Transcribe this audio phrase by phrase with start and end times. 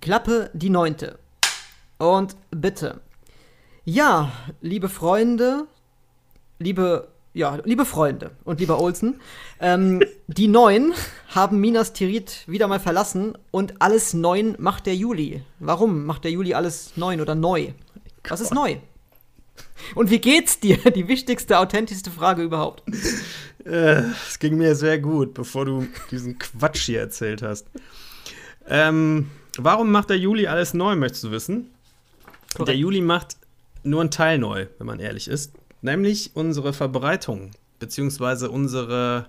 [0.00, 1.18] Klappe die neunte.
[1.98, 3.00] Und bitte.
[3.84, 5.66] Ja, liebe Freunde,
[6.58, 9.20] liebe, ja, liebe Freunde und lieber Olsen,
[9.60, 10.92] ähm, die Neun
[11.28, 15.42] haben Minas Tirith wieder mal verlassen und alles Neun macht der Juli.
[15.58, 17.72] Warum macht der Juli alles neun oder neu?
[18.28, 18.76] Was ist neu?
[19.94, 20.76] Und wie geht's dir?
[20.94, 22.82] Die wichtigste, authentischste Frage überhaupt.
[23.64, 27.66] Äh, es ging mir sehr gut, bevor du diesen Quatsch hier erzählt hast.
[28.66, 29.30] Ähm,
[29.64, 31.70] warum macht der Juli alles neu, möchtest du wissen?
[32.54, 32.68] Korrekt.
[32.68, 33.36] Der Juli macht
[33.82, 35.52] nur einen Teil neu, wenn man ehrlich ist.
[35.82, 39.28] Nämlich unsere Verbreitung, beziehungsweise unsere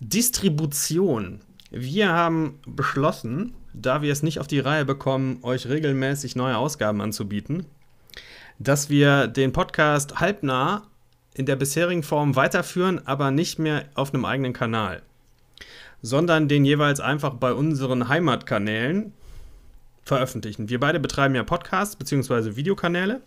[0.00, 1.40] Distribution.
[1.70, 7.00] Wir haben beschlossen, da wir es nicht auf die Reihe bekommen, euch regelmäßig neue Ausgaben
[7.00, 7.66] anzubieten,
[8.58, 10.82] dass wir den Podcast halbnah
[11.34, 15.02] in der bisherigen Form weiterführen, aber nicht mehr auf einem eigenen Kanal,
[16.02, 19.12] sondern den jeweils einfach bei unseren Heimatkanälen
[20.02, 20.68] veröffentlichen.
[20.68, 22.56] Wir beide betreiben ja Podcasts bzw.
[22.56, 23.20] Videokanäle.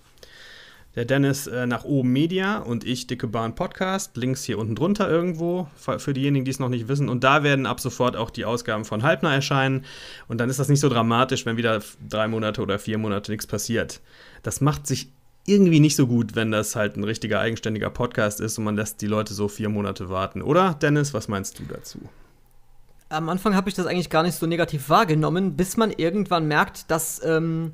[0.96, 4.16] Der Dennis äh, nach oben Media und ich Dicke Bahn Podcast.
[4.16, 7.10] Links hier unten drunter irgendwo, für diejenigen, die es noch nicht wissen.
[7.10, 9.86] Und da werden ab sofort auch die Ausgaben von Halbner erscheinen.
[10.28, 13.48] Und dann ist das nicht so dramatisch, wenn wieder drei Monate oder vier Monate nichts
[13.48, 14.02] passiert.
[14.44, 15.10] Das macht sich
[15.48, 19.02] irgendwie nicht so gut, wenn das halt ein richtiger eigenständiger Podcast ist und man lässt
[19.02, 20.44] die Leute so vier Monate warten.
[20.44, 22.00] Oder, Dennis, was meinst du dazu?
[23.14, 26.90] Am Anfang habe ich das eigentlich gar nicht so negativ wahrgenommen, bis man irgendwann merkt,
[26.90, 27.74] dass, ähm,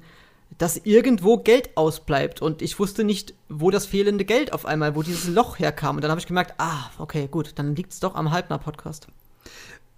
[0.58, 2.42] dass irgendwo Geld ausbleibt.
[2.42, 5.96] Und ich wusste nicht, wo das fehlende Geld auf einmal, wo dieses Loch herkam.
[5.96, 9.08] Und dann habe ich gemerkt, ah, okay, gut, dann liegt es doch am Halbner-Podcast.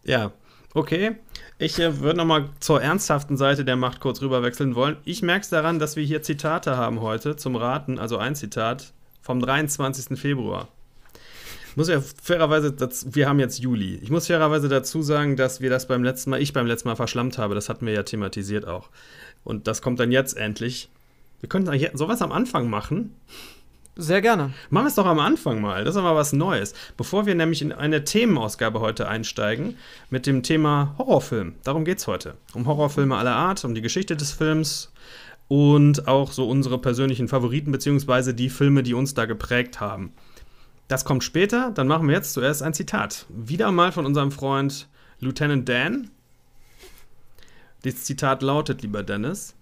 [0.03, 0.31] Ja,
[0.73, 1.17] Okay,
[1.57, 4.95] ich äh, würde nochmal zur ernsthaften Seite der Macht kurz rüberwechseln wollen.
[5.03, 8.93] Ich merke es daran, dass wir hier Zitate haben heute zum Raten, also ein Zitat
[9.21, 10.17] vom 23.
[10.17, 10.69] Februar.
[11.71, 13.95] Ich muss ja fairerweise, dazu, wir haben jetzt Juli.
[14.03, 16.97] Ich muss fairerweise dazu sagen, dass wir das beim letzten Mal, ich beim letzten Mal
[16.97, 17.55] verschlammt habe.
[17.55, 18.89] Das hatten wir ja thematisiert auch.
[19.45, 20.89] Und das kommt dann jetzt endlich.
[21.39, 23.15] Wir könnten eigentlich sowas am Anfang machen.
[23.95, 24.51] Sehr gerne.
[24.69, 25.85] Machen wir es doch am Anfang mal.
[25.85, 26.73] Das ist aber was Neues.
[26.97, 29.77] Bevor wir nämlich in eine Themenausgabe heute einsteigen
[30.09, 31.55] mit dem Thema Horrorfilm.
[31.63, 32.35] Darum geht es heute.
[32.53, 34.91] Um Horrorfilme aller Art, um die Geschichte des Films
[35.47, 40.11] und auch so unsere persönlichen Favoriten, beziehungsweise die Filme, die uns da geprägt haben.
[40.91, 41.71] Das kommt später.
[41.71, 43.25] Dann machen wir jetzt zuerst ein Zitat.
[43.29, 44.89] Wieder mal von unserem Freund
[45.21, 46.09] Lieutenant Dan.
[47.83, 49.55] Das Zitat lautet, lieber Dennis.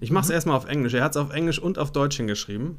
[0.00, 0.34] Ich mache es mhm.
[0.34, 0.92] erstmal auf Englisch.
[0.92, 2.76] Er hat es auf Englisch und auf Deutsch hingeschrieben.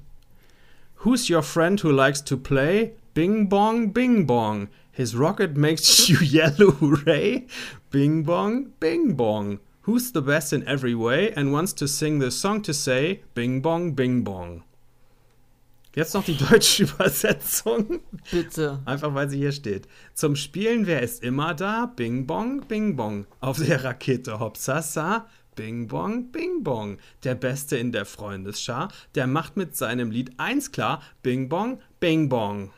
[1.04, 2.94] Who's your friend who likes to play?
[3.16, 4.68] Bing bong, bing bong.
[4.92, 7.48] His rocket makes you yellow, hooray!
[7.90, 9.58] Bing bong, bing bong.
[9.88, 13.60] Who's the best in every way and wants to sing the song to say Bing
[13.60, 14.62] bong, bing bong.
[15.96, 18.02] Jetzt noch die deutsche Übersetzung.
[18.32, 18.82] Bitte.
[18.86, 19.88] Einfach weil sie hier steht.
[20.14, 21.92] Zum Spielen, wer ist immer da?
[21.96, 23.26] Bing bong, bing bong.
[23.40, 25.28] Auf der Rakete Hopsasa.
[25.58, 27.00] Bing Bong, Bing Bong.
[27.24, 32.30] Der Beste in der Freundesschar, der macht mit seinem Lied eins klar: Bing Bong, Bing
[32.30, 32.72] Bong.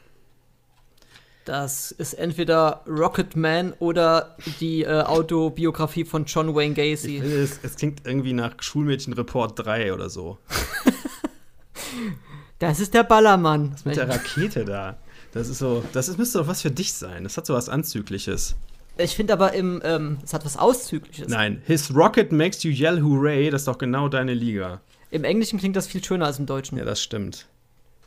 [1.46, 7.18] Das ist entweder Rocketman oder die äh, Autobiografie von John Wayne Gacy.
[7.18, 10.38] Es, es, klingt irgendwie nach Schulmädchenreport 3 oder so.
[12.60, 13.72] das ist der Ballermann.
[13.72, 14.98] Das mit der Rakete da.
[15.32, 17.24] Das ist so, das ist, müsste doch was für dich sein.
[17.24, 18.56] Das hat so was Anzügliches.
[18.98, 21.30] Ich finde aber im, ähm, es hat was Auszügliches.
[21.30, 24.82] Nein, His Rocket makes you yell hooray, das ist doch genau deine Liga.
[25.10, 26.78] Im Englischen klingt das viel schöner als im Deutschen.
[26.78, 27.48] Ja, das stimmt.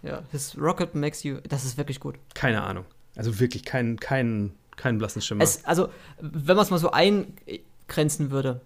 [0.03, 2.17] Ja, His Rocket makes you, das ist wirklich gut.
[2.35, 2.85] Keine Ahnung.
[3.17, 5.43] Also wirklich kein, kein, kein blassen Schimmer.
[5.43, 5.89] Es, also,
[6.21, 8.61] wenn man es mal so eingrenzen würde.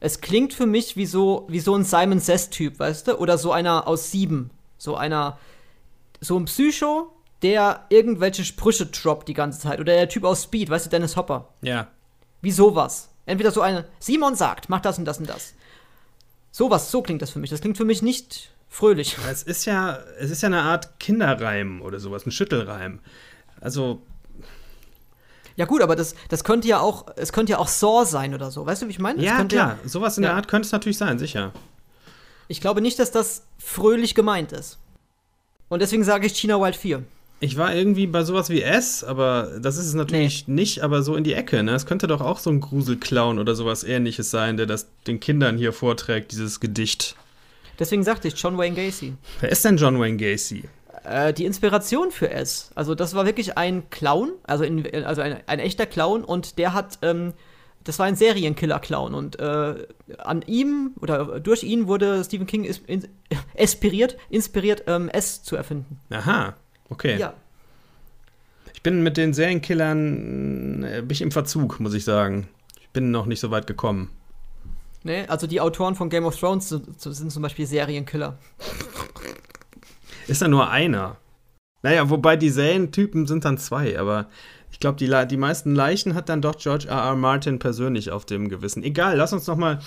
[0.00, 3.18] Es klingt für mich wie so, wie so ein Simon Says-Typ, weißt du?
[3.18, 4.50] Oder so einer aus Sieben.
[4.78, 5.38] So einer,
[6.20, 7.12] so ein Psycho,
[7.42, 9.80] der irgendwelche Sprüche droppt die ganze Zeit.
[9.80, 11.48] Oder der Typ aus Speed, weißt du, Dennis Hopper.
[11.60, 11.88] Ja.
[12.40, 13.10] Wie sowas.
[13.26, 15.54] Entweder so eine, Simon sagt, mach das und das und das.
[16.50, 17.50] Sowas, so klingt das für mich.
[17.50, 19.16] Das klingt für mich nicht fröhlich.
[19.30, 23.00] Es ist ja, es ist ja eine Art Kinderreim oder sowas, ein Schüttelreim.
[23.60, 24.02] Also.
[25.56, 28.50] Ja gut, aber das, das könnte ja auch, es könnte ja auch Saw sein oder
[28.50, 28.64] so.
[28.64, 29.22] Weißt du, wie ich meine?
[29.22, 29.78] Ja, klar.
[29.82, 30.30] Ja, sowas in ja.
[30.30, 31.52] der Art könnte es natürlich sein, sicher.
[32.48, 34.78] Ich glaube nicht, dass das fröhlich gemeint ist.
[35.68, 37.04] Und deswegen sage ich China Wild 4.
[37.40, 40.54] Ich war irgendwie bei sowas wie S, aber das ist es natürlich nee.
[40.54, 41.72] nicht, aber so in die Ecke, ne?
[41.72, 45.56] Es könnte doch auch so ein Gruselclown oder sowas ähnliches sein, der das den Kindern
[45.56, 47.14] hier vorträgt, dieses Gedicht.
[47.78, 49.14] Deswegen sagte ich John Wayne Gacy.
[49.40, 50.64] Wer ist denn John Wayne Gacy?
[51.04, 52.70] Äh, die Inspiration für S.
[52.74, 56.74] Also, das war wirklich ein Clown, also, in, also ein, ein, echter Clown und der
[56.74, 57.34] hat, ähm,
[57.88, 59.86] das war ein Serienkiller-Clown und äh,
[60.18, 63.08] an ihm oder durch ihn wurde Stephen King is, in,
[63.54, 65.98] inspiriert, inspiriert ähm, S zu erfinden.
[66.10, 66.54] Aha.
[66.90, 67.18] Okay.
[67.18, 67.32] Ja.
[68.74, 72.48] Ich bin mit den Serienkillern äh, bin ich im Verzug, muss ich sagen.
[72.78, 74.10] Ich bin noch nicht so weit gekommen.
[75.02, 78.36] Nee, also die Autoren von Game of Thrones sind, sind zum Beispiel Serienkiller.
[80.26, 81.16] Ist da nur einer?
[81.80, 84.26] Naja, wobei die Serientypen sind dann zwei, aber
[84.70, 86.96] ich glaube, die, die meisten Leichen hat dann doch George R.
[86.96, 87.16] R.
[87.16, 88.82] Martin persönlich auf dem Gewissen.
[88.82, 89.80] Egal, lass uns noch mal.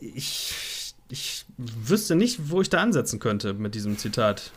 [0.00, 4.50] Ich, ich wüsste nicht, wo ich da ansetzen könnte mit diesem Zitat.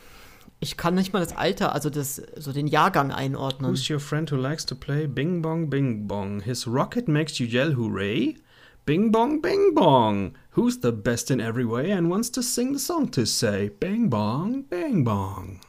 [0.60, 3.70] Ich kann nicht mal das Alter, also das, so den Jahrgang einordnen.
[3.70, 6.42] Who's your friend who likes to play Bing Bong Bing Bong?
[6.42, 8.38] His rocket makes you yell hooray?
[8.86, 10.36] Bing Bong Bing Bong.
[10.56, 14.10] Who's the best in every way and wants to sing the song to say Bing
[14.10, 15.60] Bong Bing Bong?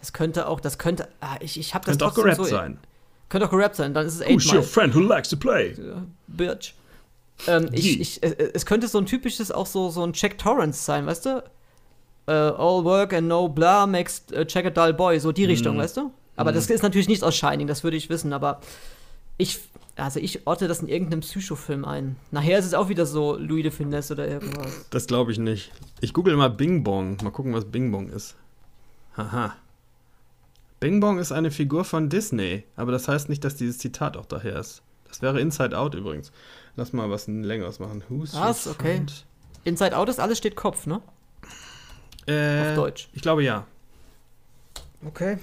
[0.00, 2.56] Das könnte auch, das könnte, ah, ich, ich habe das Könnte auch trotzdem gerappt so,
[2.56, 2.78] sein.
[3.28, 5.74] Könnte auch gerappt sein, dann ist es Who's your Eight friend who likes to play?
[6.28, 6.74] Bitch.
[7.46, 10.82] Ähm, ich, ich, äh, es könnte so ein typisches, auch so, so ein Jack Torrance
[10.82, 11.42] sein, weißt du?
[12.26, 15.76] Äh, all work and no blah makes a Jack a dull boy, so die Richtung,
[15.76, 15.80] Mhm.
[15.80, 16.10] weißt du?
[16.36, 18.60] Aber das ist natürlich nicht aus Shining, das würde ich wissen, aber
[19.38, 19.58] ich,
[19.96, 22.16] also ich orte das in irgendeinem Psychofilm ein.
[22.30, 24.86] Nachher ist es auch wieder so Louis de Finesse oder irgendwas.
[24.90, 25.72] Das glaube ich nicht.
[26.00, 27.16] Ich google mal Bing Bong.
[27.22, 28.36] Mal gucken, was Bing Bong ist.
[29.16, 29.56] Haha.
[30.80, 34.26] Bing Bong ist eine Figur von Disney, aber das heißt nicht, dass dieses Zitat auch
[34.26, 34.82] daher ist.
[35.08, 36.30] Das wäre Inside Out übrigens.
[36.76, 38.04] Lass mal was längeres machen.
[38.08, 38.66] Who's Was?
[38.66, 38.96] Okay.
[38.96, 39.26] friend?
[39.64, 41.00] Inside Out ist alles steht Kopf, ne?
[42.26, 43.08] Äh, Auf Deutsch.
[43.12, 43.66] Ich glaube ja.
[45.04, 45.38] Okay.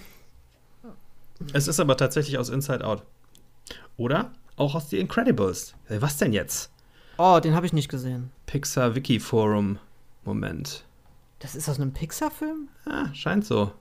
[1.54, 3.04] Es ist aber tatsächlich aus Inside Out.
[3.98, 4.32] Oder?
[4.56, 5.76] Auch aus The Incredibles.
[5.90, 6.72] Was denn jetzt?
[7.18, 8.32] Oh, den habe ich nicht gesehen.
[8.46, 9.80] Pixar Wiki Forum.
[10.24, 10.86] Moment.
[11.40, 12.70] Das ist aus einem Pixar-Film?
[12.86, 13.72] Ah, scheint so.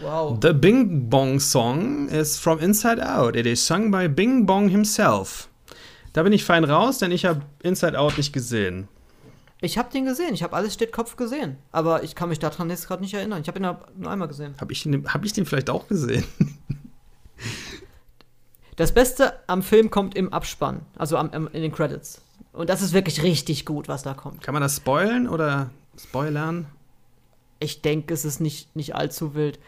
[0.00, 0.38] Wow.
[0.40, 3.36] The Bing Bong Song is from Inside Out.
[3.36, 5.48] It is sung by Bing Bong himself.
[6.12, 8.88] Da bin ich fein raus, denn ich habe Inside Out nicht gesehen.
[9.60, 10.32] Ich habe den gesehen.
[10.32, 11.58] Ich habe alles steht Kopf gesehen.
[11.70, 13.42] Aber ich kann mich daran jetzt gerade nicht erinnern.
[13.42, 14.54] Ich habe ihn nur einmal gesehen.
[14.58, 16.24] Habe ich, hab ich den vielleicht auch gesehen?
[18.76, 20.86] Das Beste am Film kommt im Abspann.
[20.96, 22.22] Also am, am, in den Credits.
[22.54, 24.40] Und das ist wirklich richtig gut, was da kommt.
[24.40, 25.68] Kann man das spoilen oder
[25.98, 26.64] spoilern?
[27.58, 29.58] Ich denke, es ist nicht, nicht allzu wild.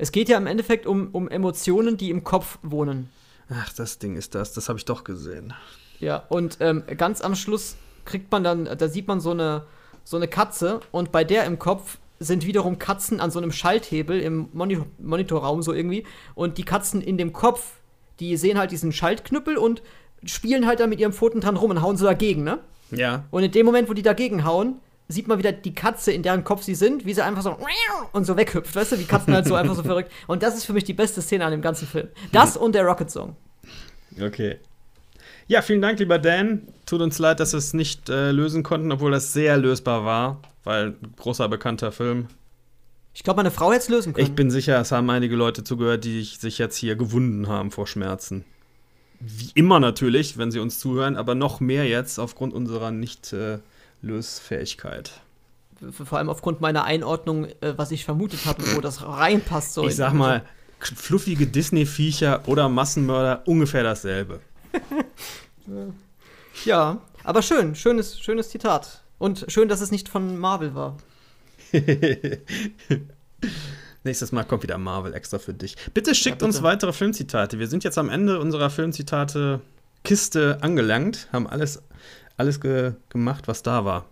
[0.00, 3.10] Es geht ja im Endeffekt um, um Emotionen, die im Kopf wohnen.
[3.50, 4.54] Ach, das Ding ist das.
[4.54, 5.52] Das habe ich doch gesehen.
[5.98, 7.76] Ja, und ähm, ganz am Schluss
[8.06, 9.66] kriegt man dann, da sieht man so eine,
[10.02, 14.20] so eine Katze und bei der im Kopf sind wiederum Katzen an so einem Schalthebel
[14.20, 17.74] im Moni Monitorraum so irgendwie und die Katzen in dem Kopf,
[18.20, 19.82] die sehen halt diesen Schaltknüppel und
[20.24, 22.60] spielen halt da mit ihren Pfoten dran rum und hauen so dagegen, ne?
[22.90, 23.24] Ja.
[23.30, 26.44] Und in dem Moment, wo die dagegen hauen, sieht man wieder die Katze, in deren
[26.44, 27.56] Kopf sie sind, wie sie einfach so
[28.12, 30.10] und so weghüpft, weißt du, wie Katzen halt so einfach so verrückt.
[30.26, 32.08] Und das ist für mich die beste Szene an dem ganzen Film.
[32.32, 33.36] Das und der Rocket Song.
[34.20, 34.58] Okay.
[35.46, 36.68] Ja, vielen Dank, lieber Dan.
[36.86, 40.40] Tut uns leid, dass wir es nicht äh, lösen konnten, obwohl das sehr lösbar war,
[40.64, 42.28] weil großer bekannter Film.
[43.14, 44.26] Ich glaube, meine Frau hätte es lösen können.
[44.26, 47.86] Ich bin sicher, es haben einige Leute zugehört, die sich jetzt hier gewunden haben vor
[47.86, 48.44] Schmerzen.
[49.18, 52.90] Wie immer natürlich, wenn sie uns zuhören, aber noch mehr jetzt aufgrund unserer
[54.02, 55.20] Nicht-Lösfähigkeit.
[55.92, 59.74] vor allem aufgrund meiner Einordnung, äh, was ich vermutet habe, wo das reinpasst.
[59.74, 60.42] So ich sag mal,
[60.78, 64.40] fluffige Disney-Viecher oder Massenmörder, ungefähr dasselbe.
[66.64, 69.02] Ja, aber schön, schönes, schönes Zitat.
[69.18, 70.96] Und schön, dass es nicht von Marvel war.
[74.04, 75.76] Nächstes Mal kommt wieder Marvel extra für dich.
[75.94, 76.46] Bitte schickt bitte.
[76.46, 77.58] uns weitere Filmzitate.
[77.58, 81.82] Wir sind jetzt am Ende unserer Filmzitate-Kiste angelangt, haben alles,
[82.40, 84.06] alles ge gemacht, was da war.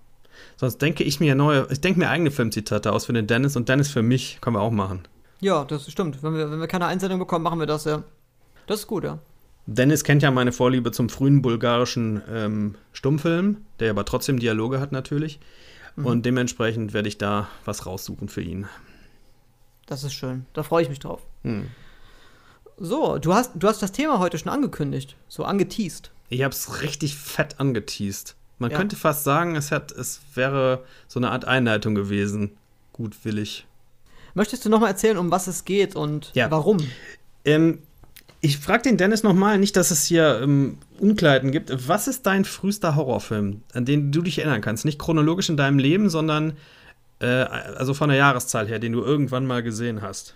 [0.56, 3.68] Sonst denke ich mir neue, ich denke mir eigene Filmzitate aus für den Dennis und
[3.68, 4.38] Dennis für mich.
[4.40, 5.00] Können wir auch machen.
[5.40, 6.22] Ja, das stimmt.
[6.22, 8.02] Wenn wir, wenn wir keine Einsendung bekommen, machen wir das ja.
[8.66, 9.18] Das ist gut, ja.
[9.66, 14.92] Dennis kennt ja meine Vorliebe zum frühen bulgarischen ähm, Stummfilm, der aber trotzdem Dialoge hat
[14.92, 15.40] natürlich.
[15.96, 18.68] Und dementsprechend werde ich da was raussuchen für ihn.
[19.86, 20.46] Das ist schön.
[20.52, 21.22] Da freue ich mich drauf.
[21.42, 21.66] Hm.
[22.76, 25.16] So, du hast, du hast das Thema heute schon angekündigt.
[25.26, 26.12] So angeteased.
[26.28, 28.34] Ich habe es richtig fett angeteased.
[28.58, 28.76] Man Ja.
[28.76, 32.56] könnte fast sagen, es, hat, es wäre so eine Art Einleitung gewesen.
[32.92, 33.66] Gutwillig.
[34.34, 36.50] Möchtest du noch mal erzählen, um was es geht und Ja.
[36.50, 36.78] warum?
[37.44, 37.78] Ähm,
[38.40, 41.88] ich frage den Dennis nochmal, nicht, dass es hier ähm, Unkleiden gibt.
[41.88, 44.84] Was ist dein frühester Horrorfilm, an den du dich erinnern kannst?
[44.84, 46.56] Nicht chronologisch in deinem Leben, sondern
[47.20, 50.34] äh, also von der Jahreszahl her, den du irgendwann mal gesehen hast.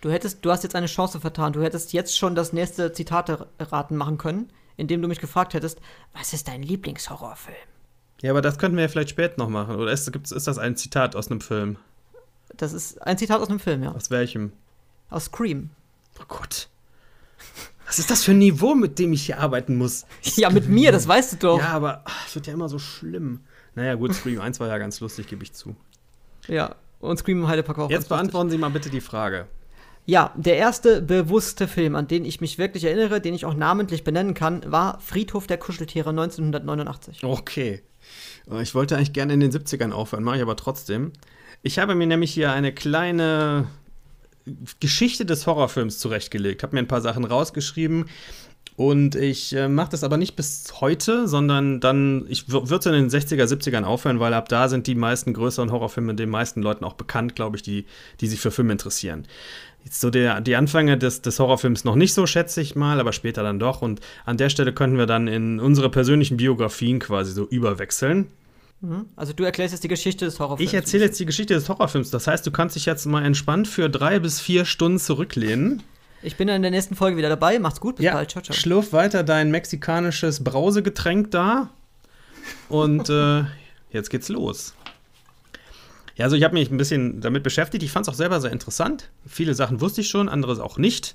[0.00, 1.52] Du hättest, du hast jetzt eine Chance vertan.
[1.52, 5.80] Du hättest jetzt schon das nächste Zitate-Raten machen können, indem du mich gefragt hättest,
[6.14, 7.56] was ist dein Lieblingshorrorfilm?
[8.22, 9.76] Ja, aber das könnten wir ja vielleicht später noch machen.
[9.76, 11.76] Oder ist, ist das ein Zitat aus einem Film?
[12.56, 13.92] Das ist ein Zitat aus einem Film, ja.
[13.92, 14.52] Aus welchem?
[15.10, 15.70] Aus Scream.
[16.20, 16.68] Oh Gott.
[17.86, 20.06] Was ist das für ein Niveau, mit dem ich hier arbeiten muss?
[20.36, 21.58] Ja, mit mir, das weißt du doch.
[21.58, 23.40] Ja, aber es wird ja immer so schlimm.
[23.74, 25.74] Naja, gut, Scream 1 war ja ganz lustig, gebe ich zu.
[26.46, 26.76] Ja.
[27.00, 29.48] Und Scream im Heidepark auch Jetzt beantworten Sie mal bitte die Frage.
[30.04, 34.02] Ja, der erste bewusste Film, an den ich mich wirklich erinnere, den ich auch namentlich
[34.02, 37.22] benennen kann, war Friedhof der Kuscheltiere 1989.
[37.22, 37.82] Okay.
[38.60, 41.12] Ich wollte eigentlich gerne in den 70ern aufhören, mache ich aber trotzdem.
[41.62, 43.68] Ich habe mir nämlich hier eine kleine
[44.80, 48.06] Geschichte des Horrorfilms zurechtgelegt, habe mir ein paar Sachen rausgeschrieben
[48.74, 53.10] und ich äh, mache das aber nicht bis heute, sondern dann, ich würde in den
[53.10, 56.94] 60er, 70ern aufhören, weil ab da sind die meisten größeren Horrorfilme den meisten Leuten auch
[56.94, 57.84] bekannt, glaube ich, die,
[58.20, 59.26] die sich für Filme interessieren.
[59.84, 63.12] Jetzt so der, die Anfänge des, des Horrorfilms noch nicht so, schätze ich mal, aber
[63.12, 63.82] später dann doch.
[63.82, 68.28] Und an der Stelle könnten wir dann in unsere persönlichen Biografien quasi so überwechseln.
[68.80, 69.06] Mhm.
[69.16, 70.70] Also du erklärst jetzt die Geschichte des Horrorfilms.
[70.70, 72.10] Ich erzähle jetzt die Geschichte des Horrorfilms.
[72.10, 75.82] Das heißt, du kannst dich jetzt mal entspannt für drei bis vier Stunden zurücklehnen.
[76.22, 77.58] Ich bin dann in der nächsten Folge wieder dabei.
[77.58, 78.30] Macht's gut, bis ja, bald.
[78.30, 78.54] Ciao, ciao.
[78.54, 81.70] Schlurf weiter dein mexikanisches Brausegetränk da.
[82.68, 83.44] Und äh,
[83.90, 84.74] jetzt geht's los.
[86.16, 87.82] Ja, also ich habe mich ein bisschen damit beschäftigt.
[87.82, 89.10] Ich fand es auch selber sehr interessant.
[89.26, 91.14] Viele Sachen wusste ich schon, anderes auch nicht.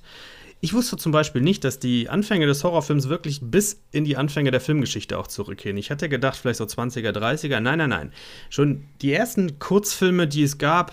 [0.60, 4.50] Ich wusste zum Beispiel nicht, dass die Anfänge des Horrorfilms wirklich bis in die Anfänge
[4.50, 5.76] der Filmgeschichte auch zurückgehen.
[5.76, 7.60] Ich hätte gedacht, vielleicht so 20er, 30er.
[7.60, 8.12] Nein, nein, nein.
[8.50, 10.92] Schon die ersten Kurzfilme, die es gab,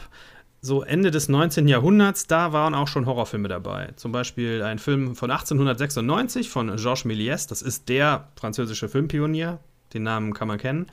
[0.61, 1.67] so Ende des 19.
[1.67, 3.89] Jahrhunderts, da waren auch schon Horrorfilme dabei.
[3.95, 7.47] Zum Beispiel ein Film von 1896 von Georges Méliès.
[7.47, 9.59] Das ist der französische Filmpionier.
[9.93, 10.87] Den Namen kann man kennen.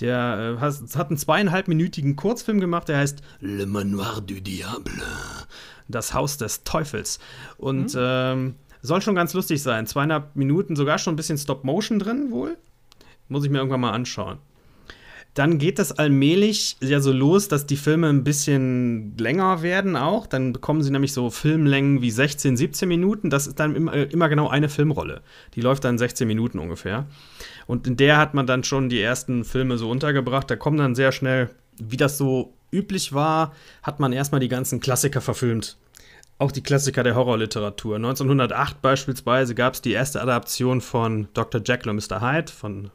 [0.00, 5.02] Der äh, hat, hat einen zweieinhalbminütigen Kurzfilm gemacht, der heißt Le Manoir du Diable.
[5.88, 7.18] Das Haus des Teufels.
[7.58, 8.00] Und mhm.
[8.00, 9.86] ähm, soll schon ganz lustig sein.
[9.86, 12.56] Zweieinhalb Minuten, sogar schon ein bisschen Stop-Motion drin, wohl.
[13.28, 14.38] Muss ich mir irgendwann mal anschauen.
[15.34, 20.26] Dann geht das allmählich ja so los, dass die Filme ein bisschen länger werden auch.
[20.26, 23.30] Dann bekommen sie nämlich so Filmlängen wie 16, 17 Minuten.
[23.30, 25.22] Das ist dann immer, immer genau eine Filmrolle.
[25.54, 27.06] Die läuft dann 16 Minuten ungefähr.
[27.66, 30.50] Und in der hat man dann schon die ersten Filme so untergebracht.
[30.50, 34.80] Da kommen dann sehr schnell, wie das so üblich war, hat man erstmal die ganzen
[34.80, 35.76] Klassiker verfilmt.
[36.38, 37.96] Auch die Klassiker der Horrorliteratur.
[37.96, 41.60] 1908 beispielsweise gab es die erste Adaption von Dr.
[41.62, 42.20] Jekyll und Mr.
[42.20, 42.90] Hyde von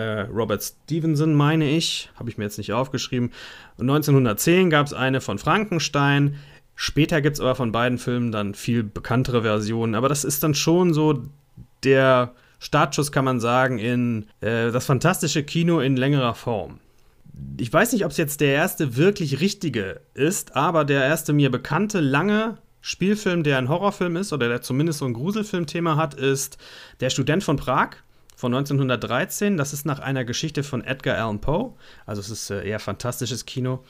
[0.00, 2.10] Robert Stevenson, meine ich.
[2.16, 3.32] Habe ich mir jetzt nicht aufgeschrieben.
[3.76, 6.36] Und 1910 gab es eine von Frankenstein.
[6.74, 9.94] Später gibt es aber von beiden Filmen dann viel bekanntere Versionen.
[9.94, 11.22] Aber das ist dann schon so
[11.84, 16.80] der Startschuss, kann man sagen, in äh, das fantastische Kino in längerer Form
[17.58, 21.50] ich weiß nicht, ob es jetzt der erste wirklich richtige ist, aber der erste mir
[21.50, 26.56] bekannte lange Spielfilm, der ein Horrorfilm ist oder der zumindest so ein Gruselfilmthema hat, ist
[27.00, 27.96] Der Student von Prag
[28.36, 29.56] von 1913.
[29.56, 31.72] Das ist nach einer Geschichte von Edgar Allan Poe.
[32.04, 33.82] Also es ist äh, eher fantastisches Kino.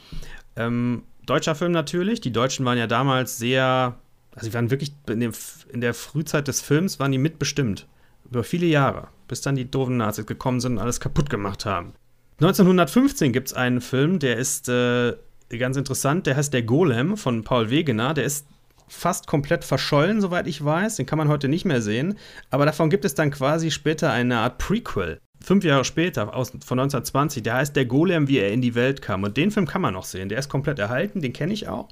[0.54, 2.20] Ähm, deutscher Film natürlich.
[2.22, 3.96] Die Deutschen waren ja damals sehr,
[4.34, 5.32] also sie waren wirklich in, dem,
[5.70, 7.86] in der Frühzeit des Films waren die mitbestimmt.
[8.30, 9.08] Über viele Jahre.
[9.28, 11.92] Bis dann die doofen Nazis gekommen sind und alles kaputt gemacht haben.
[12.40, 15.16] 1915 gibt es einen Film, der ist äh,
[15.58, 18.14] ganz interessant, der heißt Der Golem von Paul Wegener.
[18.14, 18.46] Der ist
[18.88, 20.96] fast komplett verschollen, soweit ich weiß.
[20.96, 22.18] Den kann man heute nicht mehr sehen.
[22.50, 25.20] Aber davon gibt es dann quasi später eine Art Prequel.
[25.42, 29.02] Fünf Jahre später, aus, von 1920, der heißt Der Golem, wie er in die Welt
[29.02, 29.22] kam.
[29.22, 30.28] Und den Film kann man noch sehen.
[30.28, 31.88] Der ist komplett erhalten, den kenne ich auch.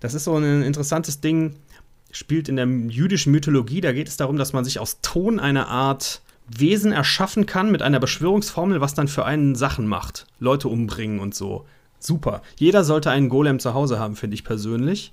[0.00, 1.56] Das ist so ein interessantes Ding,
[2.12, 3.80] spielt in der jüdischen Mythologie.
[3.80, 7.82] Da geht es darum, dass man sich aus Ton eine Art Wesen erschaffen kann mit
[7.82, 10.26] einer Beschwörungsformel, was dann für einen Sachen macht.
[10.38, 11.66] Leute umbringen und so.
[11.98, 12.42] Super.
[12.56, 15.12] Jeder sollte einen Golem zu Hause haben, finde ich persönlich.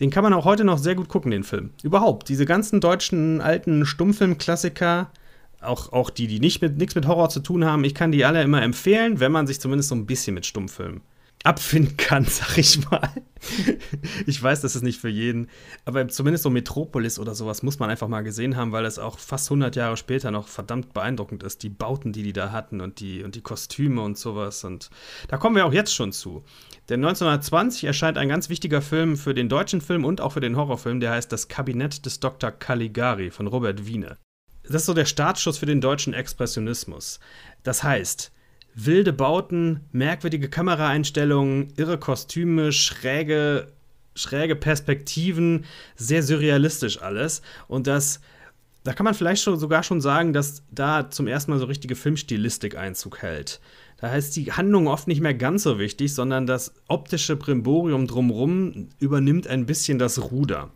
[0.00, 1.70] Den kann man auch heute noch sehr gut gucken, den Film.
[1.82, 5.10] Überhaupt, diese ganzen deutschen alten Stummfilmklassiker,
[5.60, 8.24] auch, auch die, die nicht mit, nichts mit Horror zu tun haben, ich kann die
[8.24, 11.02] alle immer empfehlen, wenn man sich zumindest so ein bisschen mit Stummfilmen
[11.42, 13.10] abfinden kann, sag ich mal.
[14.26, 15.48] ich weiß, das ist nicht für jeden,
[15.84, 19.18] aber zumindest so Metropolis oder sowas muss man einfach mal gesehen haben, weil es auch
[19.18, 23.00] fast 100 Jahre später noch verdammt beeindruckend ist, die Bauten, die die da hatten und
[23.00, 24.90] die, und die Kostüme und sowas und
[25.28, 26.44] da kommen wir auch jetzt schon zu.
[26.90, 30.56] Denn 1920 erscheint ein ganz wichtiger Film für den deutschen Film und auch für den
[30.56, 32.50] Horrorfilm, der heißt Das Kabinett des Dr.
[32.50, 34.18] Caligari von Robert Wiene.
[34.64, 37.20] Das ist so der Startschuss für den deutschen Expressionismus.
[37.62, 38.32] Das heißt,
[38.74, 43.68] wilde Bauten, merkwürdige Kameraeinstellungen, irre Kostüme, schräge,
[44.16, 47.42] schräge Perspektiven, sehr surrealistisch alles.
[47.68, 48.20] Und das,
[48.82, 51.94] da kann man vielleicht schon, sogar schon sagen, dass da zum ersten Mal so richtige
[51.94, 53.60] Filmstilistik Einzug hält.
[54.00, 58.88] Da heißt die Handlung oft nicht mehr ganz so wichtig, sondern das optische Brimborium drumrum
[58.98, 60.70] übernimmt ein bisschen das Ruder.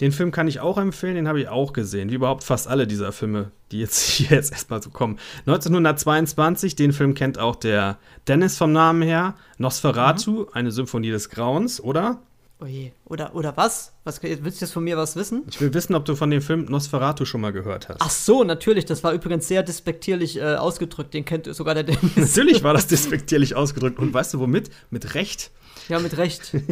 [0.00, 2.86] Den Film kann ich auch empfehlen, den habe ich auch gesehen, wie überhaupt fast alle
[2.86, 5.18] dieser Filme, die jetzt hier jetzt erstmal so kommen.
[5.46, 9.34] 1922, den Film kennt auch der Dennis vom Namen her.
[9.58, 10.46] Nosferatu, mhm.
[10.52, 12.20] eine Symphonie des Grauens, oder?
[12.62, 12.92] Oje.
[13.04, 13.92] Oh oder, oder was?
[14.04, 14.22] was?
[14.22, 15.42] Willst du jetzt von mir was wissen?
[15.50, 17.98] Ich will wissen, ob du von dem Film Nosferatu schon mal gehört hast.
[18.00, 18.84] Ach so, natürlich.
[18.84, 21.12] Das war übrigens sehr despektierlich äh, ausgedrückt.
[21.12, 22.16] Den kennt sogar der Dennis.
[22.16, 23.98] natürlich war das despektierlich ausgedrückt.
[23.98, 24.70] Und weißt du womit?
[24.90, 25.50] Mit Recht.
[25.88, 26.52] Ja, mit Recht.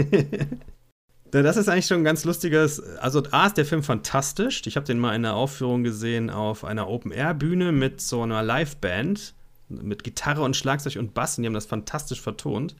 [1.32, 2.80] Das ist eigentlich schon ein ganz lustiges.
[2.98, 4.62] Also, A ist der Film fantastisch.
[4.66, 9.34] Ich habe den mal in einer Aufführung gesehen auf einer Open-Air-Bühne mit so einer Liveband,
[9.68, 11.38] mit Gitarre und Schlagzeug und Bass.
[11.38, 12.74] Und die haben das fantastisch vertont.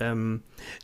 [0.00, 0.42] Ähm,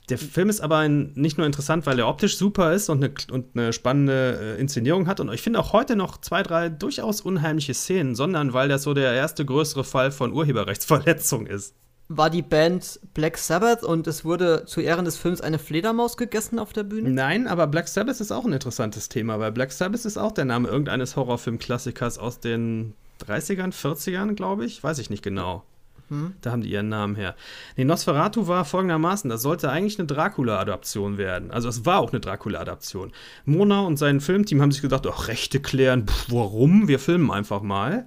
[0.09, 3.15] der Film ist aber ein, nicht nur interessant, weil er optisch super ist und eine,
[3.31, 5.21] und eine spannende äh, Inszenierung hat.
[5.21, 8.95] Und ich finde auch heute noch zwei, drei durchaus unheimliche Szenen, sondern weil das so
[8.95, 11.75] der erste größere Fall von Urheberrechtsverletzung ist.
[12.09, 16.59] War die Band Black Sabbath und es wurde zu Ehren des Films eine Fledermaus gegessen
[16.59, 17.11] auf der Bühne?
[17.11, 20.45] Nein, aber Black Sabbath ist auch ein interessantes Thema, weil Black Sabbath ist auch der
[20.45, 22.93] Name irgendeines Horrorfilmklassikers aus den
[23.27, 24.85] 30ern, 40ern, glaube ich.
[24.85, 25.65] Weiß ich nicht genau.
[26.09, 26.35] Hm?
[26.43, 27.35] Da haben die ihren Namen her.
[27.77, 31.51] Nee, Nosferatu war folgendermaßen: Das sollte eigentlich eine Dracula-Adaption werden.
[31.51, 33.13] Also, es war auch eine Dracula-Adaption.
[33.45, 36.89] Mona und sein Filmteam haben sich gedacht: Ach, Rechte klären, pff, warum?
[36.89, 38.07] Wir filmen einfach mal.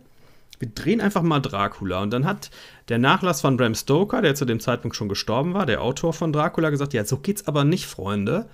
[0.60, 2.02] Wir drehen einfach mal Dracula.
[2.02, 2.50] Und dann hat
[2.90, 6.32] der Nachlass von Bram Stoker, der zu dem Zeitpunkt schon gestorben war, der Autor von
[6.32, 8.48] Dracula, gesagt: Ja, so geht's aber nicht, Freunde.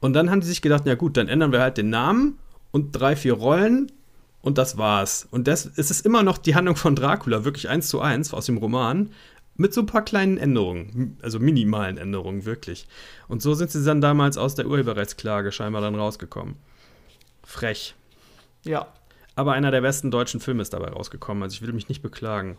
[0.00, 2.38] Und dann haben die sich gedacht: Ja, gut, dann ändern wir halt den Namen
[2.72, 3.92] und drei, vier Rollen
[4.42, 5.26] und das war's.
[5.30, 8.46] Und das, es ist immer noch die Handlung von Dracula, wirklich eins zu eins aus
[8.46, 9.10] dem Roman,
[9.54, 12.86] mit so ein paar kleinen Änderungen, also minimalen Änderungen, wirklich.
[13.28, 16.56] Und so sind sie dann damals aus der Urheberrechtsklage scheinbar dann rausgekommen.
[17.44, 17.94] Frech.
[18.64, 18.88] Ja.
[19.34, 22.58] Aber einer der besten deutschen Filme ist dabei rausgekommen, also ich will mich nicht beklagen.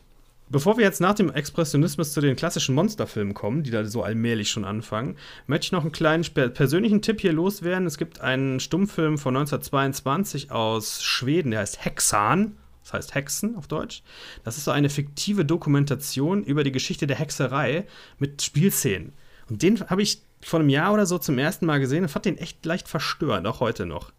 [0.49, 4.51] Bevor wir jetzt nach dem Expressionismus zu den klassischen Monsterfilmen kommen, die da so allmählich
[4.51, 7.87] schon anfangen, möchte ich noch einen kleinen persönlichen Tipp hier loswerden.
[7.87, 12.57] Es gibt einen Stummfilm von 1922 aus Schweden, der heißt Hexan.
[12.83, 14.03] Das heißt Hexen auf Deutsch.
[14.43, 17.87] Das ist so eine fiktive Dokumentation über die Geschichte der Hexerei
[18.19, 19.13] mit Spielszenen.
[19.49, 22.25] Und den habe ich vor einem Jahr oder so zum ersten Mal gesehen und fand
[22.25, 24.11] den echt leicht verstörend, auch heute noch.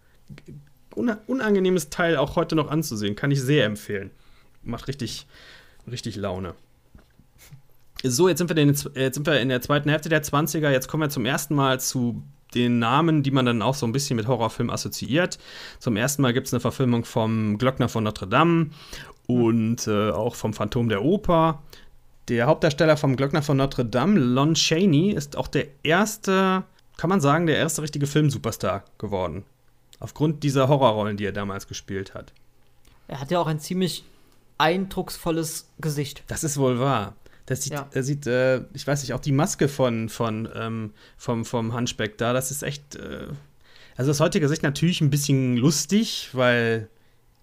[0.94, 4.10] unangenehmes Teil auch heute noch anzusehen, kann ich sehr empfehlen.
[4.62, 5.26] Macht richtig,
[5.90, 6.54] richtig Laune.
[8.02, 10.70] So, jetzt sind, wir in, jetzt sind wir in der zweiten Hälfte der 20er.
[10.70, 12.22] Jetzt kommen wir zum ersten Mal zu
[12.54, 15.38] den Namen, die man dann auch so ein bisschen mit Horrorfilm assoziiert.
[15.78, 18.70] Zum ersten Mal gibt es eine Verfilmung vom Glockner von Notre Dame
[19.26, 21.62] und äh, auch vom Phantom der Oper.
[22.28, 26.64] Der Hauptdarsteller vom Glockner von Notre Dame, Lon Chaney, ist auch der erste,
[26.96, 29.44] kann man sagen, der erste richtige Filmsuperstar geworden.
[30.00, 32.32] Aufgrund dieser Horrorrollen, die er damals gespielt hat.
[33.08, 34.04] Er hat ja auch ein ziemlich
[34.58, 36.22] eindrucksvolles Gesicht.
[36.26, 37.14] Das ist wohl wahr.
[37.46, 37.88] Das sieht, ja.
[37.92, 42.16] das sieht äh, ich weiß nicht, auch die Maske von, von ähm, vom, vom Hunchback
[42.16, 43.26] da, das ist echt, äh,
[43.96, 46.88] also aus heutiger Sicht natürlich ein bisschen lustig, weil,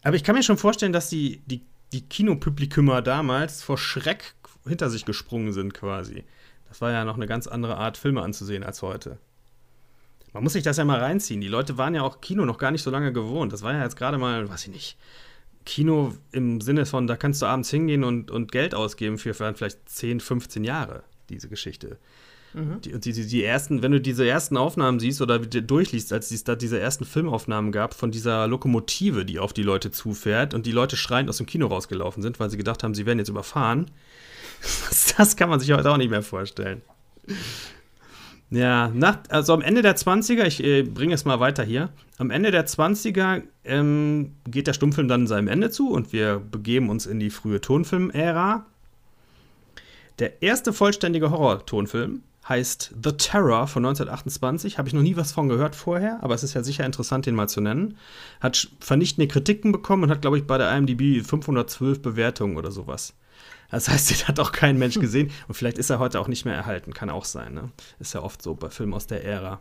[0.02, 1.62] aber ich kann mir schon vorstellen, dass die, die,
[1.94, 4.34] die Kinopublikumer damals vor Schreck
[4.68, 6.24] hinter sich gesprungen sind quasi.
[6.68, 9.20] Das war ja noch eine ganz andere Art, Filme anzusehen als heute.
[10.34, 11.42] Man muss sich das ja mal reinziehen.
[11.42, 13.52] Die Leute waren ja auch Kino noch gar nicht so lange gewohnt.
[13.52, 14.98] Das war ja jetzt gerade mal, weiß ich nicht,
[15.66, 19.88] Kino im Sinne von, da kannst du abends hingehen und, und Geld ausgeben für vielleicht
[19.88, 21.98] 10, 15 Jahre, diese Geschichte.
[22.54, 22.82] Mhm.
[22.82, 26.56] Die, die, die, ersten, wenn du diese ersten Aufnahmen siehst oder durchliest, als es da
[26.56, 30.98] diese ersten Filmaufnahmen gab von dieser Lokomotive, die auf die Leute zufährt und die Leute
[30.98, 33.90] schreiend aus dem Kino rausgelaufen sind, weil sie gedacht haben, sie werden jetzt überfahren,
[35.18, 36.82] das kann man sich heute auch nicht mehr vorstellen.
[38.52, 42.32] Ja, nach, also am Ende der 20er, ich äh, bringe es mal weiter hier, am
[42.32, 47.06] Ende der 20er ähm, geht der Stummfilm dann seinem Ende zu und wir begeben uns
[47.06, 48.66] in die frühe Tonfilm-Ära.
[50.20, 54.78] Der erste vollständige Horror-Tonfilm heißt The Terror von 1928.
[54.78, 57.36] Habe ich noch nie was von gehört vorher, aber es ist ja sicher interessant, den
[57.36, 57.98] mal zu nennen.
[58.42, 63.14] Hat vernichtende Kritiken bekommen und hat, glaube ich, bei der IMDb 512 Bewertungen oder sowas.
[63.72, 65.32] Das heißt, den hat auch kein Mensch gesehen.
[65.48, 66.94] Und vielleicht ist er heute auch nicht mehr erhalten.
[66.94, 67.54] Kann auch sein.
[67.54, 67.72] Ne?
[68.00, 69.60] Ist ja oft so bei Filmen aus der Ära.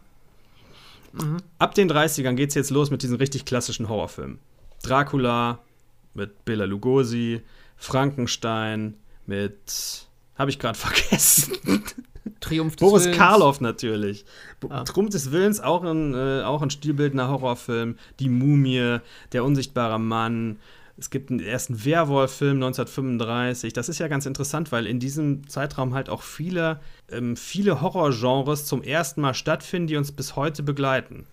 [1.13, 1.39] Mhm.
[1.59, 4.39] Ab den 30ern geht es jetzt los mit diesen richtig klassischen Horrorfilmen.
[4.83, 5.61] Dracula
[6.15, 7.43] mit Bela Lugosi,
[7.77, 8.95] Frankenstein
[9.27, 10.07] mit.
[10.37, 11.55] Habe ich gerade vergessen.
[12.41, 13.19] Triumph des Boris Willens.
[13.19, 14.25] Karloff natürlich.
[14.69, 14.85] Ah.
[14.85, 17.97] Triumph des Willens, auch ein, äh, auch ein stilbildender Horrorfilm.
[18.19, 18.99] Die Mumie,
[19.33, 20.59] Der unsichtbare Mann,
[21.01, 23.73] es gibt einen ersten Werwolf-Film 1935.
[23.73, 28.67] Das ist ja ganz interessant, weil in diesem Zeitraum halt auch viele, ähm, viele Horrorgenres
[28.67, 31.27] zum ersten Mal stattfinden, die uns bis heute begleiten.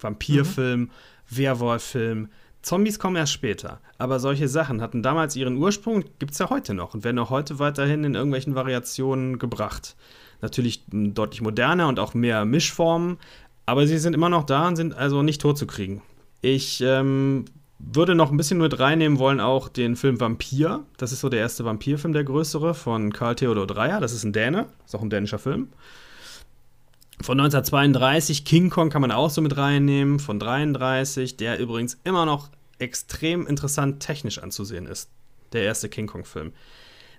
[0.00, 0.90] Vampirfilm, mhm.
[1.28, 2.28] Werwolf-Film.
[2.62, 3.80] Zombies kommen erst später.
[3.98, 7.30] Aber solche Sachen hatten damals ihren Ursprung, gibt es ja heute noch und werden auch
[7.30, 9.96] heute weiterhin in irgendwelchen Variationen gebracht.
[10.40, 13.18] Natürlich deutlich moderner und auch mehr Mischformen,
[13.66, 16.00] aber sie sind immer noch da und sind also nicht totzukriegen.
[16.42, 17.44] Ich ähm,
[17.92, 20.84] würde noch ein bisschen mit reinnehmen wollen auch den Film Vampir.
[20.96, 24.00] Das ist so der erste Vampirfilm, der größere, von Karl Theodor Dreyer.
[24.00, 25.68] Das ist ein Däne, ist auch ein dänischer Film.
[27.22, 32.24] Von 1932, King Kong kann man auch so mit reinnehmen, von 33, der übrigens immer
[32.24, 35.10] noch extrem interessant technisch anzusehen ist.
[35.52, 36.52] Der erste King Kong-Film.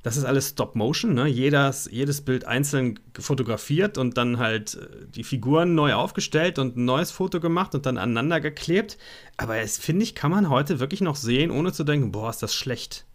[0.03, 1.27] Das ist alles Stop-Motion, ne?
[1.27, 6.85] Jedes, jedes Bild einzeln fotografiert und dann halt äh, die Figuren neu aufgestellt und ein
[6.85, 8.97] neues Foto gemacht und dann aneinander geklebt.
[9.37, 12.41] Aber es, finde ich, kann man heute wirklich noch sehen, ohne zu denken, boah, ist
[12.41, 13.05] das schlecht.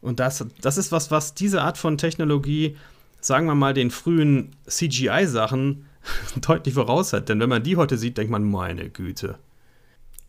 [0.00, 2.76] Und das, das ist was, was diese Art von Technologie,
[3.20, 5.86] sagen wir mal, den frühen CGI-Sachen
[6.40, 7.28] deutlich voraus hat.
[7.28, 9.38] Denn wenn man die heute sieht, denkt man, meine Güte.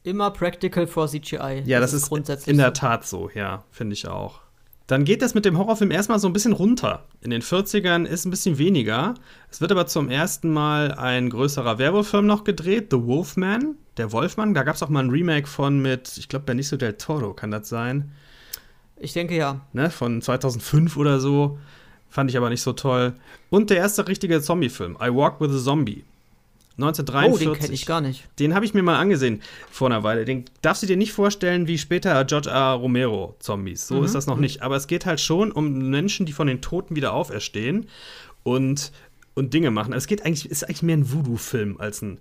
[0.04, 1.64] Immer practical for CGI.
[1.66, 4.42] Ja, das, das ist, ist grundsätzlich in der Tat so, ja, finde ich auch.
[4.90, 7.06] Dann geht das mit dem Horrorfilm erstmal so ein bisschen runter.
[7.22, 9.14] In den 40ern ist ein bisschen weniger.
[9.52, 14.56] Es wird aber zum ersten Mal ein größerer Werwolf-Film noch gedreht, The Wolfman, der Wolfmann.
[14.56, 17.52] Da gab es auch mal ein Remake von mit, ich glaube, Benicio del Toro, kann
[17.52, 18.14] das sein?
[18.98, 19.62] Ich denke ja.
[19.74, 21.60] Ne, von 2005 oder so.
[22.10, 23.14] Fand ich aber nicht so toll.
[23.52, 26.04] Und der erste richtige Zombie-Film, I Walk with a Zombie.
[26.82, 27.48] 1943.
[27.48, 28.28] Oh, den kenne ich gar nicht.
[28.40, 30.26] Den habe ich mir mal angesehen vor einer Weile.
[30.26, 32.74] Den darfst du dir nicht vorstellen wie später George R.
[32.74, 33.88] Romero Zombies.
[33.88, 34.06] So mhm.
[34.06, 34.62] ist das noch nicht.
[34.62, 37.88] Aber es geht halt schon um Menschen, die von den Toten wieder auferstehen
[38.44, 38.92] und,
[39.36, 39.94] und Dinge machen.
[39.94, 42.20] Also es geht eigentlich, ist eigentlich mehr ein Voodoo-Film als ein,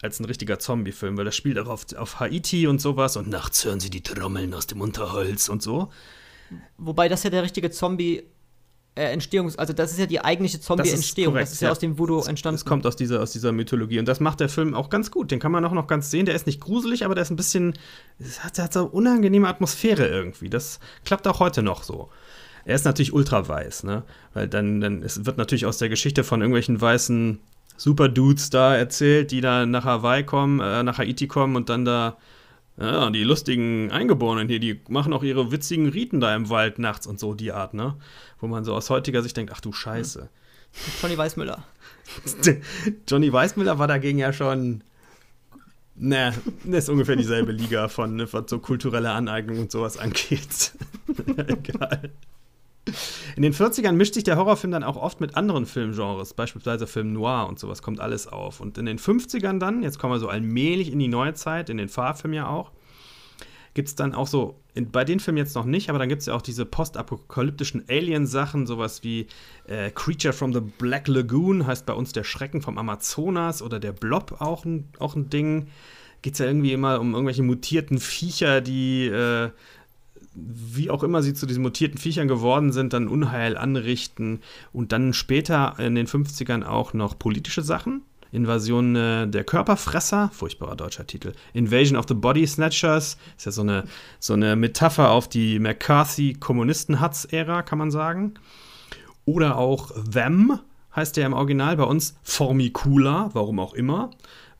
[0.00, 3.64] als ein richtiger Zombie-Film, weil das spielt auch auf, auf Haiti und sowas und nachts
[3.64, 5.90] hören sie die Trommeln aus dem Unterholz und so.
[6.78, 8.22] Wobei das ja der richtige Zombie
[8.94, 11.34] äh, Entstehungs-, also das ist ja die eigentliche Zombie-Entstehung.
[11.34, 12.56] Das, das, ist ja, ja, aus dem Voodoo entstanden.
[12.56, 13.98] Es kommt aus dieser, aus dieser Mythologie.
[13.98, 15.30] Und das macht der Film auch ganz gut.
[15.30, 16.26] Den kann man auch noch ganz sehen.
[16.26, 17.74] Der ist nicht gruselig, aber der ist ein bisschen,
[18.18, 20.50] der hat, der hat so eine unangenehme Atmosphäre irgendwie.
[20.50, 22.10] Das klappt auch heute noch so.
[22.64, 24.02] Er ist natürlich ultra weiß, ne?
[24.34, 27.40] Weil dann, dann es wird natürlich aus der Geschichte von irgendwelchen weißen
[27.78, 32.18] Super-Dudes da erzählt, die da nach Hawaii kommen, äh, nach Haiti kommen und dann da
[32.80, 37.06] ja, die lustigen Eingeborenen hier, die machen auch ihre witzigen Riten da im Wald nachts
[37.06, 37.96] und so, die Art, ne?
[38.40, 40.28] Wo man so aus heutiger Sicht denkt, ach du Scheiße.
[41.02, 41.64] Johnny Weißmüller.
[43.08, 44.84] Johnny Weißmüller war dagegen ja schon.
[45.96, 46.32] Ne,
[46.64, 50.72] das ist ungefähr dieselbe Liga von, ne, was so kulturelle Aneignung und sowas angeht.
[51.36, 52.12] Egal.
[53.36, 57.12] In den 40ern mischt sich der Horrorfilm dann auch oft mit anderen Filmgenres, beispielsweise Film
[57.12, 58.60] Noir und sowas, kommt alles auf.
[58.60, 61.76] Und in den 50ern dann, jetzt kommen wir so allmählich in die neue Zeit, in
[61.76, 62.72] den Fahrfilm ja auch,
[63.74, 66.20] gibt es dann auch so, in, bei den Filmen jetzt noch nicht, aber dann gibt
[66.20, 69.28] es ja auch diese postapokalyptischen Alien-Sachen, sowas wie
[69.68, 73.92] äh, Creature from the Black Lagoon, heißt bei uns der Schrecken vom Amazonas oder der
[73.92, 75.68] Blob auch ein, auch ein Ding.
[76.22, 79.50] Geht es ja irgendwie immer um irgendwelche mutierten Viecher, die äh,
[80.40, 84.40] wie auch immer sie zu diesen mutierten Viechern geworden sind, dann Unheil anrichten
[84.72, 88.02] und dann später in den 50ern auch noch politische Sachen.
[88.30, 91.32] Invasion äh, der Körperfresser, furchtbarer deutscher Titel.
[91.54, 93.84] Invasion of the Body Snatchers, ist ja so eine,
[94.18, 98.34] so eine Metapher auf die McCarthy-Kommunisten-Hatz-Ära, kann man sagen.
[99.24, 100.58] Oder auch Them
[100.94, 104.10] heißt der im Original, bei uns Formicula, warum auch immer.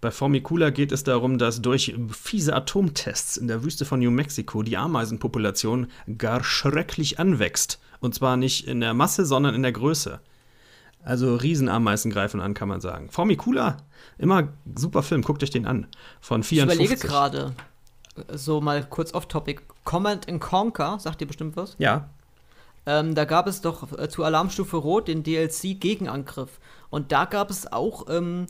[0.01, 4.63] Bei Formicula geht es darum, dass durch fiese Atomtests in der Wüste von New Mexico
[4.63, 7.81] die Ameisenpopulation gar schrecklich anwächst.
[8.01, 10.21] Und zwar nicht in der Masse, sondern in der Größe.
[11.03, 13.09] Also Riesenameisen greifen an, kann man sagen.
[13.11, 13.79] Formicula,
[14.19, 15.89] immer super Film, guckt euch den an.
[16.21, 16.81] Von 54.
[16.81, 17.55] Ich überlege gerade,
[18.33, 19.63] so mal kurz off-topic.
[19.85, 21.75] Command and Conquer, sagt ihr bestimmt was?
[21.79, 22.09] Ja.
[22.87, 26.61] Ähm, da gab es doch äh, zu Alarmstufe Rot den DLC Gegenangriff.
[26.91, 28.47] Und da gab es auch ähm,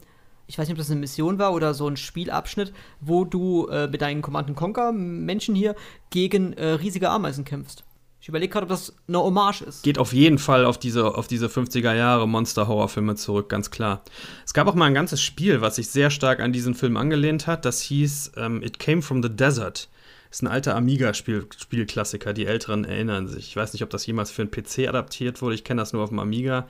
[0.49, 3.87] ich weiß nicht, ob das eine Mission war oder so ein Spielabschnitt, wo du äh,
[3.87, 5.77] mit deinen Command Conquer Menschen hier
[6.11, 7.85] gegen äh, riesige Ameisen kämpfst.
[8.21, 9.83] Ich überlege gerade, ob das eine Hommage ist.
[9.83, 14.03] Geht auf jeden Fall auf diese, auf diese 50er Jahre Monster-Horror-Filme zurück, ganz klar.
[14.45, 17.47] Es gab auch mal ein ganzes Spiel, was sich sehr stark an diesen Film angelehnt
[17.47, 17.65] hat.
[17.65, 19.89] Das hieß ähm, It Came from the Desert.
[20.31, 23.49] Ist ein alter Amiga-Spielklassiker, die Älteren erinnern sich.
[23.49, 25.55] Ich weiß nicht, ob das jemals für einen PC adaptiert wurde.
[25.55, 26.69] Ich kenne das nur auf dem Amiga.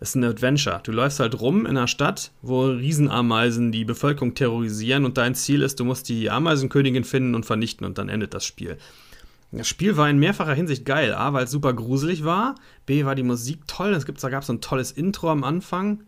[0.00, 0.80] Ist ein Adventure.
[0.82, 5.60] Du läufst halt rum in einer Stadt, wo Riesenameisen die Bevölkerung terrorisieren und dein Ziel
[5.60, 8.78] ist, du musst die Ameisenkönigin finden und vernichten und dann endet das Spiel.
[9.52, 11.12] Das Spiel war in mehrfacher Hinsicht geil.
[11.12, 12.54] A, weil es super gruselig war.
[12.86, 13.92] B, war die Musik toll.
[13.92, 16.04] Es gibt, da gab es so ein tolles Intro am Anfang.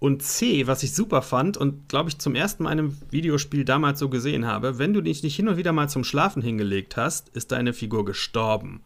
[0.00, 3.64] Und C, was ich super fand und glaube ich zum ersten Mal in einem Videospiel
[3.64, 6.96] damals so gesehen habe, wenn du dich nicht hin und wieder mal zum Schlafen hingelegt
[6.96, 8.82] hast, ist deine Figur gestorben.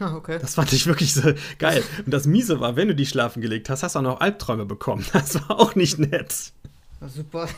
[0.00, 0.38] Ah, okay.
[0.40, 1.82] Das fand ich wirklich so geil.
[2.04, 4.64] Und das Miese war, wenn du dich schlafen gelegt hast, hast du auch noch Albträume
[4.64, 5.04] bekommen.
[5.12, 6.52] Das war auch nicht nett.
[7.00, 7.48] Ja, super.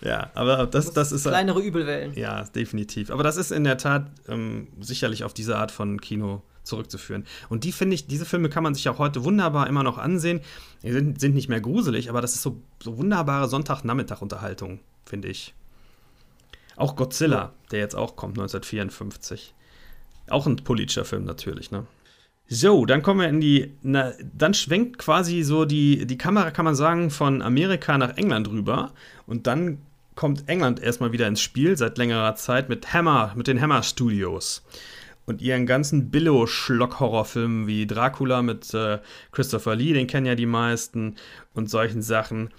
[0.00, 1.24] ja, aber das, das ist.
[1.24, 2.14] Kleinere Übelwellen.
[2.14, 3.10] Ja, definitiv.
[3.10, 7.24] Aber das ist in der Tat ähm, sicherlich auf diese Art von Kino zurückzuführen.
[7.48, 10.40] Und die finde ich, diese Filme kann man sich auch heute wunderbar immer noch ansehen.
[10.82, 15.54] Die sind, sind nicht mehr gruselig, aber das ist so, so wunderbare Sonntagnachmittag-Unterhaltung, finde ich.
[16.76, 19.54] Auch Godzilla, der jetzt auch kommt, 1954.
[20.28, 21.86] Auch ein politischer Film natürlich, ne?
[22.48, 23.72] So, dann kommen wir in die.
[23.82, 28.48] Na, dann schwenkt quasi so die, die Kamera, kann man sagen, von Amerika nach England
[28.48, 28.92] rüber.
[29.26, 29.78] Und dann
[30.16, 34.62] kommt England erstmal wieder ins Spiel seit längerer Zeit mit Hammer, mit den Hammer Studios.
[35.26, 38.98] und ihren ganzen Billo-Schlock-Horrorfilmen wie Dracula mit äh,
[39.30, 41.16] Christopher Lee, den kennen ja die meisten,
[41.54, 42.50] und solchen Sachen.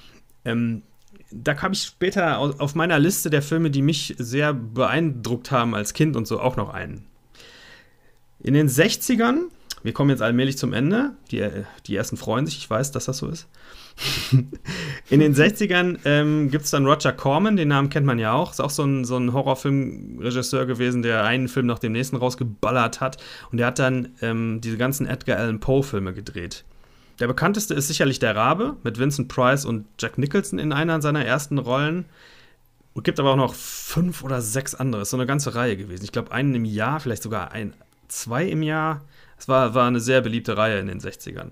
[0.45, 0.83] Ähm,
[1.31, 5.93] da habe ich später auf meiner Liste der Filme, die mich sehr beeindruckt haben als
[5.93, 7.05] Kind und so, auch noch einen.
[8.43, 9.45] In den 60ern,
[9.83, 11.47] wir kommen jetzt allmählich zum Ende, die,
[11.87, 13.47] die ersten freuen sich, ich weiß, dass das so ist.
[15.09, 18.51] In den 60ern ähm, gibt es dann Roger Corman, den Namen kennt man ja auch.
[18.51, 23.01] Ist auch so ein, so ein Horrorfilmregisseur gewesen, der einen Film nach dem nächsten rausgeballert
[23.01, 23.17] hat.
[23.51, 26.65] Und der hat dann ähm, diese ganzen Edgar Allan Poe-Filme gedreht.
[27.19, 31.23] Der bekannteste ist sicherlich Der Rabe mit Vincent Price und Jack Nicholson in einer seiner
[31.23, 32.05] ersten Rollen.
[32.95, 35.01] Es gibt aber auch noch fünf oder sechs andere.
[35.01, 36.03] Es ist so eine ganze Reihe gewesen.
[36.03, 37.73] Ich glaube, einen im Jahr, vielleicht sogar ein,
[38.19, 39.01] zwei im Jahr.
[39.37, 41.51] Es war, war eine sehr beliebte Reihe in den 60ern.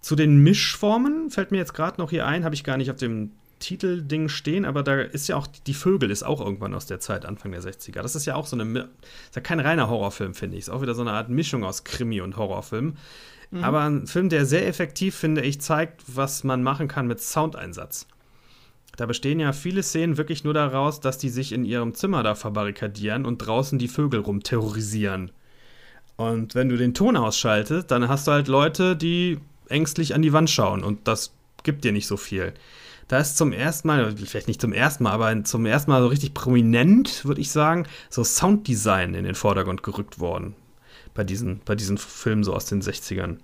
[0.00, 2.96] Zu den Mischformen fällt mir jetzt gerade noch hier ein, habe ich gar nicht auf
[2.96, 6.98] dem Titelding stehen, aber da ist ja auch Die Vögel ist auch irgendwann aus der
[6.98, 8.00] Zeit, Anfang der 60er.
[8.00, 8.88] Das ist ja auch so eine,
[9.28, 10.62] ist ja kein reiner Horrorfilm, finde ich.
[10.62, 12.96] Ist auch wieder so eine Art Mischung aus Krimi und Horrorfilm.
[13.50, 13.64] Mhm.
[13.64, 18.06] Aber ein Film, der sehr effektiv, finde ich, zeigt, was man machen kann mit Soundeinsatz.
[18.96, 22.34] Da bestehen ja viele Szenen wirklich nur daraus, dass die sich in ihrem Zimmer da
[22.34, 25.30] verbarrikadieren und draußen die Vögel rumterrorisieren.
[26.20, 29.38] Und wenn du den Ton ausschaltest, dann hast du halt Leute, die
[29.70, 32.52] ängstlich an die Wand schauen und das gibt dir nicht so viel.
[33.08, 36.08] Da ist zum ersten Mal, vielleicht nicht zum ersten Mal, aber zum ersten Mal so
[36.08, 40.54] richtig prominent, würde ich sagen, so Sounddesign in den Vordergrund gerückt worden.
[41.14, 43.38] Bei diesen, bei diesen Filmen so aus den 60ern.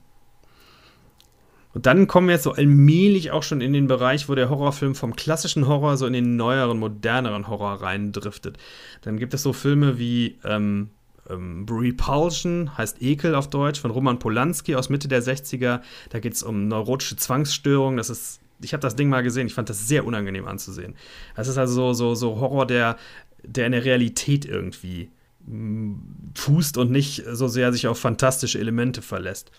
[1.72, 4.94] Und dann kommen wir jetzt so allmählich auch schon in den Bereich, wo der Horrorfilm
[4.94, 8.58] vom klassischen Horror so in den neueren, moderneren Horror reindriftet.
[9.00, 10.90] Dann gibt es so Filme wie ähm,
[11.30, 15.80] ähm, Repulsion, heißt Ekel auf Deutsch, von Roman Polanski aus Mitte der 60er.
[16.10, 17.96] Da geht es um neurotische Zwangsstörungen.
[17.96, 20.94] Das ist, ich habe das Ding mal gesehen, ich fand das sehr unangenehm anzusehen.
[21.34, 22.96] Das ist also so, so, so Horror, der,
[23.42, 25.10] der in der Realität irgendwie
[25.46, 25.94] mm,
[26.34, 29.50] fußt und nicht so sehr sich auf fantastische Elemente verlässt.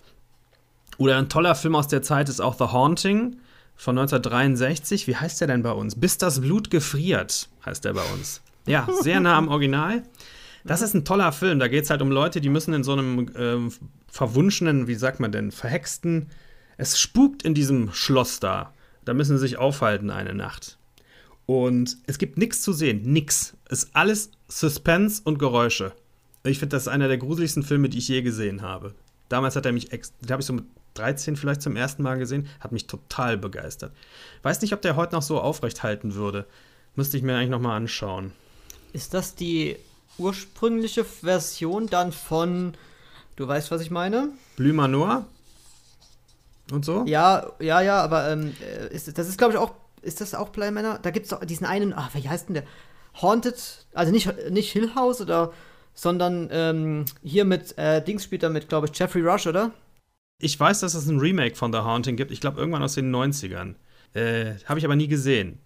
[0.98, 3.36] Oder ein toller Film aus der Zeit ist auch The Haunting
[3.76, 5.06] von 1963.
[5.06, 5.94] Wie heißt der denn bei uns?
[5.94, 8.42] Bis das Blut gefriert, heißt der bei uns.
[8.66, 10.02] Ja, sehr nah am Original.
[10.64, 11.58] Das ist ein toller Film.
[11.58, 13.70] Da geht es halt um Leute, die müssen in so einem äh,
[14.08, 16.28] verwunschenen, wie sagt man denn, verhexten.
[16.76, 18.72] Es spukt in diesem Schloss da.
[19.04, 20.78] Da müssen sie sich aufhalten eine Nacht.
[21.46, 23.02] Und es gibt nichts zu sehen.
[23.02, 23.56] Nix.
[23.70, 25.92] Es ist alles Suspense und Geräusche.
[26.44, 28.94] Ich finde, das ist einer der gruseligsten Filme, die ich je gesehen habe.
[29.28, 32.48] Damals hat er mich, den habe ich so mit 13 vielleicht zum ersten Mal gesehen,
[32.60, 33.92] hat mich total begeistert.
[34.42, 36.46] Weiß nicht, ob der heute noch so aufrecht halten würde.
[36.96, 38.32] Müsste ich mir eigentlich noch mal anschauen.
[38.92, 39.76] Ist das die
[40.18, 42.74] ursprüngliche Version dann von,
[43.36, 44.30] du weißt, was ich meine?
[44.56, 45.26] Blümer Noir?
[46.70, 47.04] Und so?
[47.06, 50.50] Ja, ja, ja, aber ähm, äh, ist, das ist, glaube ich, auch, ist das auch
[50.50, 50.98] Bleimänner?
[51.00, 52.64] Da gibt es doch diesen einen, ach, wie heißt denn der?
[53.20, 55.52] Haunted, also nicht, nicht Hill House oder,
[55.94, 59.72] sondern ähm, hier mit, äh, Dings spielt er mit, glaube ich, Jeffrey Rush, oder?
[60.40, 62.30] Ich weiß, dass es ein Remake von The Haunting gibt.
[62.30, 63.74] Ich glaube, irgendwann aus den 90ern.
[64.14, 65.58] Äh, Habe ich aber nie gesehen.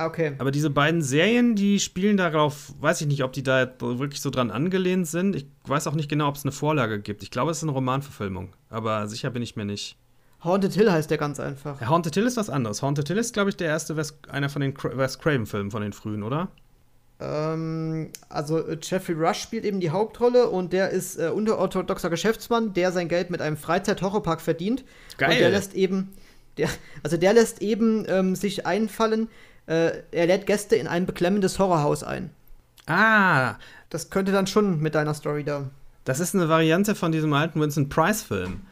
[0.00, 0.32] Ah, okay.
[0.38, 4.30] Aber diese beiden Serien, die spielen darauf, weiß ich nicht, ob die da wirklich so
[4.30, 5.36] dran angelehnt sind.
[5.36, 7.22] Ich weiß auch nicht genau, ob es eine Vorlage gibt.
[7.22, 9.98] Ich glaube, es ist eine Romanverfilmung, aber sicher bin ich mir nicht.
[10.42, 11.82] Haunted Hill heißt der ganz einfach.
[11.82, 12.80] Ja, Haunted Hill ist was anderes.
[12.80, 15.92] Haunted Hill ist, glaube ich, der erste Wes einer von den Wes Craven-Filmen von den
[15.92, 16.48] frühen, oder?
[17.20, 22.72] Ähm, also äh, Jeffrey Rush spielt eben die Hauptrolle und der ist äh, unterorthodoxer Geschäftsmann,
[22.72, 24.82] der sein Geld mit einem Freizeit-Horrorpark verdient.
[25.18, 25.32] Geil.
[25.32, 26.12] Und der lässt eben,
[26.56, 26.70] der,
[27.02, 29.28] also der lässt eben ähm, sich einfallen,
[29.66, 32.30] äh, er lädt Gäste in ein beklemmendes Horrorhaus ein.
[32.86, 33.54] Ah.
[33.90, 35.68] Das könnte dann schon mit deiner Story da.
[36.04, 38.62] Das ist eine Variante von diesem alten Vincent Price-Film.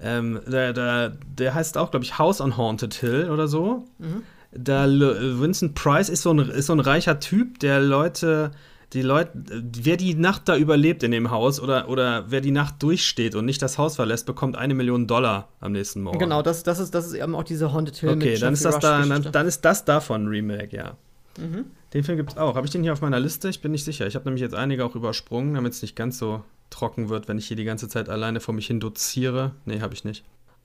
[0.00, 3.84] Ähm, der, der, der heißt auch, glaube ich, House on Haunted Hill oder so.
[3.98, 4.22] Mhm.
[4.52, 8.52] Da Vincent Price ist so, ein, ist so ein reicher Typ, der Leute
[8.94, 12.82] die Leute, wer die Nacht da überlebt in dem Haus oder, oder wer die Nacht
[12.82, 16.18] durchsteht und nicht das Haus verlässt, bekommt eine Million Dollar am nächsten Morgen.
[16.18, 18.78] Genau, das, das, ist, das ist eben auch diese Haunted Hill Okay, dann ist, das
[18.78, 20.96] da, dann, dann, ist das davon ein Remake, ja.
[21.38, 21.66] Mhm.
[21.92, 22.54] Den Film gibt es auch.
[22.54, 23.48] Habe ich den hier auf meiner Liste?
[23.48, 24.06] Ich bin nicht sicher.
[24.06, 27.38] Ich habe nämlich jetzt einige auch übersprungen, damit es nicht ganz so trocken wird, wenn
[27.38, 29.52] ich hier die ganze Zeit alleine vor mich hin doziere.
[29.64, 30.24] Nee, habe ich nicht.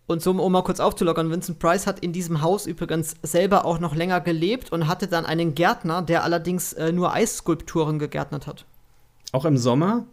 [0.09, 3.77] Und so, um mal kurz aufzulockern, Vincent Price hat in diesem Haus übrigens selber auch
[3.77, 8.65] noch länger gelebt und hatte dann einen Gärtner, der allerdings äh, nur Eisskulpturen gegärtnet hat.
[9.33, 10.07] Auch im Sommer?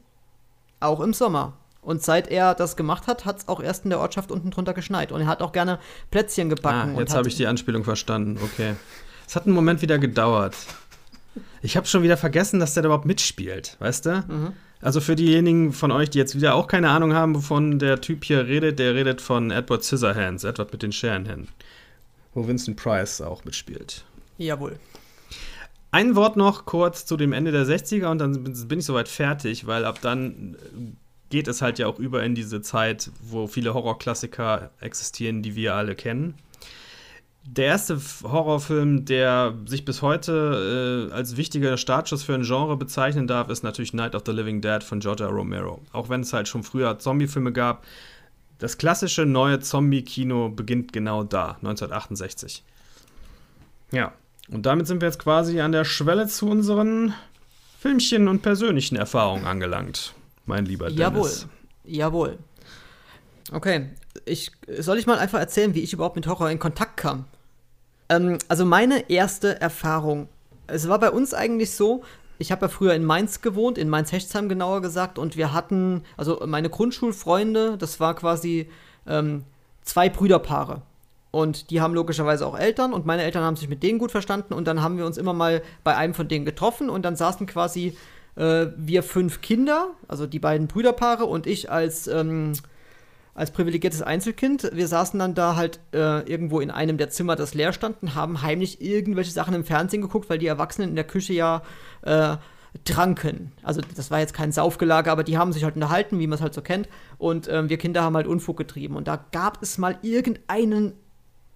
[0.81, 1.55] Auch im Sommer.
[1.81, 4.75] Und seit er das gemacht hat, hat es auch erst in der Ortschaft unten drunter
[4.75, 5.13] geschneit.
[5.13, 5.79] Und er hat auch gerne
[6.11, 6.95] Plätzchen gebacken.
[6.95, 8.39] Ah, jetzt habe ich die Anspielung verstanden.
[8.45, 8.75] Okay.
[9.27, 10.57] Es hat einen Moment wieder gedauert.
[11.63, 14.25] Ich habe schon wieder vergessen, dass der da überhaupt mitspielt, weißt du?
[14.29, 14.53] Mhm.
[14.81, 18.25] Also für diejenigen von euch, die jetzt wieder auch keine Ahnung haben, wovon der Typ
[18.25, 21.49] hier redet, der redet von Edward Scissorhands, Edward mit den Scherenhänden,
[22.35, 24.05] wo Vincent Price auch mitspielt.
[24.39, 24.79] Jawohl.
[25.91, 29.67] Ein Wort noch kurz zu dem Ende der 60er und dann bin ich soweit fertig,
[29.67, 30.57] weil ab dann
[31.31, 35.75] geht es halt ja auch über in diese Zeit, wo viele Horrorklassiker existieren, die wir
[35.75, 36.35] alle kennen.
[37.49, 43.29] Der erste Horrorfilm, der sich bis heute äh, als wichtiger Startschuss für ein Genre bezeichnen
[43.29, 45.81] darf, ist natürlich Night of the Living Dead von Georgia Romero.
[45.93, 47.85] Auch wenn es halt schon früher Zombiefilme gab.
[48.59, 52.65] Das klassische neue Zombie-Kino beginnt genau da, 1968.
[53.93, 54.13] Ja,
[54.51, 57.15] und damit sind wir jetzt quasi an der Schwelle zu unseren
[57.79, 60.15] Filmchen und persönlichen Erfahrungen angelangt,
[60.47, 60.99] mein lieber Dennis.
[60.99, 61.31] Jawohl,
[61.85, 62.39] jawohl.
[63.53, 63.91] Okay,
[64.25, 67.27] ich, soll ich mal einfach erzählen, wie ich überhaupt mit Horror in Kontakt kam?
[68.09, 70.29] Ähm, also meine erste Erfahrung,
[70.67, 72.03] es war bei uns eigentlich so,
[72.39, 76.43] ich habe ja früher in Mainz gewohnt, in Mainz-Hechtsheim genauer gesagt, und wir hatten, also
[76.47, 78.69] meine Grundschulfreunde, das war quasi
[79.07, 79.45] ähm,
[79.83, 80.83] zwei Brüderpaare.
[81.31, 84.55] Und die haben logischerweise auch Eltern und meine Eltern haben sich mit denen gut verstanden
[84.55, 87.47] und dann haben wir uns immer mal bei einem von denen getroffen und dann saßen
[87.47, 87.97] quasi
[88.37, 92.53] äh, wir fünf Kinder, also die beiden Brüderpaare und ich als, ähm,
[93.37, 94.71] als privilegiertes Einzelkind.
[94.73, 98.15] Wir saßen dann da halt äh, irgendwo in einem der Zimmer, das leer stand und
[98.15, 101.63] haben heimlich irgendwelche Sachen im Fernsehen geguckt, weil die Erwachsenen in der Küche ja
[102.01, 102.37] äh,
[102.85, 103.53] tranken.
[103.63, 106.43] Also das war jetzt kein Saufgelage, aber die haben sich halt unterhalten, wie man es
[106.43, 106.89] halt so kennt.
[107.19, 108.97] Und ähm, wir Kinder haben halt Unfug getrieben.
[108.97, 110.95] Und da gab es mal irgendeinen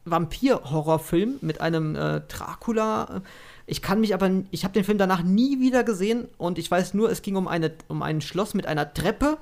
[0.05, 3.23] Vampir-Horrorfilm mit einem äh, Dracula.
[3.67, 6.93] Ich kann mich aber, ich habe den Film danach nie wieder gesehen und ich weiß
[6.93, 9.39] nur, es ging um, eine, um ein Schloss mit einer Treppe.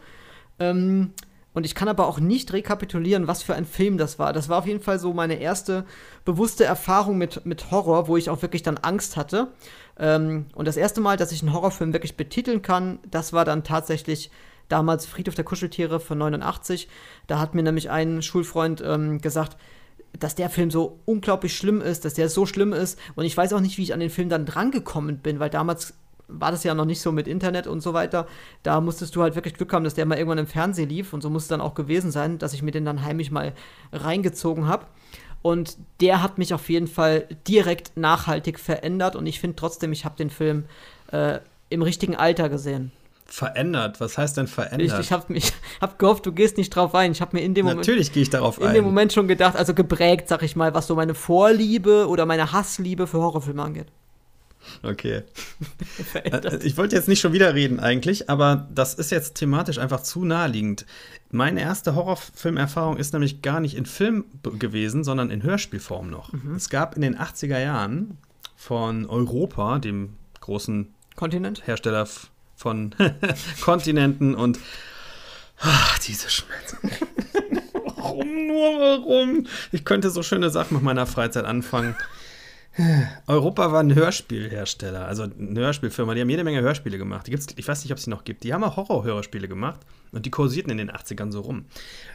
[0.61, 1.15] Ähm,
[1.55, 4.33] und ich kann aber auch nicht rekapitulieren, was für ein Film das war.
[4.33, 5.85] Das war auf jeden Fall so meine erste
[6.25, 9.49] bewusste Erfahrung mit, mit Horror, wo ich auch wirklich dann Angst hatte.
[9.99, 13.65] Ähm, und das erste Mal, dass ich einen Horrorfilm wirklich betiteln kann, das war dann
[13.65, 14.31] tatsächlich
[14.69, 16.89] damals Friedhof der Kuscheltiere von 89.
[17.27, 19.57] Da hat mir nämlich ein Schulfreund ähm, gesagt,
[20.19, 22.99] dass der Film so unglaublich schlimm ist, dass der so schlimm ist.
[23.15, 25.95] Und ich weiß auch nicht, wie ich an den Film dann drangekommen bin, weil damals
[26.29, 28.27] war das ja noch nicht so mit Internet und so weiter.
[28.63, 31.13] Da musstest du halt wirklich Glück haben, dass der mal irgendwann im Fernsehen lief.
[31.13, 33.55] Und so muss es dann auch gewesen sein, dass ich mir den dann heimlich mal
[33.93, 34.87] reingezogen habe.
[35.41, 39.17] Und der hat mich auf jeden Fall direkt nachhaltig verändert.
[39.17, 40.65] Und ich finde trotzdem, ich habe den Film
[41.11, 41.39] äh,
[41.71, 42.93] im richtigen Alter gesehen.
[43.31, 44.01] Verändert?
[44.01, 44.99] Was heißt denn verändert?
[44.99, 45.35] Ich, ich habe
[45.81, 47.13] hab gehofft, du gehst nicht drauf ein.
[47.13, 47.81] Ich habe mir in dem Moment.
[47.81, 48.69] Natürlich gehe ich darauf ein.
[48.69, 52.27] In dem Moment schon gedacht, also geprägt, sag ich mal, was so meine Vorliebe oder
[52.27, 53.89] meine Hassliebe für Horrorfilme angeht.
[54.83, 55.23] Okay.
[56.15, 60.03] Äh, ich wollte jetzt nicht schon wieder reden eigentlich, aber das ist jetzt thematisch einfach
[60.03, 60.87] zu naheliegend.
[61.31, 64.25] Meine erste Horrorfilmerfahrung ist nämlich gar nicht in Film
[64.59, 66.33] gewesen, sondern in Hörspielform noch.
[66.33, 66.55] Mhm.
[66.55, 68.19] Es gab in den 80er Jahren
[68.57, 72.09] von Europa, dem großen Kontinent, Hersteller
[72.57, 72.95] von
[73.61, 74.59] Kontinenten und
[75.59, 76.79] ach, diese Schmerzen.
[78.19, 79.47] warum nur warum?
[79.73, 81.95] Ich könnte so schöne Sachen mit meiner Freizeit anfangen.
[83.27, 86.15] Europa war ein Hörspielhersteller, also eine Hörspielfirma.
[86.15, 87.27] Die haben jede Menge Hörspiele gemacht.
[87.27, 88.45] Die gibt's, ich weiß nicht, ob es die noch gibt.
[88.45, 89.81] Die haben auch Horror-Hörspiele gemacht
[90.13, 91.65] und die kursierten in den 80ern so rum.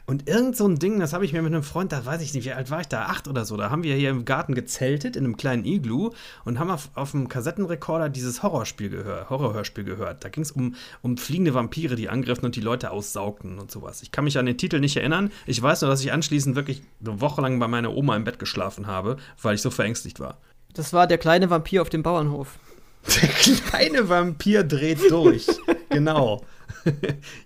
[0.06, 2.34] Und irgend so ein Ding, das habe ich mir mit einem Freund, da weiß ich
[2.34, 3.04] nicht, wie alt war ich da?
[3.06, 3.58] Acht oder so.
[3.58, 6.12] Da haben wir hier im Garten gezeltet in einem kleinen Iglu
[6.45, 10.23] und haben auf, auf dem Kassettenrekorder dieses Horrorspiel gehört, Horrorhörspiel gehört.
[10.23, 14.02] Da ging es um, um fliegende Vampire, die angriffen und die Leute aussaugten und sowas.
[14.02, 15.32] Ich kann mich an den Titel nicht erinnern.
[15.45, 18.39] Ich weiß nur, dass ich anschließend wirklich eine Woche lang bei meiner Oma im Bett
[18.39, 20.38] geschlafen habe, weil ich so verängstigt war.
[20.74, 22.58] Das war der kleine Vampir auf dem Bauernhof.
[23.06, 25.46] Der kleine Vampir dreht durch.
[25.90, 26.44] genau.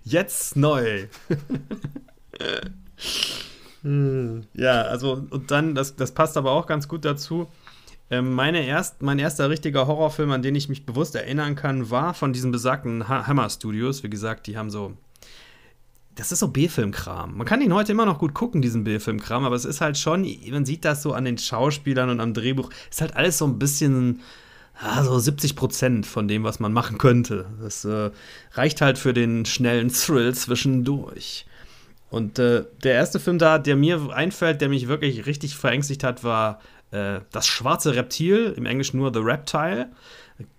[0.04, 1.06] Jetzt neu.
[4.54, 7.48] ja, also und dann, das, das passt aber auch ganz gut dazu.
[8.10, 12.14] Ähm, meine erst, mein erster richtiger Horrorfilm, an den ich mich bewusst erinnern kann, war
[12.14, 14.02] von diesen besagten Hammer Studios.
[14.02, 14.96] Wie gesagt, die haben so
[16.18, 17.36] das ist so B-Film-Kram.
[17.36, 20.26] Man kann ihn heute immer noch gut gucken, diesen B-Film-Kram, aber es ist halt schon,
[20.50, 23.60] man sieht das so an den Schauspielern und am Drehbuch, ist halt alles so ein
[23.60, 24.20] bisschen,
[24.82, 27.46] ja, so 70 Prozent von dem, was man machen könnte.
[27.62, 28.10] Das äh,
[28.54, 31.46] reicht halt für den schnellen Thrill zwischendurch.
[32.10, 36.24] Und äh, der erste Film da, der mir einfällt, der mich wirklich richtig verängstigt hat,
[36.24, 39.88] war äh, Das schwarze Reptil, im Englischen nur The Reptile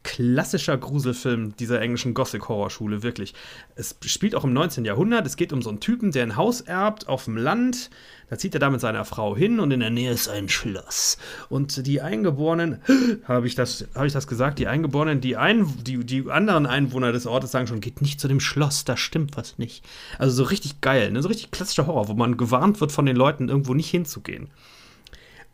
[0.03, 3.33] klassischer Gruselfilm dieser englischen Gothic-Horrorschule, wirklich.
[3.75, 4.83] Es spielt auch im 19.
[4.83, 5.25] Jahrhundert.
[5.25, 7.89] Es geht um so einen Typen, der ein Haus erbt auf dem Land.
[8.29, 11.17] Da zieht er da mit seiner Frau hin und in der Nähe ist ein Schloss.
[11.49, 12.81] Und die Eingeborenen,
[13.23, 14.59] habe ich, das, hab ich das gesagt?
[14.59, 18.27] Die Eingeborenen, die, ein, die, die anderen Einwohner des Ortes sagen schon, geht nicht zu
[18.27, 19.85] dem Schloss, da stimmt was nicht.
[20.17, 21.21] Also so richtig geil, ne?
[21.21, 24.49] so richtig klassischer Horror, wo man gewarnt wird von den Leuten, irgendwo nicht hinzugehen.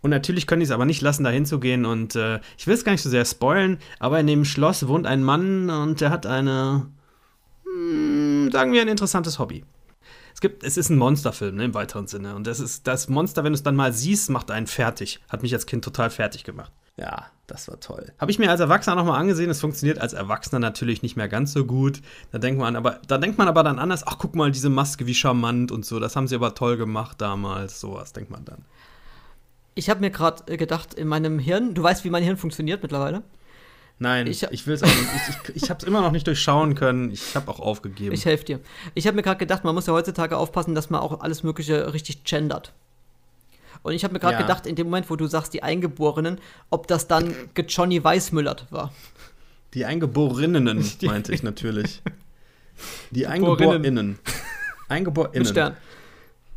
[0.06, 1.84] Und natürlich können die es aber nicht lassen, da hinzugehen.
[1.84, 5.08] Und äh, ich will es gar nicht so sehr spoilen, aber in dem Schloss wohnt
[5.08, 6.86] ein Mann und der hat eine,
[7.66, 9.66] mh, hm, sagen wir, ein interessantes Hobby.
[10.32, 12.36] Es, gibt, es ist ein Monsterfilm ne, im weiteren Sinne.
[12.36, 15.22] Und das ist das Monster, wenn du es dann mal siehst, macht einen fertig.
[15.28, 16.72] Hat mich als Kind total fertig gemacht.
[16.97, 18.14] Ja, das war toll.
[18.20, 19.49] Habe ich mir als Erwachsener nochmal angesehen.
[19.49, 22.03] Es funktioniert als Erwachsener natürlich nicht mehr ganz so gut.
[22.32, 25.08] Da denkt man aber, da denkt man aber dann anders, ach guck mal, diese Maske,
[25.08, 25.99] wie charmant und so.
[25.99, 27.80] Das haben sie aber toll gemacht damals.
[27.80, 28.66] Sowas denkt man dann.
[29.76, 33.24] Ich habe mir gerade gedacht, in meinem Hirn, du weißt, wie mein Hirn funktioniert mittlerweile.
[34.00, 35.10] Nein, ich, ich will es auch nicht.
[35.16, 37.12] Ich, ich, ich habe es immer noch nicht durchschauen können.
[37.12, 38.14] Ich habe auch aufgegeben.
[38.14, 38.60] Ich helfe dir.
[38.94, 41.94] Ich habe mir gerade gedacht, man muss ja heutzutage aufpassen, dass man auch alles Mögliche
[41.94, 42.74] richtig gendert.
[43.84, 44.42] Und ich habe mir gerade ja.
[44.42, 47.36] gedacht, in dem Moment, wo du sagst, die Eingeborenen, ob das dann
[47.68, 48.92] Johnny Weißmüllert war.
[49.74, 52.02] Die Eingeborenen, meinte ich natürlich.
[53.12, 54.20] Die Eingeborenen.
[54.90, 55.40] Eingeborenen.
[55.40, 55.78] Mit Stern.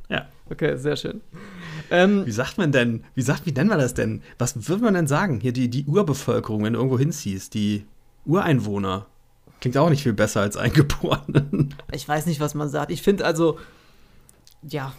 [0.08, 0.28] Ja.
[0.50, 1.20] Okay, sehr schön.
[1.90, 4.22] Ähm, wie sagt man denn, wie sagt, wie nennen wir das denn?
[4.38, 5.40] Was würde man denn sagen?
[5.40, 7.86] Hier die, die Urbevölkerung, wenn du irgendwo hinziehst, die
[8.26, 9.06] Ureinwohner.
[9.60, 11.74] Klingt auch nicht viel besser als Eingeborenen.
[11.92, 12.92] Ich weiß nicht, was man sagt.
[12.92, 13.58] Ich finde also,
[14.62, 14.92] ja,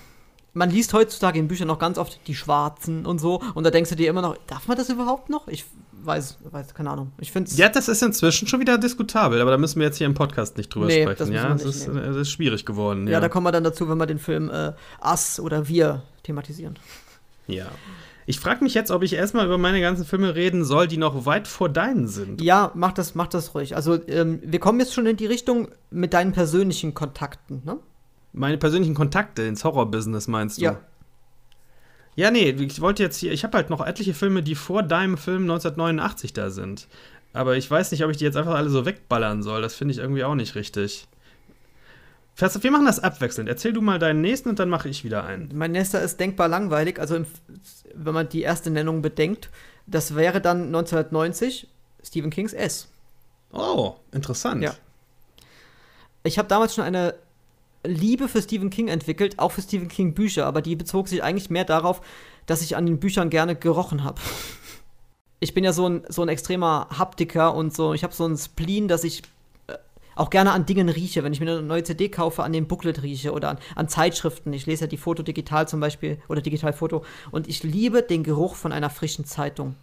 [0.53, 3.41] man liest heutzutage in Büchern noch ganz oft die Schwarzen und so.
[3.53, 5.47] Und da denkst du dir immer noch, darf man das überhaupt noch?
[5.47, 5.65] Ich
[6.03, 7.11] weiß, weiß keine Ahnung.
[7.19, 10.07] Ich find's ja, das ist inzwischen schon wieder diskutabel, aber da müssen wir jetzt hier
[10.07, 11.19] im Podcast nicht drüber nee, sprechen.
[11.19, 13.07] Das ja, es ist, ist, schwierig geworden.
[13.07, 13.13] Ja.
[13.13, 13.19] ja.
[13.19, 14.73] da kommen wir dann dazu, wenn wir den Film äh,
[15.03, 16.77] Us oder Wir thematisieren.
[17.47, 17.67] Ja.
[18.25, 21.25] Ich frage mich jetzt, ob ich erstmal über meine ganzen Filme reden soll, die noch
[21.25, 22.41] weit vor deinen sind.
[22.41, 23.75] Ja, mach das, mach das ruhig.
[23.75, 27.79] Also, ähm, wir kommen jetzt schon in die Richtung mit deinen persönlichen Kontakten, ne?
[28.31, 30.65] Meine persönlichen Kontakte ins Horror-Business meinst du?
[30.65, 30.79] Ja.
[32.19, 35.17] Ja, nee, ich wollte jetzt hier, ich habe halt noch etliche Filme, die vor deinem
[35.17, 36.89] Film 1989 da sind.
[37.31, 39.61] Aber ich weiß nicht, ob ich die jetzt einfach alle so wegballern soll.
[39.61, 41.07] Das finde ich irgendwie auch nicht richtig.
[42.35, 43.47] Wir machen das abwechselnd.
[43.47, 45.49] Erzähl du mal deinen nächsten und dann mache ich wieder einen.
[45.53, 46.99] Mein nächster ist denkbar langweilig.
[46.99, 47.23] Also,
[47.93, 49.49] wenn man die erste Nennung bedenkt,
[49.87, 51.69] das wäre dann 1990
[52.03, 52.89] Stephen Kings S.
[53.53, 54.61] Oh, interessant.
[54.61, 54.75] Ja.
[56.23, 57.15] Ich habe damals schon eine
[57.83, 61.49] Liebe für Stephen King entwickelt, auch für Stephen King Bücher, aber die bezog sich eigentlich
[61.49, 62.01] mehr darauf,
[62.45, 64.21] dass ich an den Büchern gerne gerochen habe.
[65.41, 68.37] Ich bin ja so ein, so ein extremer Haptiker und so, ich habe so ein
[68.37, 69.23] Spleen, dass ich
[69.67, 69.77] äh,
[70.17, 71.23] auch gerne an Dingen rieche.
[71.23, 74.51] Wenn ich mir eine neue CD kaufe, an dem Booklet rieche oder an, an Zeitschriften.
[74.51, 78.55] Ich lese ja die Foto digital zum Beispiel oder Digitalfoto und ich liebe den Geruch
[78.55, 79.77] von einer frischen Zeitung.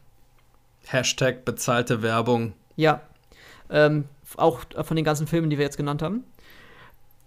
[0.85, 2.53] Hashtag bezahlte Werbung.
[2.77, 3.01] Ja.
[3.71, 4.05] Ähm,
[4.37, 6.25] auch von den ganzen Filmen, die wir jetzt genannt haben.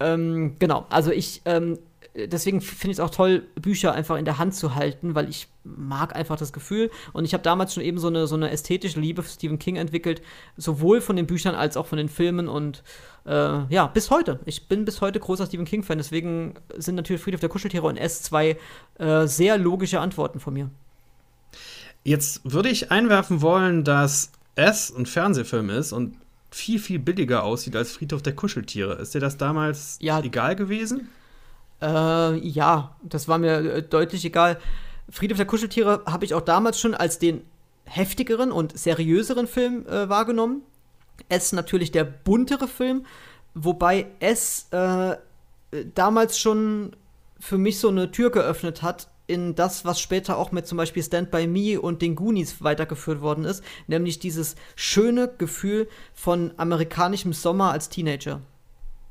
[0.00, 1.78] Ähm, genau, also ich, ähm,
[2.14, 5.48] deswegen finde ich es auch toll, Bücher einfach in der Hand zu halten, weil ich
[5.64, 6.90] mag einfach das Gefühl.
[7.12, 9.76] Und ich habe damals schon eben so eine, so eine ästhetische Liebe für Stephen King
[9.76, 10.22] entwickelt,
[10.56, 12.48] sowohl von den Büchern als auch von den Filmen.
[12.48, 12.82] Und
[13.26, 14.40] äh, ja, bis heute.
[14.44, 15.98] Ich bin bis heute großer Stephen King-Fan.
[15.98, 18.56] Deswegen sind natürlich Friedhof der Kuscheltiere und S2
[18.98, 20.70] äh, sehr logische Antworten von mir.
[22.02, 26.16] Jetzt würde ich einwerfen wollen, dass S ein Fernsehfilm ist und
[26.50, 28.94] viel, viel billiger aussieht als Friedhof der Kuscheltiere.
[28.94, 31.08] Ist dir das damals ja, egal gewesen?
[31.80, 34.58] Äh, ja, das war mir äh, deutlich egal.
[35.08, 37.42] Friedhof der Kuscheltiere habe ich auch damals schon als den
[37.84, 40.62] heftigeren und seriöseren Film äh, wahrgenommen.
[41.28, 43.06] Es natürlich der buntere Film,
[43.54, 45.16] wobei es äh,
[45.94, 46.96] damals schon
[47.38, 51.02] für mich so eine Tür geöffnet hat in das, was später auch mit zum Beispiel
[51.02, 57.32] Stand By Me und den Goonies weitergeführt worden ist, nämlich dieses schöne Gefühl von amerikanischem
[57.32, 58.40] Sommer als Teenager.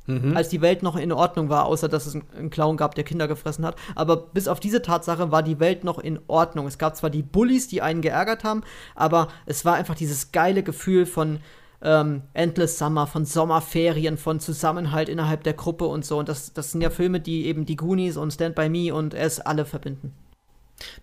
[0.07, 0.36] Mhm.
[0.36, 3.28] Als die Welt noch in Ordnung war, außer dass es einen Clown gab, der Kinder
[3.28, 3.76] gefressen hat.
[3.95, 6.65] Aber bis auf diese Tatsache war die Welt noch in Ordnung.
[6.65, 8.63] Es gab zwar die Bullies, die einen geärgert haben,
[8.95, 11.39] aber es war einfach dieses geile Gefühl von,
[11.82, 16.17] ähm, Endless Summer, von Sommerferien, von Zusammenhalt innerhalb der Gruppe und so.
[16.19, 19.13] Und das, das sind ja Filme, die eben die Goonies und Stand By Me und
[19.13, 20.13] es alle verbinden.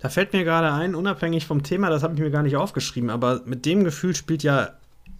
[0.01, 3.11] Da fällt mir gerade ein, unabhängig vom Thema, das habe ich mir gar nicht aufgeschrieben,
[3.11, 4.71] aber mit dem Gefühl spielt ja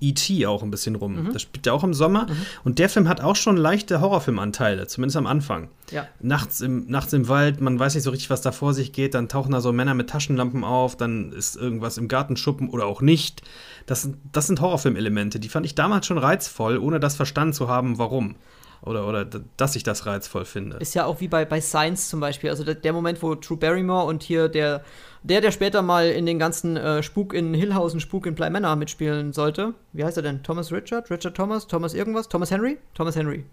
[0.01, 0.47] E.T.
[0.47, 1.25] auch ein bisschen rum.
[1.25, 1.33] Mhm.
[1.33, 2.27] Das spielt ja auch im Sommer.
[2.27, 2.37] Mhm.
[2.65, 5.69] Und der Film hat auch schon leichte Horrorfilmanteile, zumindest am Anfang.
[5.91, 6.07] Ja.
[6.21, 9.15] Nachts, im, nachts im Wald, man weiß nicht so richtig, was da vor sich geht.
[9.15, 13.01] Dann tauchen da so Männer mit Taschenlampen auf, dann ist irgendwas im Gartenschuppen oder auch
[13.01, 13.43] nicht.
[13.87, 17.99] Das, das sind Horrorfilmelemente, die fand ich damals schon reizvoll, ohne das verstanden zu haben,
[17.99, 18.37] warum.
[18.83, 19.25] Oder, oder
[19.57, 20.77] dass ich das reizvoll finde.
[20.77, 22.51] Ist ja auch wie bei, bei Science zum Beispiel.
[22.51, 24.85] Also der, der Moment, wo Drew Barrymore und hier der,
[25.23, 28.77] der, der später mal in den ganzen äh, Spuk in Hillhausen, Spuk in Bly Manor
[28.77, 29.75] mitspielen sollte.
[29.93, 30.43] Wie heißt er denn?
[30.43, 31.11] Thomas Richard?
[31.11, 31.67] Richard Thomas?
[31.67, 32.29] Thomas irgendwas?
[32.29, 32.79] Thomas Henry?
[32.95, 33.45] Thomas Henry.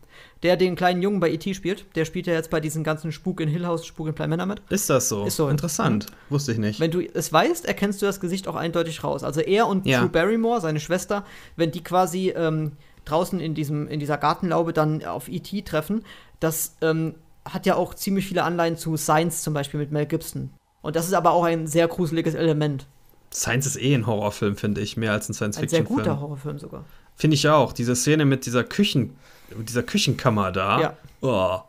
[0.44, 1.54] Der den kleinen Jungen bei E.T.
[1.54, 1.86] spielt.
[1.96, 4.62] Der spielt ja jetzt bei diesen ganzen Spuk in Hillhausen, Spuk in Bly Manor mit.
[4.70, 5.26] Ist das so?
[5.26, 5.50] Ist so.
[5.50, 6.08] Interessant.
[6.10, 6.34] Mhm.
[6.34, 6.80] Wusste ich nicht.
[6.80, 9.24] Wenn du es weißt, erkennst du das Gesicht auch eindeutig raus.
[9.24, 10.02] Also er und ja.
[10.02, 12.74] Drew Barrymore, seine Schwester, wenn die quasi ähm,
[13.06, 15.62] draußen in, diesem, in dieser Gartenlaube dann auf E.T.
[15.64, 16.04] treffen,
[16.40, 20.52] das ähm, hat ja auch ziemlich viele Anleihen zu Science zum Beispiel mit Mel Gibson.
[20.82, 22.86] Und das ist aber auch ein sehr gruseliges Element.
[23.34, 25.86] Science ist eh ein Horrorfilm, finde ich, mehr als ein Science-Fiction-Film.
[25.86, 26.86] Ein sehr guter Horrorfilm sogar.
[27.16, 27.74] Finde ich auch.
[27.74, 29.16] Diese Szene mit dieser Küchen,
[29.58, 30.82] dieser Küchenkammer da.
[30.82, 30.98] Ja.
[31.22, 31.60] Oh,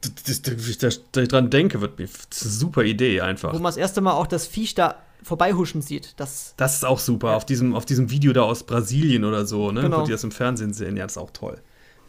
[0.00, 3.52] dass ich dran denke, wird mir super Idee einfach.
[3.52, 6.14] Wo man das erste Mal auch das Viech da vorbeihuschen sieht.
[6.18, 7.36] Das, Das ist auch super.
[7.36, 9.82] Auf, diesem, auf diesem Video da aus Brasilien oder so, ne?
[9.82, 10.00] Genau.
[10.00, 10.96] Wo die das im Fernsehen sehen.
[10.96, 11.58] Ja, das ist auch toll.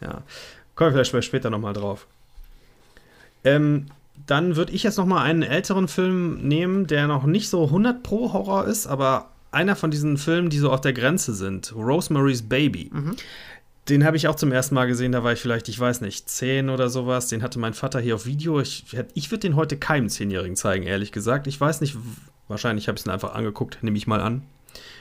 [0.00, 0.22] Ja.
[0.74, 2.06] Kommen wir vielleicht später nochmal drauf.
[3.44, 3.86] Ähm,
[4.26, 8.32] dann würde ich jetzt nochmal einen älteren Film nehmen, der noch nicht so 100 pro
[8.32, 11.74] Horror ist, aber einer von diesen Filmen, die so auf der Grenze sind.
[11.74, 12.90] Rosemary's Baby.
[13.88, 16.28] Den habe ich auch zum ersten Mal gesehen, da war ich vielleicht, ich weiß nicht,
[16.28, 17.28] 10 oder sowas.
[17.28, 18.60] Den hatte mein Vater hier auf Video.
[18.60, 18.84] Ich,
[19.14, 21.46] ich würde den heute keinem Zehnjährigen zeigen, ehrlich gesagt.
[21.46, 21.96] Ich weiß nicht,
[22.50, 24.42] wahrscheinlich habe ich ihn einfach angeguckt, nehme ich mal an.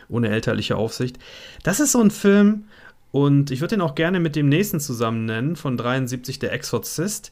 [0.08, 1.20] Ohne elterliche Aufsicht.
[1.64, 2.64] Das ist so ein Film,
[3.12, 7.32] und ich würde den auch gerne mit dem nächsten zusammen nennen, von 73, Der Exorzist.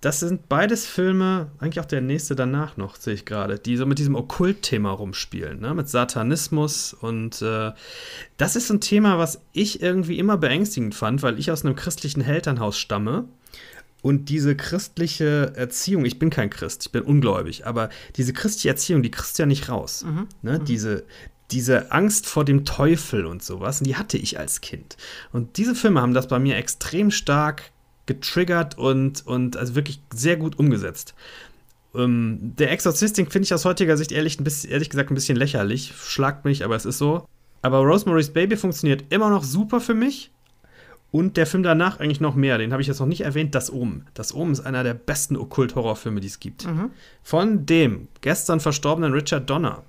[0.00, 3.84] Das sind beides Filme, eigentlich auch der nächste danach noch, sehe ich gerade, die so
[3.84, 5.74] mit diesem Okkult-Thema rumspielen, ne?
[5.74, 6.94] mit Satanismus.
[6.94, 7.72] Und äh,
[8.36, 12.20] das ist ein Thema, was ich irgendwie immer beängstigend fand, weil ich aus einem christlichen
[12.20, 13.24] Elternhaus stamme.
[14.02, 19.02] Und diese christliche Erziehung, ich bin kein Christ, ich bin ungläubig, aber diese christliche Erziehung,
[19.02, 20.04] die kriegst du ja nicht raus.
[20.42, 20.60] Ne?
[20.60, 21.04] Diese,
[21.50, 24.96] diese Angst vor dem Teufel und sowas, die hatte ich als Kind.
[25.32, 27.72] Und diese Filme haben das bei mir extrem stark
[28.06, 31.14] getriggert und, und also wirklich sehr gut umgesetzt.
[31.94, 35.14] Ähm, der Exorzist, den finde ich aus heutiger Sicht ehrlich, ein bisschen, ehrlich gesagt ein
[35.14, 35.92] bisschen lächerlich.
[35.96, 37.26] Schlagt mich, aber es ist so.
[37.62, 40.30] Aber Rosemary's Baby funktioniert immer noch super für mich.
[41.10, 42.58] Und der Film danach eigentlich noch mehr.
[42.58, 43.54] Den habe ich jetzt noch nicht erwähnt.
[43.54, 44.06] Das Omen.
[44.14, 46.68] Das Omen ist einer der besten Okkult-Horrorfilme, die es gibt.
[47.22, 49.84] Von dem gestern verstorbenen Richard Donner.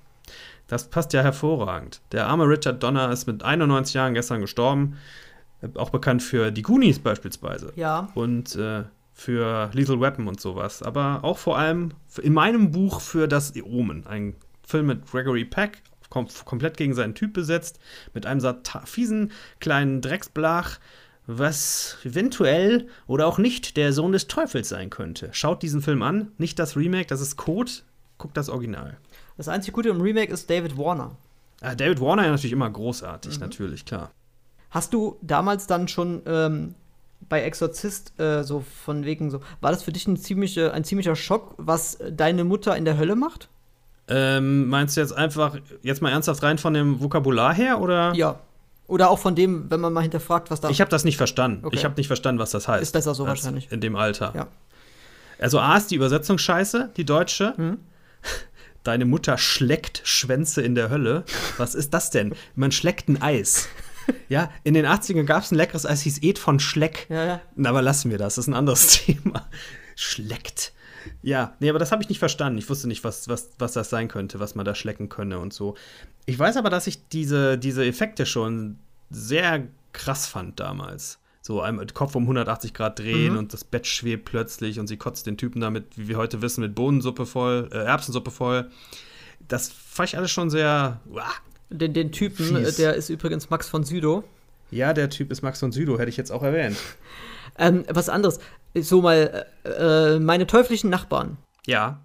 [0.66, 2.00] Das passt ja hervorragend.
[2.12, 4.96] Der arme Richard Donner ist mit 91 Jahren gestern gestorben.
[5.62, 7.72] Äh, Auch bekannt für die Goonies beispielsweise.
[7.76, 8.08] ja.
[8.14, 10.82] Und äh, für Lethal Weapon und sowas.
[10.82, 11.90] Aber auch vor allem
[12.22, 14.06] in meinem Buch für das Omen.
[14.06, 14.34] Ein
[14.66, 17.78] Film mit Gregory Peck, kom komplett gegen seinen Typ besetzt,
[18.14, 18.40] mit einem
[18.84, 20.78] fiesen kleinen Drecksblach,
[21.38, 25.28] was eventuell oder auch nicht der Sohn des Teufels sein könnte.
[25.32, 27.70] Schaut diesen Film an, nicht das Remake, das ist Code,
[28.18, 28.96] guckt das Original.
[29.36, 31.16] Das einzige Gute im Remake ist David Warner.
[31.60, 34.10] Ah, David Warner ja natürlich immer großartig, natürlich, klar.
[34.70, 36.74] Hast du damals dann schon ähm,
[37.28, 41.16] bei Exorzist äh, so von wegen so, war das für dich ein, ziemliche, ein ziemlicher
[41.16, 43.48] Schock, was deine Mutter in der Hölle macht?
[44.08, 48.12] Ähm, meinst du jetzt einfach, jetzt mal ernsthaft rein von dem Vokabular her, oder?
[48.14, 48.40] Ja.
[48.90, 50.68] Oder auch von dem, wenn man mal hinterfragt, was da.
[50.68, 51.64] Ich habe das nicht verstanden.
[51.64, 51.76] Okay.
[51.76, 52.82] Ich habe nicht verstanden, was das heißt.
[52.82, 53.70] Ist besser so wahrscheinlich.
[53.70, 54.32] In dem Alter.
[54.34, 54.48] Ja.
[55.38, 57.54] Also A ist die Übersetzung scheiße, die deutsche.
[57.56, 57.78] Mhm.
[58.82, 61.24] Deine Mutter schleckt Schwänze in der Hölle.
[61.56, 62.34] Was ist das denn?
[62.56, 63.68] Man schleckt ein Eis.
[64.28, 67.06] Ja, in den 80ern gab es ein leckeres Eis, hieß Ed von Schleck.
[67.10, 67.40] ja, ja.
[67.54, 69.46] Na, Aber lassen wir das, das ist ein anderes Thema.
[69.94, 70.72] Schleckt.
[71.22, 72.58] Ja, nee, aber das habe ich nicht verstanden.
[72.58, 75.52] Ich wusste nicht, was, was, was das sein könnte, was man da schlecken könne und
[75.52, 75.76] so.
[76.26, 78.78] Ich weiß aber, dass ich diese, diese Effekte schon
[79.10, 81.18] sehr krass fand damals.
[81.42, 83.38] So einmal Kopf um 180 Grad drehen Mhm.
[83.38, 86.60] und das Bett schwebt plötzlich und sie kotzt den Typen damit, wie wir heute wissen,
[86.60, 88.70] mit Bohnensuppe voll, äh, Erbsensuppe voll.
[89.48, 91.00] Das fand ich alles schon sehr.
[91.10, 91.24] Uah.
[91.70, 92.76] Den, den Typen, äh, Fies.
[92.76, 94.22] der ist übrigens Max von Südow.
[94.70, 96.76] Ja, der Typ ist Max von Südow, hätte ich jetzt auch erwähnt.
[97.58, 98.38] Ähm, was anderes.
[98.74, 101.36] So mal, äh, meine teuflischen Nachbarn.
[101.66, 102.00] Ja.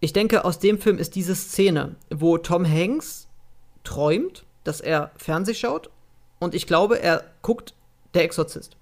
[0.00, 3.28] Ich denke, aus dem Film ist diese Szene, wo Tom Hanks
[3.84, 5.90] träumt, dass er Fernseh schaut
[6.38, 7.74] und ich glaube, er guckt
[8.14, 8.76] Der Exorzist.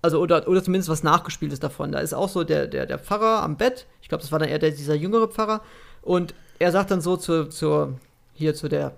[0.00, 1.90] Also, oder, oder zumindest was nachgespielt ist davon.
[1.90, 3.86] Da ist auch so der, der, der Pfarrer am Bett.
[4.00, 5.60] Ich glaube, das war dann eher der, dieser jüngere Pfarrer.
[6.02, 7.98] Und er sagt dann so zu, zur,
[8.32, 8.92] hier zu der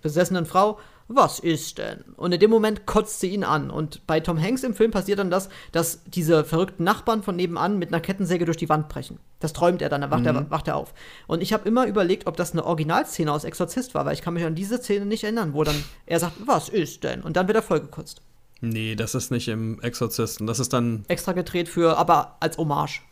[0.00, 0.78] besessenen Frau,
[1.08, 2.00] was ist denn?
[2.16, 3.70] Und in dem Moment kotzt sie ihn an.
[3.70, 7.78] Und bei Tom Hanks im Film passiert dann das, dass diese verrückten Nachbarn von nebenan
[7.78, 9.18] mit einer Kettensäge durch die Wand brechen.
[9.40, 10.94] Das träumt er dann, dann wacht, er, wacht er auf.
[11.26, 14.34] Und ich habe immer überlegt, ob das eine Originalszene aus Exorzist war, weil ich kann
[14.34, 17.22] mich an diese Szene nicht erinnern, wo dann er sagt, was ist denn?
[17.22, 18.22] Und dann wird er vollgekotzt.
[18.60, 20.46] Nee, das ist nicht im Exorzisten.
[20.46, 21.04] Das ist dann.
[21.08, 23.02] Extra gedreht für, aber als Hommage.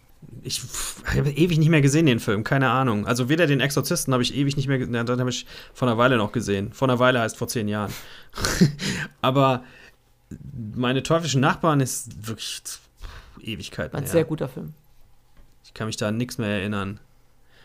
[0.43, 2.45] Ich pff, habe ewig nicht mehr gesehen, den Film.
[2.45, 3.07] Keine Ahnung.
[3.07, 4.95] Also weder den Exorzisten habe ich ewig nicht mehr gesehen.
[4.95, 6.73] Ja, dann habe ich vor einer Weile noch gesehen.
[6.73, 7.93] Vor einer Weile heißt vor zehn Jahren.
[9.23, 9.65] Aber
[10.77, 12.63] meine teuflischen Nachbarn ist wirklich
[13.41, 13.97] Ewigkeiten.
[13.97, 14.13] Ein her.
[14.13, 14.75] sehr guter Film.
[15.65, 17.01] Ich kann mich da an nichts mehr erinnern.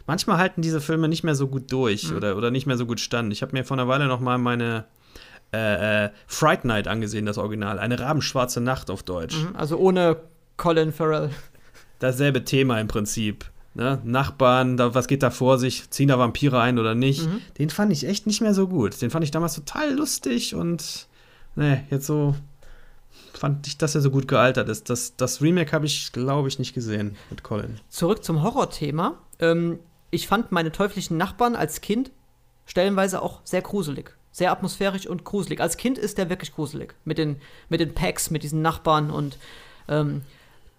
[0.07, 2.17] Manchmal halten diese Filme nicht mehr so gut durch Mhm.
[2.17, 3.31] oder, oder nicht mehr so gut stand.
[3.33, 4.85] Ich habe mir vor einer Weile noch mal meine
[5.53, 7.79] äh, äh, Fright Night angesehen, das Original.
[7.79, 9.35] Eine rabenschwarze Nacht auf Deutsch.
[9.37, 10.17] Mhm, Also ohne
[10.57, 11.29] Colin Farrell.
[11.99, 13.49] Dasselbe Thema im Prinzip.
[13.73, 13.99] Ne?
[14.05, 15.89] Nachbarn, da, was geht da vor sich?
[15.89, 17.25] Ziehen da Vampire ein oder nicht?
[17.25, 17.41] Mhm.
[17.57, 19.01] Den fand ich echt nicht mehr so gut.
[19.01, 21.07] Den fand ich damals total lustig und
[21.55, 22.35] ne, jetzt so
[23.37, 24.89] fand ich, dass er so gut gealtert ist.
[24.89, 27.79] Das, das Remake habe ich, glaube ich, nicht gesehen mit Colin.
[27.89, 29.17] Zurück zum Horrorthema.
[29.39, 29.79] Ähm,
[30.09, 32.11] ich fand meine teuflischen Nachbarn als Kind
[32.65, 34.15] stellenweise auch sehr gruselig.
[34.31, 35.61] Sehr atmosphärisch und gruselig.
[35.61, 36.95] Als Kind ist der wirklich gruselig.
[37.05, 37.37] Mit den,
[37.69, 39.37] mit den Packs, mit diesen Nachbarn und
[39.87, 40.21] ähm,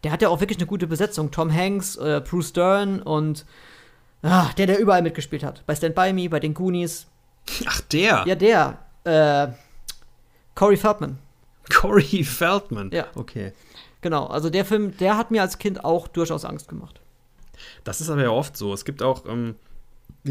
[0.06, 1.32] der hat ja auch wirklich eine gute Besetzung.
[1.32, 3.44] Tom Hanks, äh, Bruce Dern und
[4.22, 5.66] ah, der, der überall mitgespielt hat.
[5.66, 7.08] Bei Stand By Me, bei den Goonies.
[7.66, 8.22] Ach, der?
[8.24, 8.78] Ja, der.
[9.02, 9.48] Äh,
[10.54, 11.18] Corey Feldman.
[11.74, 12.92] Corey Feldman.
[12.92, 13.06] Ja.
[13.16, 13.52] Okay.
[14.00, 17.00] Genau, also der Film, der hat mir als Kind auch durchaus Angst gemacht.
[17.82, 18.72] Das ist aber ja oft so.
[18.72, 19.56] Es gibt auch, ähm,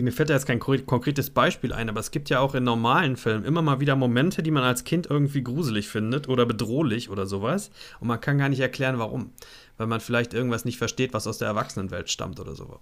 [0.01, 3.17] mir fällt da jetzt kein konkretes Beispiel ein, aber es gibt ja auch in normalen
[3.17, 7.25] Filmen immer mal wieder Momente, die man als Kind irgendwie gruselig findet oder bedrohlich oder
[7.25, 7.71] sowas.
[7.99, 9.31] Und man kann gar nicht erklären, warum.
[9.77, 12.79] Weil man vielleicht irgendwas nicht versteht, was aus der Erwachsenenwelt stammt oder so.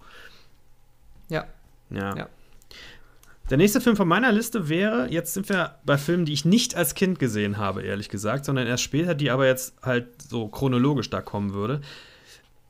[1.30, 1.45] Ja.
[1.89, 2.16] Ja.
[2.16, 2.30] ja.
[3.49, 6.76] Der nächste Film von meiner Liste wäre, jetzt sind wir bei Filmen, die ich nicht
[6.76, 11.09] als Kind gesehen habe, ehrlich gesagt, sondern erst später, die aber jetzt halt so chronologisch
[11.09, 11.82] da kommen würde.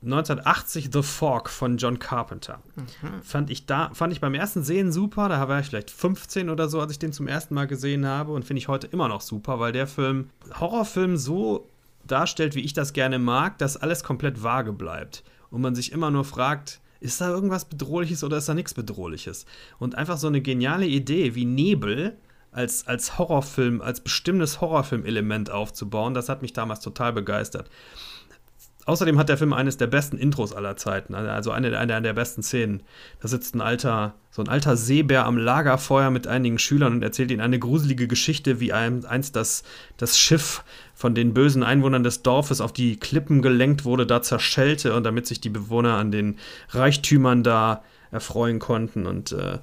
[0.04, 2.60] 1980 The Fork von John Carpenter.
[2.76, 3.22] Mhm.
[3.22, 5.30] Fand ich da, fand ich beim ersten Sehen super.
[5.30, 8.32] Da war ich vielleicht 15 oder so, als ich den zum ersten Mal gesehen habe
[8.34, 10.30] und finde ich heute immer noch super, weil der Film
[10.60, 11.70] Horrorfilm so
[12.06, 16.12] darstellt, wie ich das gerne mag, dass alles komplett vage bleibt und man sich immer
[16.12, 19.46] nur fragt, ist da irgendwas Bedrohliches oder ist da nichts Bedrohliches?
[19.78, 22.18] Und einfach so eine geniale Idee wie Nebel
[22.52, 27.70] als, als Horrorfilm, als bestimmtes Horrorfilm-Element aufzubauen, das hat mich damals total begeistert.
[28.86, 32.44] Außerdem hat der Film eines der besten Intros aller Zeiten, also eine, eine der besten
[32.44, 32.84] Szenen.
[33.22, 37.32] Da sitzt ein alter, so ein alter Seebär am Lagerfeuer mit einigen Schülern und erzählt
[37.32, 39.64] ihnen eine gruselige Geschichte, wie einst das,
[39.96, 44.94] das Schiff von den bösen Einwohnern des Dorfes auf die Klippen gelenkt wurde, da zerschellte
[44.96, 46.38] und damit sich die Bewohner an den
[46.70, 49.06] Reichtümern da erfreuen konnten.
[49.06, 49.60] Und äh,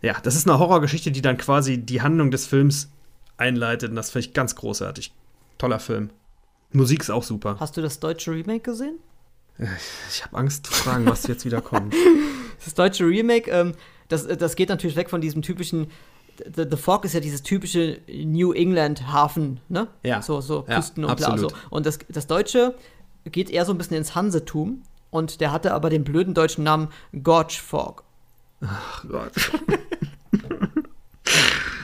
[0.00, 2.90] ja, das ist eine Horrorgeschichte, die dann quasi die Handlung des Films
[3.36, 5.12] einleitet und das finde ich ganz großartig.
[5.58, 6.10] Toller Film.
[6.72, 7.56] Musik ist auch super.
[7.60, 8.98] Hast du das deutsche Remake gesehen?
[10.10, 11.94] Ich habe Angst zu fragen, was jetzt wieder kommt.
[12.64, 13.74] Das deutsche Remake, ähm,
[14.08, 15.88] das, das geht natürlich weg von diesem typischen.
[16.38, 19.88] The, The Fog ist ja dieses typische New England Hafen, ne?
[20.02, 20.20] Ja.
[20.22, 21.38] So, so Küsten ja, und bla.
[21.38, 21.50] So.
[21.70, 22.74] Und das, das Deutsche
[23.26, 24.82] geht eher so ein bisschen ins Hansetum.
[25.10, 26.88] Und der hatte aber den blöden deutschen Namen
[27.22, 28.04] Gorge Fog.
[28.62, 29.32] Ach Gott.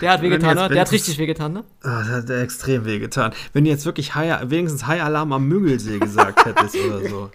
[0.03, 0.68] Der hat wehgetan, ne?
[0.68, 1.64] Der hat richtig wehgetan, ne?
[1.84, 3.32] Oh, der hat extrem wehgetan.
[3.53, 7.30] Wenn du jetzt wirklich High, wenigstens High Alarm am Müggelsee gesagt hättest oder so.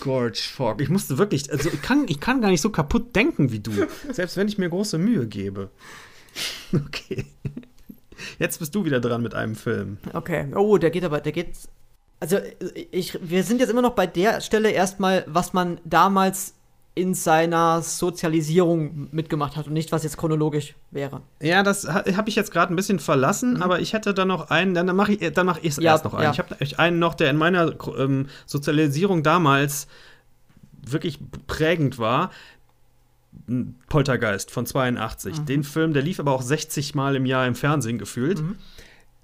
[0.00, 0.80] Gorge Fog.
[0.80, 3.72] Ich musste wirklich, also ich kann, ich kann gar nicht so kaputt denken wie du.
[4.12, 5.70] Selbst wenn ich mir große Mühe gebe.
[6.72, 7.24] Okay.
[8.38, 9.96] Jetzt bist du wieder dran mit einem Film.
[10.12, 10.46] Okay.
[10.54, 11.48] Oh, der geht aber, der geht.
[12.20, 12.38] Also,
[12.90, 16.54] ich, wir sind jetzt immer noch bei der Stelle erstmal, was man damals
[16.98, 21.22] in seiner Sozialisierung mitgemacht hat und nicht, was jetzt chronologisch wäre.
[21.40, 23.62] Ja, das habe ich jetzt gerade ein bisschen verlassen, mhm.
[23.62, 26.04] aber ich hätte da noch einen, dann mache ich, dann mach ich es ja, erst
[26.04, 26.24] noch einen.
[26.24, 26.32] Ja.
[26.32, 29.86] Ich habe einen noch, der in meiner ähm, Sozialisierung damals
[30.72, 32.30] wirklich prägend war.
[33.88, 35.38] Poltergeist von 82.
[35.38, 35.46] Mhm.
[35.46, 38.40] Den Film, der lief aber auch 60 Mal im Jahr im Fernsehen gefühlt.
[38.40, 38.56] Mhm.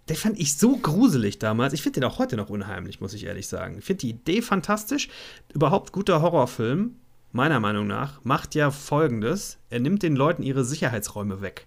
[0.08, 1.72] Den fand ich so gruselig damals.
[1.72, 3.78] Ich finde den auch heute noch unheimlich, muss ich ehrlich sagen.
[3.78, 5.08] Ich finde die Idee fantastisch.
[5.52, 6.96] Überhaupt guter Horrorfilm
[7.34, 11.66] meiner Meinung nach, macht ja folgendes: Er nimmt den Leuten ihre Sicherheitsräume weg.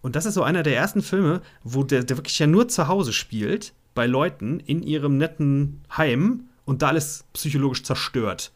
[0.00, 2.86] Und das ist so einer der ersten Filme, wo der, der wirklich ja nur zu
[2.86, 8.52] Hause spielt, bei Leuten in ihrem netten Heim und da alles psychologisch zerstört.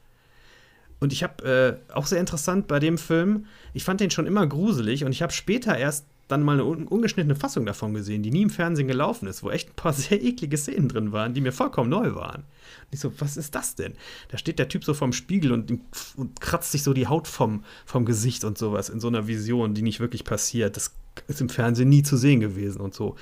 [1.00, 4.46] Und ich habe äh, auch sehr interessant bei dem Film, ich fand den schon immer
[4.46, 8.42] gruselig und ich habe später erst dann mal eine ungeschnittene Fassung davon gesehen, die nie
[8.42, 11.52] im Fernsehen gelaufen ist, wo echt ein paar sehr eklige Szenen drin waren, die mir
[11.52, 12.42] vollkommen neu waren.
[12.42, 13.94] Und ich so, was ist das denn?
[14.28, 15.70] Da steht der Typ so vorm Spiegel und,
[16.16, 19.74] und kratzt sich so die Haut vom, vom Gesicht und sowas in so einer Vision,
[19.74, 20.76] die nicht wirklich passiert.
[20.76, 20.94] Das
[21.26, 23.16] ist im Fernsehen nie zu sehen gewesen und so.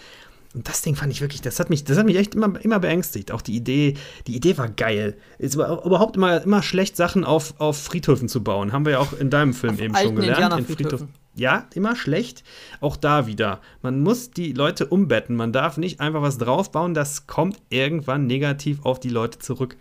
[0.53, 2.81] Und das Ding fand ich wirklich, das hat mich, das hat mich echt immer, immer
[2.81, 3.31] beängstigt.
[3.31, 3.95] Auch die Idee,
[4.27, 5.17] die Idee war geil.
[5.39, 8.73] Es war überhaupt immer, immer schlecht, Sachen auf, auf Friedhöfen zu bauen.
[8.73, 10.59] Haben wir ja auch in deinem Film auf eben schon gelernt.
[10.59, 11.09] In Friedhofen.
[11.41, 12.45] Ja, immer schlecht.
[12.83, 13.63] Auch da wieder.
[13.81, 15.37] Man muss die Leute umbetten.
[15.37, 16.93] Man darf nicht einfach was draufbauen.
[16.93, 19.79] Das kommt irgendwann negativ auf die Leute zurück.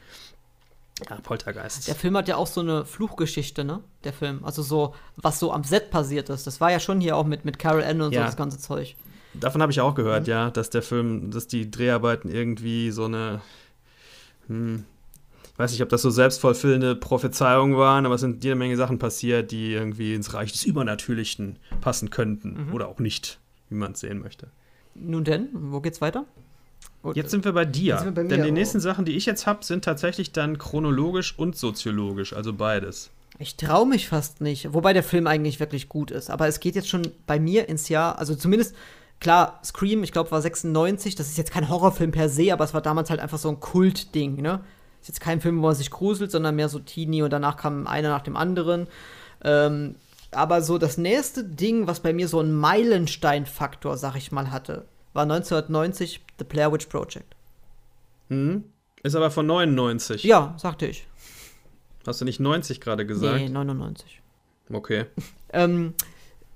[1.10, 1.89] Ja, Poltergeist.
[1.89, 3.84] Der Film hat ja auch so eine Fluchgeschichte, ne?
[4.05, 4.45] Der Film.
[4.45, 6.47] Also so, was so am Set passiert ist.
[6.47, 8.22] Das war ja schon hier auch mit, mit Carol Ann und ja.
[8.22, 8.95] so das ganze Zeug.
[9.34, 10.32] Davon habe ich auch gehört, mhm.
[10.32, 13.41] ja, dass der Film, dass die Dreharbeiten irgendwie so eine,
[14.47, 14.86] hm,
[15.60, 19.51] weiß nicht, ob das so selbstvollfüllende Prophezeiungen waren, aber es sind jede Menge Sachen passiert,
[19.51, 22.74] die irgendwie ins Reich des Übernatürlichen passen könnten mhm.
[22.74, 24.47] oder auch nicht, wie man es sehen möchte.
[24.95, 26.26] Nun denn, wo geht's weiter?
[27.01, 27.99] Und jetzt sind wir bei dir.
[28.03, 31.57] Wir bei denn die nächsten Sachen, die ich jetzt habe, sind tatsächlich dann chronologisch und
[31.57, 33.12] soziologisch, also beides.
[33.38, 36.30] Ich traue mich fast nicht, wobei der Film eigentlich wirklich gut ist.
[36.30, 38.76] Aber es geht jetzt schon bei mir ins Jahr, also zumindest
[39.20, 41.16] klar, Scream, ich glaube, war 96.
[41.16, 43.60] Das ist jetzt kein Horrorfilm per se, aber es war damals halt einfach so ein
[43.60, 44.62] Kultding, ne?
[45.02, 47.88] Ist jetzt kein Film, wo man sich gruselt, sondern mehr so Teenie und danach kam
[47.88, 48.88] einer nach dem anderen.
[49.43, 49.95] Ähm,
[50.32, 54.86] aber so das nächste Ding, was bei mir so einen Meilenstein-Faktor, sag ich mal, hatte,
[55.14, 57.36] war 1990 The Blair Witch Project.
[58.30, 58.64] Hm.
[59.02, 60.24] Ist aber von 99.
[60.24, 61.08] Ja, sagte ich.
[62.06, 63.39] Hast du nicht 90 gerade gesagt?
[63.39, 64.22] Nee, 99.
[64.72, 65.06] Okay.
[65.52, 65.95] Ähm,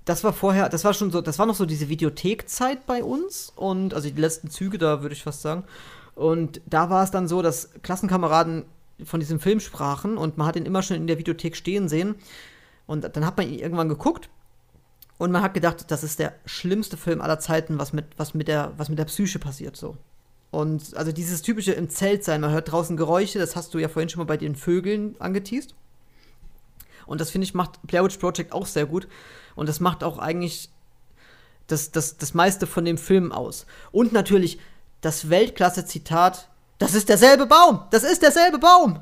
[0.04, 3.52] das war vorher, das war schon so, das war noch so diese Videothekzeit bei uns
[3.56, 5.64] und also die letzten Züge, da würde ich fast sagen.
[6.14, 8.64] Und da war es dann so, dass Klassenkameraden
[9.04, 12.14] von diesem Film sprachen und man hat ihn immer schon in der Videothek stehen sehen.
[12.86, 14.28] Und dann hat man ihn irgendwann geguckt
[15.18, 18.48] und man hat gedacht, das ist der schlimmste Film aller Zeiten, was mit, was mit,
[18.48, 19.96] der, was mit der Psyche passiert so.
[20.50, 23.88] Und also dieses typische im Zelt sein, man hört draußen Geräusche, das hast du ja
[23.88, 25.74] vorhin schon mal bei den Vögeln angeteased.
[27.06, 29.08] Und das finde ich macht Blair Witch Project auch sehr gut.
[29.56, 30.70] Und das macht auch eigentlich
[31.66, 33.66] das, das, das meiste von dem Film aus.
[33.92, 34.58] Und natürlich
[35.04, 36.48] das Weltklasse-Zitat:
[36.78, 37.82] Das ist derselbe Baum!
[37.90, 39.00] Das ist derselbe Baum!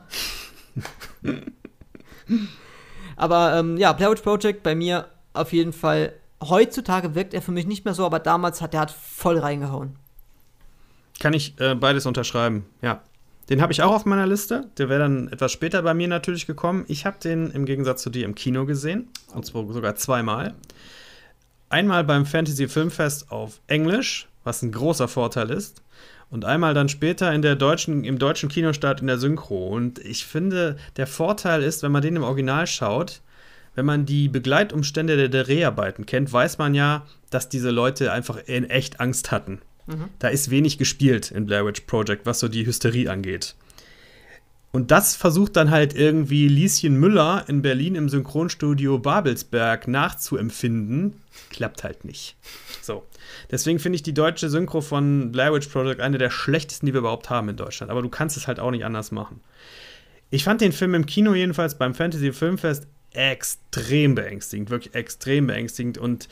[3.17, 6.15] aber ähm, ja, Blair Witch Project bei mir auf jeden Fall.
[6.43, 9.97] Heutzutage wirkt er für mich nicht mehr so, aber damals hat er hat voll reingehauen.
[11.21, 13.03] Kann ich äh, beides unterschreiben, ja.
[13.49, 14.71] Den habe ich auch auf meiner Liste.
[14.79, 16.85] Der wäre dann etwas später bei mir natürlich gekommen.
[16.89, 19.09] Ich habe den im Gegensatz zu dir im Kino gesehen.
[19.35, 20.55] Und zwar sogar zweimal.
[21.69, 25.83] Einmal beim Fantasy Filmfest auf Englisch, was ein großer Vorteil ist.
[26.31, 29.69] Und einmal dann später in der deutschen, im deutschen Kinostart in der Synchro.
[29.69, 33.21] Und ich finde, der Vorteil ist, wenn man den im Original schaut,
[33.75, 38.39] wenn man die Begleitumstände der, der Dreharbeiten kennt, weiß man ja, dass diese Leute einfach
[38.47, 39.61] in echt Angst hatten.
[39.87, 40.09] Mhm.
[40.19, 43.55] Da ist wenig gespielt in Blair Witch Project, was so die Hysterie angeht.
[44.73, 51.21] Und das versucht dann halt irgendwie Lieschen Müller in Berlin im Synchronstudio Babelsberg nachzuempfinden.
[51.51, 52.37] Klappt halt nicht.
[52.81, 53.05] So.
[53.51, 57.01] Deswegen finde ich die deutsche Synchro von Blair Witch Project eine der schlechtesten, die wir
[57.01, 57.91] überhaupt haben in Deutschland.
[57.91, 59.41] Aber du kannst es halt auch nicht anders machen.
[60.31, 65.99] Ich fand den Film im Kino jedenfalls beim Fantasy Filmfest extrem beängstigend, wirklich extrem beängstigend.
[65.99, 66.29] Und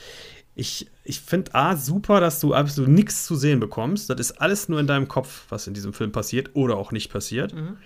[0.54, 4.10] ich, ich finde A super, dass du absolut nichts zu sehen bekommst.
[4.10, 7.12] Das ist alles nur in deinem Kopf, was in diesem Film passiert oder auch nicht
[7.12, 7.54] passiert.
[7.54, 7.76] Mhm.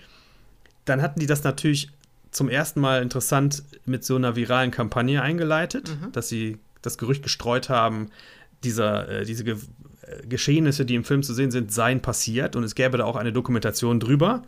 [0.85, 1.89] Dann hatten die das natürlich
[2.31, 6.11] zum ersten Mal interessant mit so einer viralen Kampagne eingeleitet, mhm.
[6.11, 8.11] dass sie das Gerücht gestreut haben,
[8.65, 9.55] dieser, äh, diese Ge
[10.01, 13.15] äh, Geschehnisse, die im Film zu sehen sind, seien passiert und es gäbe da auch
[13.15, 14.41] eine Dokumentation drüber.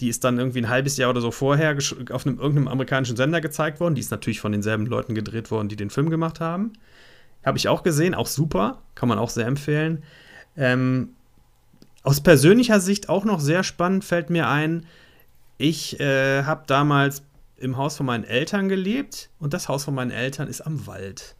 [0.00, 1.76] Die ist dann irgendwie ein halbes Jahr oder so vorher
[2.10, 3.94] auf einem, irgendeinem amerikanischen Sender gezeigt worden.
[3.94, 6.72] Die ist natürlich von denselben Leuten gedreht worden, die den Film gemacht haben.
[7.44, 10.02] Habe ich auch gesehen, auch super, kann man auch sehr empfehlen.
[10.56, 11.10] Ähm,
[12.02, 14.86] aus persönlicher Sicht auch noch sehr spannend fällt mir ein,
[15.58, 17.22] ich äh, habe damals
[17.58, 21.36] im Haus von meinen Eltern gelebt und das Haus von meinen Eltern ist am Wald.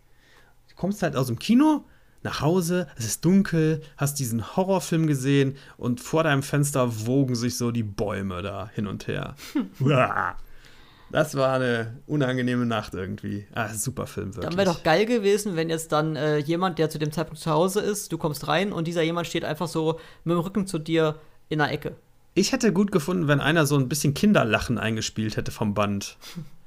[0.68, 1.84] Du kommst halt aus dem Kino
[2.22, 7.56] nach Hause, es ist dunkel, hast diesen Horrorfilm gesehen und vor deinem Fenster wogen sich
[7.56, 9.34] so die Bäume da hin und her.
[11.12, 13.44] Das war eine unangenehme Nacht irgendwie.
[13.52, 14.48] Ah, super Film, wirklich.
[14.48, 17.50] Dann wäre doch geil gewesen, wenn jetzt dann äh, jemand, der zu dem Zeitpunkt zu
[17.50, 20.78] Hause ist, du kommst rein und dieser jemand steht einfach so mit dem Rücken zu
[20.78, 21.16] dir
[21.48, 21.96] in der Ecke.
[22.34, 26.16] Ich hätte gut gefunden, wenn einer so ein bisschen Kinderlachen eingespielt hätte vom Band.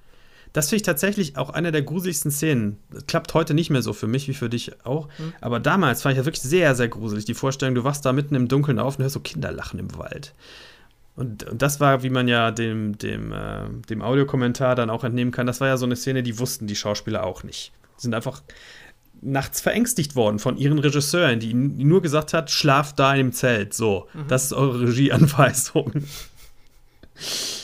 [0.54, 2.78] Das finde ich tatsächlich auch eine der gruseligsten Szenen.
[2.92, 5.08] Das klappt heute nicht mehr so für mich wie für dich auch.
[5.18, 5.34] Mhm.
[5.42, 7.26] Aber damals fand ich ja wirklich sehr, sehr gruselig.
[7.26, 10.36] Die Vorstellung, du wachst da mitten im Dunkeln auf und hörst so Kinderlachen im Wald.
[11.16, 15.32] Und, und, das war, wie man ja dem, dem, äh, dem Audiokommentar dann auch entnehmen
[15.32, 17.72] kann, das war ja so eine Szene, die wussten die Schauspieler auch nicht.
[17.98, 18.42] Die sind einfach
[19.22, 23.74] nachts verängstigt worden von ihren Regisseuren, die ihnen nur gesagt hat, schlaft da im Zelt.
[23.74, 24.28] So, mhm.
[24.28, 25.94] das ist eure Regieanweisung.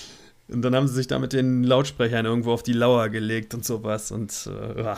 [0.51, 3.65] und dann haben sie sich da mit den Lautsprechern irgendwo auf die Lauer gelegt und
[3.65, 4.11] sowas.
[4.11, 4.95] Und äh,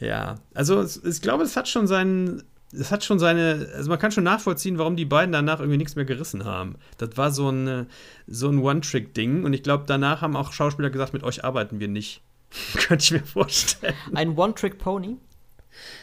[0.00, 4.12] ja, also ich glaube, es hat schon seinen es hat schon seine, also man kann
[4.12, 6.76] schon nachvollziehen, warum die beiden danach irgendwie nichts mehr gerissen haben.
[6.98, 7.86] Das war so ein,
[8.26, 11.88] so ein One-Trick-Ding und ich glaube, danach haben auch Schauspieler gesagt, mit euch arbeiten wir
[11.88, 12.22] nicht.
[12.76, 13.94] Könnte ich mir vorstellen.
[14.14, 15.16] Ein One-Trick-Pony?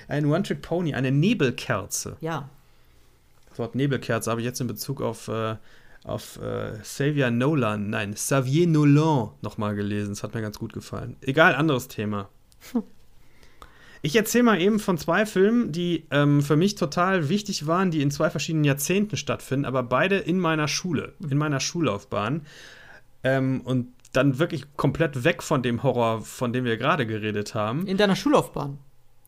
[0.07, 2.17] Ein One-Trick-Pony, eine Nebelkerze.
[2.21, 2.49] Ja.
[3.49, 5.55] Das Wort Nebelkerze habe ich jetzt in Bezug auf, äh,
[6.05, 10.09] auf äh, Xavier Nolan, nein, Xavier Nolan nochmal gelesen.
[10.09, 11.17] Das hat mir ganz gut gefallen.
[11.21, 12.29] Egal, anderes Thema.
[14.01, 18.03] Ich erzähle mal eben von zwei Filmen, die ähm, für mich total wichtig waren, die
[18.03, 22.45] in zwei verschiedenen Jahrzehnten stattfinden, aber beide in meiner Schule, in meiner Schullaufbahn.
[23.23, 27.87] Ähm, und dann wirklich komplett weg von dem Horror, von dem wir gerade geredet haben.
[27.87, 28.77] In deiner Schullaufbahn?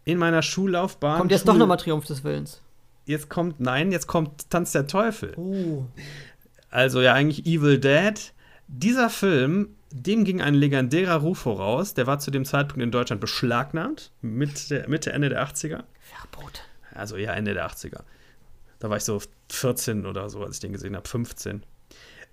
[0.05, 1.17] In meiner Schullaufbahn.
[1.17, 2.61] Kommt jetzt Schul doch nochmal Triumph des Willens.
[3.05, 5.33] Jetzt kommt, nein, jetzt kommt Tanz der Teufel.
[5.37, 5.85] Uh.
[6.69, 8.33] Also ja, eigentlich Evil Dead.
[8.67, 11.93] Dieser Film dem ging ein legendärer Ruf voraus.
[11.93, 15.83] Der war zu dem Zeitpunkt in Deutschland beschlagnahmt, Mitte, Mitte Ende der 80er.
[15.99, 16.63] Verbot.
[16.93, 18.01] Also ja, Ende der 80er.
[18.79, 21.63] Da war ich so 14 oder so, als ich den gesehen habe, 15.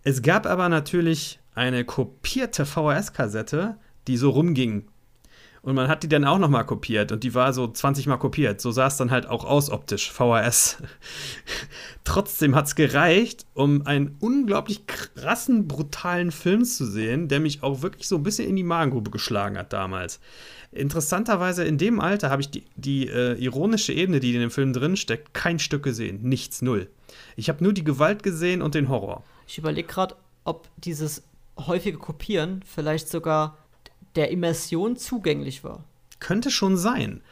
[0.03, 3.76] Es gab aber natürlich eine kopierte VHS-Kassette,
[4.07, 4.89] die so rumging.
[5.64, 8.18] Und man hat die dann auch noch mal kopiert und die war so 20 Mal
[8.18, 8.60] kopiert.
[8.60, 10.76] So sah es dann halt auch aus optisch, VHS.
[12.04, 17.80] Trotzdem hat es gereicht, um einen unglaublich krassen, brutalen Film zu sehen, der mich auch
[17.80, 20.20] wirklich so ein bisschen in die Magengrube geschlagen hat damals.
[20.70, 24.74] Interessanterweise in dem Alter habe ich die, die äh, ironische Ebene, die in dem Film
[24.74, 26.20] drin steckt, kein Stück gesehen.
[26.20, 26.88] Nichts, null.
[27.36, 29.22] Ich habe nur die Gewalt gesehen und den Horror.
[29.46, 31.22] Ich überlege gerade, ob dieses
[31.56, 33.56] häufige Kopieren vielleicht sogar
[34.16, 35.84] der Immersion zugänglich war.
[36.20, 37.22] Könnte schon sein.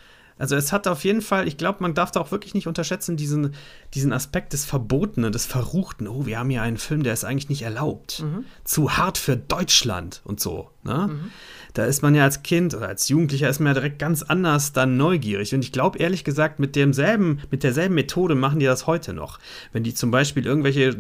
[0.43, 3.17] Also es hat auf jeden Fall, ich glaube, man darf da auch wirklich nicht unterschätzen,
[3.17, 3.55] diesen,
[3.95, 6.09] diesen Aspekt des Verbotenen, des Verruchten.
[6.09, 8.25] Oh, wir haben hier einen Film, der ist eigentlich nicht erlaubt.
[8.25, 8.45] Mhm.
[8.65, 10.71] Zu hart für Deutschland und so.
[10.83, 11.11] Ne?
[11.13, 11.31] Mhm.
[11.75, 14.73] Da ist man ja als Kind oder als Jugendlicher ist man ja direkt ganz anders
[14.73, 15.55] dann neugierig.
[15.55, 19.39] Und ich glaube, ehrlich gesagt, mit demselben, mit derselben Methode machen die das heute noch.
[19.73, 20.97] Wenn die zum Beispiel irgendwelche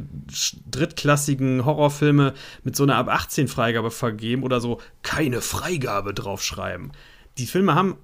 [0.70, 2.32] drittklassigen Horrorfilme
[2.62, 6.92] mit so einer ab 18 Freigabe vergeben oder so keine Freigabe draufschreiben.
[7.38, 7.96] Die Filme haben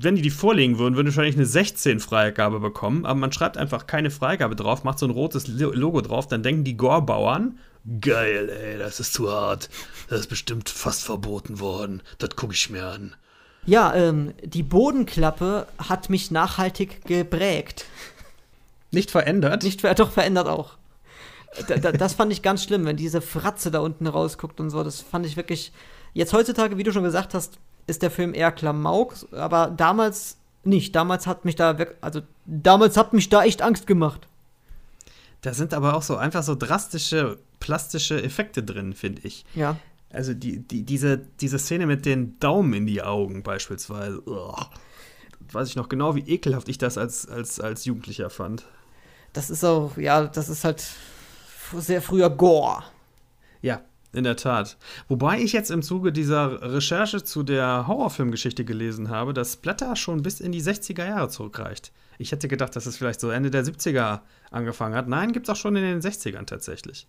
[0.00, 3.86] wenn die die vorlegen würden, würden wahrscheinlich eine 16 Freigabe bekommen, aber man schreibt einfach
[3.86, 7.58] keine Freigabe drauf, macht so ein rotes Logo drauf, dann denken die Gore-Bauern,
[8.00, 9.70] geil, ey, das ist zu hart,
[10.08, 13.14] das ist bestimmt fast verboten worden, das gucke ich mir an.
[13.64, 17.86] Ja, ähm, die Bodenklappe hat mich nachhaltig geprägt.
[18.92, 19.64] Nicht verändert?
[19.64, 20.76] Nicht ver doch verändert auch.
[21.68, 24.84] Da, da, das fand ich ganz schlimm, wenn diese Fratze da unten rausguckt und so.
[24.84, 25.72] Das fand ich wirklich.
[26.12, 30.94] Jetzt heutzutage, wie du schon gesagt hast, ist der Film eher Klamauk, aber damals nicht.
[30.96, 34.26] Damals hat mich da, also damals hat mich da echt Angst gemacht.
[35.42, 39.44] Da sind aber auch so einfach so drastische plastische Effekte drin, finde ich.
[39.54, 39.76] Ja.
[40.10, 44.22] Also die, die, diese, diese Szene mit den Daumen in die Augen beispielsweise.
[44.26, 44.66] Ugh.
[45.52, 48.66] Weiß ich noch genau, wie ekelhaft ich das als, als, als Jugendlicher fand.
[49.32, 50.84] Das ist auch, ja, das ist halt
[51.76, 52.82] sehr früher Gore.
[53.62, 53.82] Ja,
[54.16, 54.76] in der Tat.
[55.08, 60.22] Wobei ich jetzt im Zuge dieser Recherche zu der Horrorfilmgeschichte gelesen habe, dass Splatter schon
[60.22, 61.92] bis in die 60er Jahre zurückreicht.
[62.18, 65.08] Ich hätte gedacht, dass es vielleicht so Ende der 70er angefangen hat.
[65.08, 67.06] Nein, gibt es auch schon in den 60ern tatsächlich.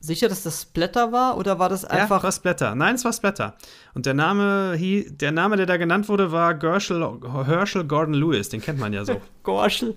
[0.00, 2.18] Sicher, dass das Splatter war oder war das einfach.
[2.18, 2.74] Ja, war Splatter.
[2.74, 3.54] Nein, es war Splatter.
[3.94, 8.48] Und der Name, der Name, der da genannt wurde, war Gershel, Herschel Gordon Lewis.
[8.48, 9.20] Den kennt man ja so.
[9.44, 9.96] Gorschel.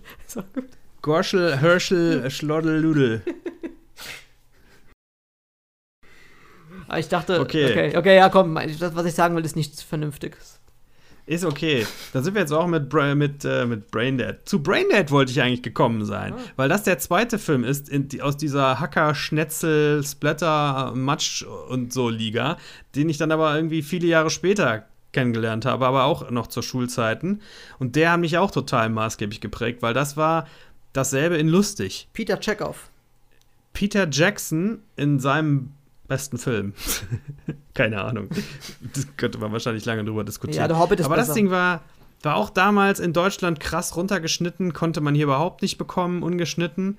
[1.01, 3.23] Gorschel, Herschel, Schloddel,
[6.69, 7.71] Ah, ich dachte, okay.
[7.71, 10.59] okay, okay, ja, komm, das, was ich sagen will, ist nichts Vernünftiges.
[11.27, 11.87] Ist okay.
[12.13, 14.41] Da sind wir jetzt auch mit, mit, äh, mit Braindead.
[14.45, 16.41] Zu Braindead wollte ich eigentlich gekommen sein, ah.
[16.55, 22.09] weil das der zweite Film ist die, aus dieser Hacker, Schnetzel, Splatter, Matsch und so
[22.09, 22.57] Liga,
[22.95, 27.41] den ich dann aber irgendwie viele Jahre später kennengelernt habe, aber auch noch zur Schulzeiten.
[27.79, 30.45] Und der hat mich auch total maßgeblich geprägt, weil das war
[30.93, 32.07] dasselbe in lustig.
[32.13, 32.89] Peter Chekhov.
[33.73, 35.71] Peter Jackson in seinem
[36.07, 36.73] besten Film.
[37.73, 38.29] Keine Ahnung.
[38.93, 40.61] Das könnte man wahrscheinlich lange drüber diskutieren.
[40.61, 41.27] Ja, der Hobbit ist Aber besser.
[41.27, 41.81] das Ding war,
[42.21, 46.97] war auch damals in Deutschland krass runtergeschnitten, konnte man hier überhaupt nicht bekommen, ungeschnitten.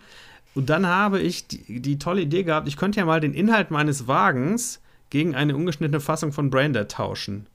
[0.54, 3.70] Und dann habe ich die, die tolle Idee gehabt, ich könnte ja mal den Inhalt
[3.70, 4.80] meines Wagens
[5.10, 7.46] gegen eine ungeschnittene Fassung von Braindead tauschen.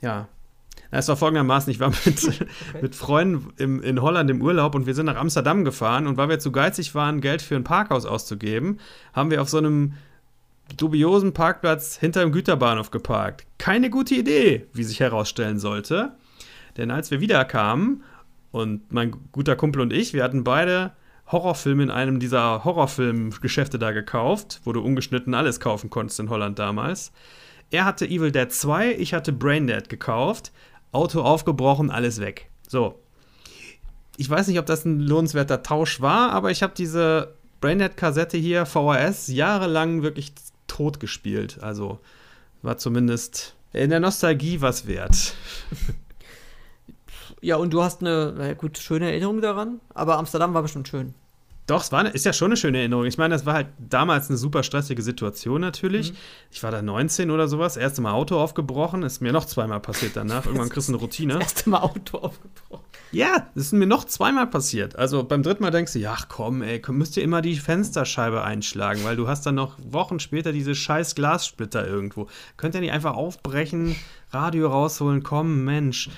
[0.00, 0.28] Ja.
[0.90, 2.46] Es war folgendermaßen, ich war mit, okay.
[2.82, 6.28] mit Freunden im, in Holland im Urlaub und wir sind nach Amsterdam gefahren und weil
[6.28, 8.78] wir zu geizig waren, Geld für ein Parkhaus auszugeben,
[9.12, 9.94] haben wir auf so einem
[10.76, 13.46] dubiosen Parkplatz hinter dem Güterbahnhof geparkt.
[13.58, 16.12] Keine gute Idee, wie sich herausstellen sollte.
[16.76, 18.02] Denn als wir wiederkamen
[18.50, 20.92] und mein guter Kumpel und ich, wir hatten beide
[21.30, 26.58] Horrorfilme in einem dieser Horrorfilmgeschäfte da gekauft, wo du ungeschnitten alles kaufen konntest in Holland
[26.58, 27.12] damals.
[27.70, 30.52] Er hatte Evil Dead 2, ich hatte Braindead gekauft.
[30.92, 32.48] Auto aufgebrochen, alles weg.
[32.68, 33.00] So.
[34.16, 38.64] Ich weiß nicht, ob das ein lohnenswerter Tausch war, aber ich habe diese Braindead-Kassette hier,
[38.64, 40.32] VHS, jahrelang wirklich
[40.76, 41.58] tot gespielt.
[41.62, 42.00] Also
[42.62, 45.34] war zumindest in der Nostalgie was wert.
[47.42, 51.14] Ja, und du hast eine, gut, schöne Erinnerung daran, aber Amsterdam war bestimmt schön.
[51.66, 53.06] Doch, es war, ist ja schon eine schöne Erinnerung.
[53.06, 56.12] Ich meine, das war halt damals eine super stressige Situation natürlich.
[56.12, 56.16] Mhm.
[56.52, 60.12] Ich war da 19 oder sowas, erste Mal Auto aufgebrochen, ist mir noch zweimal passiert
[60.14, 60.46] danach.
[60.46, 61.34] Irgendwann kriegst du eine Routine.
[61.34, 62.84] Das erste Mal Auto aufgebrochen.
[63.12, 64.96] Ja, das ist mir noch zweimal passiert.
[64.96, 69.04] Also beim dritten Mal denkst du, ja, komm, ey, müsst ihr immer die Fensterscheibe einschlagen,
[69.04, 72.28] weil du hast dann noch Wochen später diese scheiß Glassplitter irgendwo.
[72.56, 73.96] Könnt ihr nicht einfach aufbrechen,
[74.30, 76.10] Radio rausholen, komm, Mensch.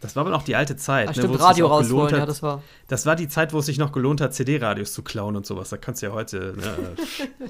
[0.00, 1.08] Das war aber auch die alte Zeit.
[1.08, 2.62] Ach, ne, stimmt, Radio rausholen, hat, ja, das war.
[2.88, 5.70] Das war die Zeit, wo es sich noch gelohnt hat, CD-Radios zu klauen und sowas.
[5.70, 6.54] Da kannst du ja heute.
[6.56, 6.96] Ne,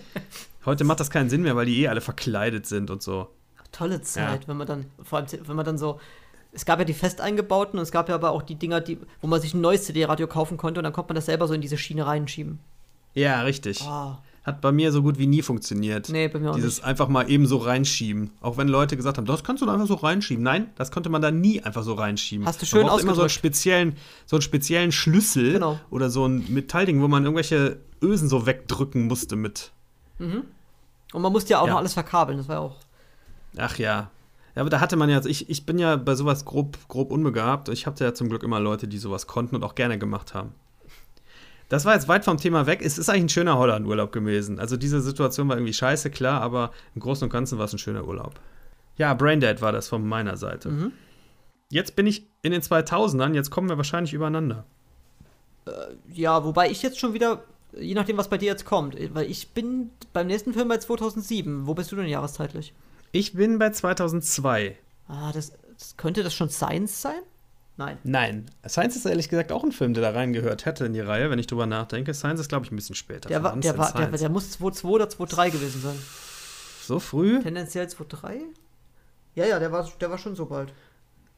[0.67, 3.29] heute macht das keinen Sinn mehr, weil die eh alle verkleidet sind und so.
[3.73, 4.49] Tolle Zeit, ja.
[4.49, 6.01] wenn man dann, vor allem, wenn man dann so.
[6.53, 8.99] Es gab ja die fest eingebauten und es gab ja aber auch die Dinger, die,
[9.21, 11.53] wo man sich ein neues CD-Radio kaufen konnte und dann konnte man das selber so
[11.53, 12.61] in diese Schiene reinschieben.
[13.13, 13.83] Ja, richtig.
[13.87, 14.15] Oh.
[14.47, 16.09] Hat bei mir so gut wie nie funktioniert.
[16.09, 18.31] Nee, bei mir auch Dieses einfach mal eben so reinschieben.
[18.41, 20.43] Auch wenn Leute gesagt haben, das kannst du da einfach so reinschieben.
[20.45, 22.47] Nein, das konnte man da nie einfach so reinschieben.
[22.47, 23.57] Hast du schön man brauchte immer so einen ausgedrückt.
[23.57, 25.81] speziellen, so einen speziellen Schlüssel Genau.
[25.91, 29.73] oder so ein Metallding, wo man irgendwelche Ösen so wegdrücken musste mit.
[30.19, 31.73] Und man musste ja auch Ja.
[31.73, 32.77] noch alles verkabeln, das war ja auch.
[33.59, 34.11] Ach ja.
[34.55, 37.11] Ja, aber da hatte man ja, also ich, ich bin ja bei sowas grob, grob
[37.11, 37.69] unbegabt.
[37.69, 40.53] Ich hatte ja zum Glück immer Leute, die sowas konnten und auch gerne gemacht haben.
[41.69, 42.81] Das war jetzt weit vom Thema weg.
[42.83, 44.61] Es ist eigentlich ein schöner Holland-Urlaub gewesen.
[44.61, 47.79] Also diese Situation war irgendwie scheiße, klar, aber im Großen und Ganzen war es ein
[47.79, 48.39] schöner Urlaub.
[48.97, 50.71] Ja, Braindead war das von meiner Seite.
[50.71, 50.93] Mhm.
[51.69, 54.65] Jetzt bin ich in den 2000ern, jetzt kommen wir wahrscheinlich übereinander.
[56.13, 57.43] Ja, wobei ich jetzt schon wieder,
[57.77, 61.67] je nachdem, was bei dir jetzt kommt, weil ich bin beim nächsten Film bei 2007.
[61.67, 62.73] Wo bist du denn jahreszeitlich?
[63.11, 64.79] Ich bin bei 2002.
[65.09, 67.21] Ah, das, das könnte das schon Science sein?
[67.79, 67.99] Nein.
[68.05, 71.31] Nein, Science ist ehrlich gesagt auch ein Film, der da reingehört hätte in die Reihe,
[71.31, 72.15] wenn ich drüber nachdenke.
[72.15, 73.29] Science ist, glaube ich, ein bisschen später.
[73.29, 75.99] Der, war, der, war, der, der muss 2.2 oder 2.3 gewesen sein.
[76.83, 77.43] so früh?
[77.43, 78.41] Tendenziell 2.3?
[79.35, 80.73] Ja, ja, der war, der war schon so bald.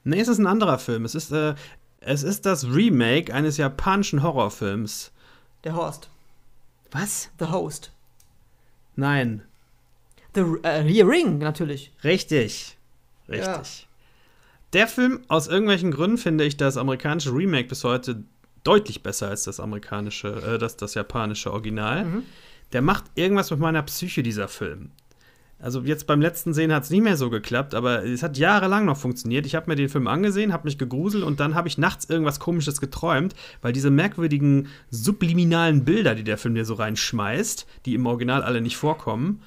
[0.04, 1.04] Nee, es ist ein anderer Film.
[1.04, 1.56] Es ist, äh,
[2.00, 5.10] es ist das Remake eines japanischen Horrorfilms.
[5.64, 6.08] Der Horst.
[6.92, 7.30] Was?
[7.40, 7.90] The Host.
[8.94, 9.42] Nein.
[10.34, 11.92] The äh, Ring, natürlich.
[12.04, 12.78] Richtig.
[13.28, 13.87] Richtig.
[14.72, 18.24] Der Film, aus irgendwelchen Gründen finde ich das amerikanische Remake bis heute
[18.64, 22.04] deutlich besser als das amerikanische, äh, das, das japanische Original.
[22.04, 22.22] Mhm.
[22.72, 24.90] Der macht irgendwas mit meiner Psyche, dieser Film.
[25.60, 28.84] Also jetzt beim letzten Sehen hat es nicht mehr so geklappt, aber es hat jahrelang
[28.84, 29.44] noch funktioniert.
[29.44, 32.38] Ich habe mir den Film angesehen, habe mich gegruselt und dann habe ich nachts irgendwas
[32.38, 38.06] Komisches geträumt, weil diese merkwürdigen subliminalen Bilder, die der Film dir so reinschmeißt, die im
[38.06, 39.42] Original alle nicht vorkommen,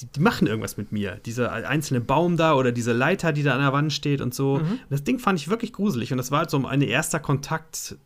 [0.00, 1.20] die, die machen irgendwas mit mir.
[1.24, 4.60] Dieser einzelne Baum da oder diese Leiter, die da an der Wand steht und so.
[4.90, 7.96] Das Ding fand ich wirklich gruselig und das war halt so ein erster Kontakt.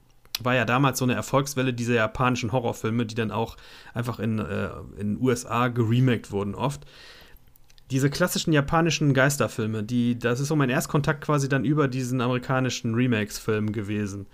[0.43, 3.57] War ja damals so eine Erfolgswelle dieser japanischen Horrorfilme, die dann auch
[3.93, 6.86] einfach in äh, in USA geremaked wurden oft.
[7.91, 12.95] Diese klassischen japanischen Geisterfilme, die, das ist so mein Erstkontakt quasi dann über diesen amerikanischen
[12.95, 14.26] Remakes-Film gewesen.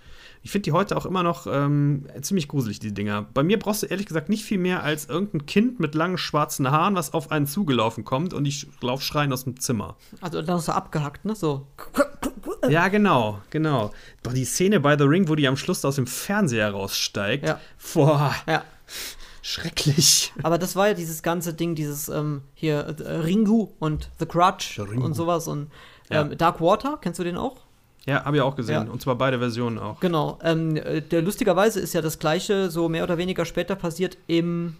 [0.47, 3.23] Ich finde die heute auch immer noch ähm, ziemlich gruselig, die Dinger.
[3.33, 6.71] Bei mir brauchst du ehrlich gesagt nicht viel mehr als irgendein Kind mit langen schwarzen
[6.71, 9.97] Haaren, was auf einen zugelaufen kommt und ich lauf schreien aus dem Zimmer.
[10.21, 11.35] Also dann ist er abgehackt, ne?
[11.35, 11.67] So.
[12.69, 13.91] Ja, genau, genau.
[14.23, 17.45] Doch die Szene bei The Ring, wo die am Schluss aus dem Fernseher raussteigt.
[17.45, 17.59] Ja.
[17.93, 18.63] Boah, Ja.
[19.41, 20.31] schrecklich.
[20.43, 24.79] Aber das war ja dieses ganze Ding, dieses ähm, hier äh, Ringu und The Crutch
[24.79, 25.69] und sowas und
[26.09, 26.21] Ja.
[26.21, 27.66] ähm, Dark Water, kennst du den auch?
[28.07, 28.85] Ja, habe ich auch gesehen.
[28.87, 28.91] Ja.
[28.91, 29.99] Und zwar beide Versionen auch.
[29.99, 30.39] Genau.
[30.41, 34.77] Ähm, äh, der lustigerweise ist ja das gleiche so mehr oder weniger später passiert im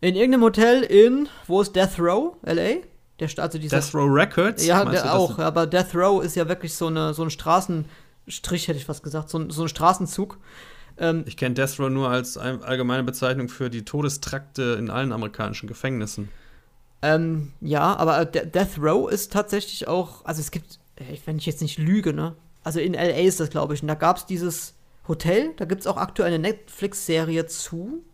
[0.00, 2.82] in irgendeinem Hotel in wo ist Death Row, LA?
[3.20, 4.64] Der also dieser Death Row Records?
[4.66, 7.30] ja, du, der das auch, aber Death Row ist ja wirklich so eine so ein
[7.30, 10.38] Straßenstrich hätte ich fast gesagt, so ein, so ein Straßenzug.
[10.98, 15.12] Ähm, Ich kenne Death Row nur als ein- allgemeine Bezeichnung für die Todestrakte in allen
[15.12, 16.28] amerikanischen Gefängnissen.
[17.02, 20.78] Ähm, ja, aber De Death Row ist tatsächlich auch, also es gibt,
[21.24, 22.34] wenn ich jetzt nicht lüge, ne?
[22.64, 23.82] Also in LA ist das, glaube ich.
[23.82, 24.74] Und da gab es dieses
[25.08, 28.04] Hotel, da gibt es auch aktuell eine Netflix-Serie zu.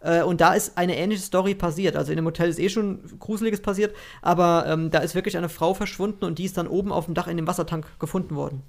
[0.00, 1.96] Äh, und da ist eine ähnliche Story passiert.
[1.96, 5.48] Also in dem Hotel ist eh schon Gruseliges passiert, aber ähm, da ist wirklich eine
[5.48, 8.62] Frau verschwunden und die ist dann oben auf dem Dach in dem Wassertank gefunden worden.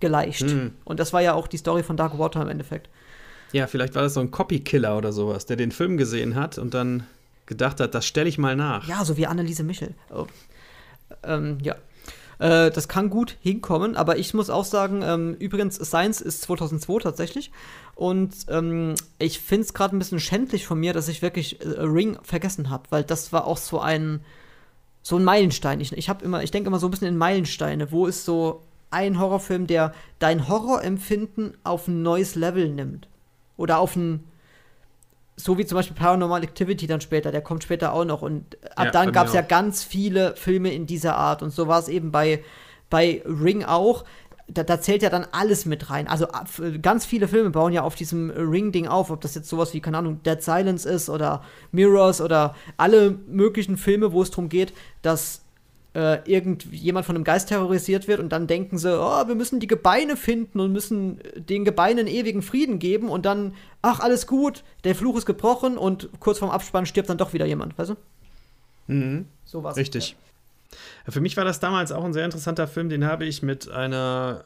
[0.00, 0.42] Geleicht.
[0.42, 0.72] Hm.
[0.84, 2.88] Und das war ja auch die Story von Dark Water im Endeffekt.
[3.52, 6.74] Ja, vielleicht war das so ein Copy-Killer oder sowas, der den Film gesehen hat und
[6.74, 7.04] dann
[7.46, 8.86] gedacht hat, das stelle ich mal nach.
[8.88, 9.94] Ja, so wie Anneliese Michel.
[10.10, 10.26] Oh.
[11.22, 11.76] Ähm, ja.
[12.38, 17.00] Äh, das kann gut hinkommen, aber ich muss auch sagen, ähm, übrigens, Science ist 2002
[17.00, 17.50] tatsächlich.
[17.94, 21.68] Und ähm, ich finde es gerade ein bisschen schändlich von mir, dass ich wirklich äh,
[21.80, 24.20] Ring vergessen habe, weil das war auch so ein,
[25.02, 25.80] so ein Meilenstein.
[25.80, 27.92] Ich, ich, ich denke immer so ein bisschen in Meilensteine.
[27.92, 33.08] Wo ist so ein Horrorfilm, der dein Horrorempfinden auf ein neues Level nimmt?
[33.56, 34.24] Oder auf ein
[35.36, 38.22] so wie zum Beispiel Paranormal Activity dann später, der kommt später auch noch.
[38.22, 41.42] Und ab Ja, dann gab es ja ganz viele Filme in dieser Art.
[41.42, 42.44] Und so war es eben bei,
[42.88, 44.04] bei Ring auch.
[44.46, 46.06] Da, da zählt ja dann alles mit rein.
[46.06, 46.26] Also
[46.82, 49.98] ganz viele Filme bauen ja auf diesem Ring-Ding auf, ob das jetzt sowas wie, keine
[49.98, 55.44] Ahnung, Dead Silence ist oder Mirrors oder alle möglichen Filme, wo es darum geht, dass
[55.94, 59.66] äh, irgendjemand von einem Geist terrorisiert wird und dann denken sie, oh, wir müssen die
[59.66, 63.54] Gebeine finden und müssen den Gebeinen ewigen Frieden geben und dann,
[63.84, 67.46] ach, alles gut, der Fluch ist gebrochen und kurz vorm Abspann stirbt dann doch wieder
[67.46, 67.96] jemand, weißt du?
[68.86, 69.26] Mhm.
[69.44, 69.76] So war's.
[69.76, 70.16] Richtig.
[71.06, 73.70] Ja, Für mich war das damals auch ein sehr interessanter Film, den habe ich mit
[73.70, 74.44] einer,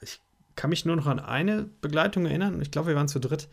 [0.00, 0.20] ich
[0.56, 3.48] kann mich nur noch an eine Begleitung erinnern, ich glaube, wir waren zu dritt,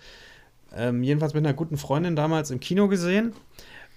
[0.76, 3.34] ähm, jedenfalls mit einer guten Freundin damals im Kino gesehen.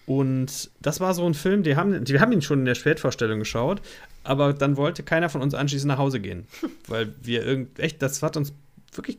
[0.07, 3.39] Und das war so ein Film, die haben, die haben ihn schon in der Spätvorstellung
[3.39, 3.81] geschaut,
[4.25, 6.47] aber dann wollte keiner von uns anschließend nach Hause gehen.
[6.89, 8.53] weil wir irgend, echt, das hat uns
[8.93, 9.19] wirklich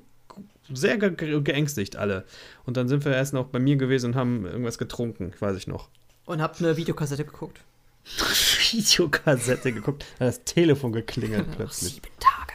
[0.74, 2.26] sehr ge geängstigt alle.
[2.66, 5.68] Und dann sind wir erst noch bei mir gewesen und haben irgendwas getrunken, weiß ich
[5.68, 5.90] noch.
[6.26, 7.62] Und habt eine Videokassette geguckt.
[8.72, 11.94] Videokassette geguckt, hat das Telefon geklingelt plötzlich.
[11.94, 12.54] Sieben Tage.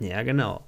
[0.00, 0.64] Ja, genau.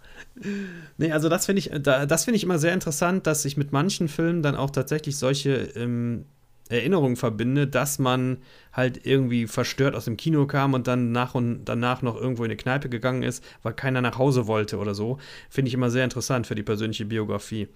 [0.97, 3.73] Nee, also das finde ich, da, das finde ich immer sehr interessant, dass ich mit
[3.73, 6.25] manchen Filmen dann auch tatsächlich solche ähm,
[6.73, 8.39] Erinnerungen verbinde, dass man
[8.73, 12.51] halt irgendwie verstört aus dem Kino kam und dann nach und danach noch irgendwo in
[12.51, 15.19] eine Kneipe gegangen ist, weil keiner nach Hause wollte oder so.
[15.51, 17.69] Finde ich immer sehr interessant für die persönliche Biografie.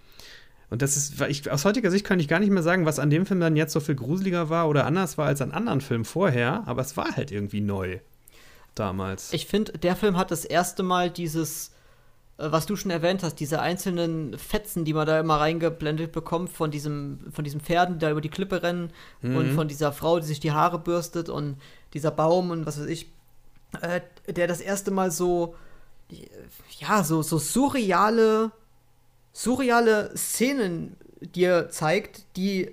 [0.68, 3.11] Und das ist, ich, aus heutiger Sicht kann ich gar nicht mehr sagen, was an
[3.11, 6.05] dem Film dann jetzt so viel gruseliger war oder anders war als an anderen Filmen
[6.05, 8.01] vorher, aber es war halt irgendwie neu
[8.74, 9.32] damals.
[9.32, 11.72] Ich finde, der Film hat das erste Mal dieses,
[12.39, 16.70] was du schon erwähnt hast, diese einzelnen Fetzen, die man da immer reingeblendet bekommt von
[16.70, 18.91] diesem, von diesen Pferden, die da über die Klippe rennen
[19.22, 19.37] Mhm.
[19.37, 21.57] und von dieser Frau, die sich die Haare bürstet und
[21.95, 23.11] dieser Baum und was weiß ich,
[23.80, 25.55] äh, der das erste Mal so,
[26.11, 26.16] äh,
[26.78, 28.51] ja, so, so surreale,
[29.32, 32.70] surreale Szenen dir zeigt, die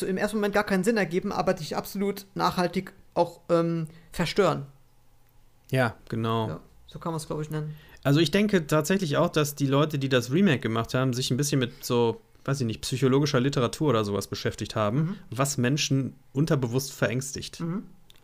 [0.00, 4.66] im ersten Moment gar keinen Sinn ergeben, aber dich absolut nachhaltig auch ähm, verstören.
[5.70, 6.48] Ja, genau.
[6.48, 7.76] Ja, so kann man es, glaube ich, nennen.
[8.02, 11.36] Also ich denke tatsächlich auch, dass die Leute, die das Remake gemacht haben, sich ein
[11.36, 16.92] bisschen mit so, weiß ich nicht, psychologischer Literatur oder sowas beschäftigt haben, was Menschen unterbewusst
[16.92, 17.62] verängstigt.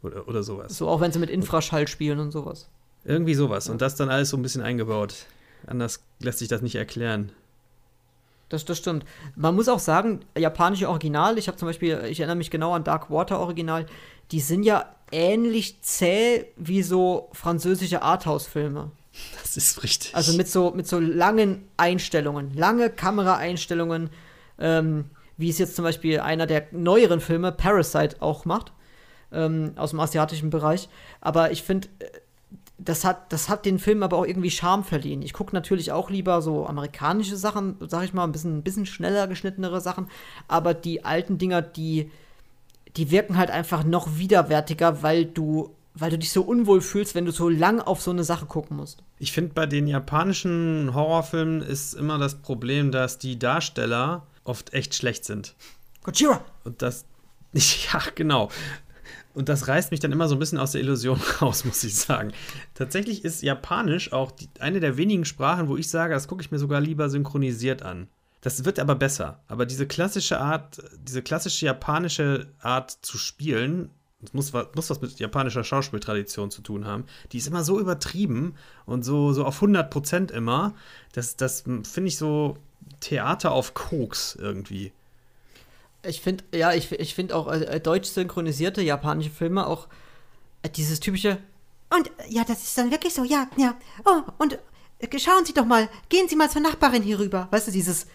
[0.03, 0.77] Oder, oder sowas.
[0.77, 2.69] So auch wenn sie mit Infraschall spielen und sowas.
[3.05, 3.69] Irgendwie sowas.
[3.69, 5.27] Und das dann alles so ein bisschen eingebaut.
[5.67, 7.33] Anders lässt sich das nicht erklären.
[8.49, 9.05] Das, das stimmt.
[9.35, 12.85] Man muss auch sagen, japanische Original, ich habe zum Beispiel, ich erinnere mich genau an
[12.85, 13.87] Dark Water Original,
[14.31, 18.91] die sind ja ähnlich zäh wie so französische Arthouse-Filme.
[19.57, 20.15] Das ist richtig.
[20.15, 24.11] Also mit so, mit so langen Einstellungen, lange Kameraeinstellungen,
[24.59, 25.07] ähm,
[25.39, 28.73] wie es jetzt zum Beispiel einer der neueren Filme, Parasite, auch macht,
[29.33, 30.91] ähm, aus dem asiatischen Bereich.
[31.23, 32.05] Aber ich finde, äh,
[32.77, 35.23] das hat, das hat den Film aber auch irgendwie Charme verliehen.
[35.23, 38.85] Ich gucke natürlich auch lieber so amerikanische Sachen, sag ich mal, ein bisschen, ein bisschen
[38.85, 40.11] schneller geschnittenere Sachen.
[40.49, 42.11] Aber die alten Dinger, die,
[42.99, 47.25] die wirken halt einfach noch widerwärtiger, weil du, weil du dich so unwohl fühlst, wenn
[47.25, 49.03] du so lang auf so eine Sache gucken musst.
[49.19, 54.95] Ich finde, bei den japanischen Horrorfilmen ist immer das Problem, dass die Darsteller oft echt
[54.95, 55.55] schlecht sind.
[56.05, 56.45] Gojira!
[56.65, 57.05] Und das.
[57.93, 58.51] Ja, genau.
[59.33, 61.95] Und das reißt mich dann immer so ein bisschen aus der Illusion raus, muss ich
[61.95, 62.33] sagen.
[62.75, 66.51] Tatsächlich ist Japanisch auch die, eine der wenigen Sprachen, wo ich sage, das gucke ich
[66.51, 68.09] mir sogar lieber synchronisiert an.
[68.43, 69.41] Das wird aber besser.
[69.49, 73.91] Aber diese klassische Art, diese klassische japanische Art zu spielen,
[74.27, 78.55] das muss, muss was mit japanischer Schauspieltradition zu tun haben, die ist immer so übertrieben
[78.85, 80.75] und so, so auf 100 Prozent immer.
[81.13, 82.57] Das, das finde ich so
[83.01, 84.93] Theater auf Koks irgendwie.
[86.03, 89.89] Ich finde, ja, ich, ich finde auch äh, deutsch synchronisierte japanische Filme auch
[90.63, 91.39] äh, dieses typische.
[91.91, 93.77] Und äh, ja, das ist dann wirklich so, ja, ja.
[94.05, 94.59] Oh, und
[94.99, 97.49] äh, schauen Sie doch mal, gehen Sie mal zur Nachbarin hier rüber.
[97.51, 98.07] Weißt du, dieses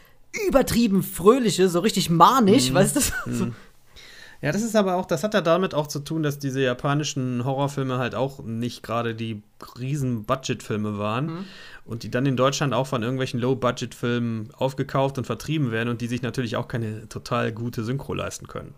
[0.48, 3.02] übertrieben fröhliche, so richtig manisch, weißt du?
[3.32, 3.48] So,
[4.42, 7.46] Ja, das ist aber auch, das hat ja damit auch zu tun, dass diese japanischen
[7.46, 9.44] Horrorfilme halt auch nicht gerade die
[9.78, 11.46] riesen Budgetfilme waren
[11.86, 16.08] und die dann in Deutschland auch von irgendwelchen Low-Budget-Filmen aufgekauft und vertrieben werden und die
[16.08, 18.74] sich natürlich auch keine total gute Synchro leisten können.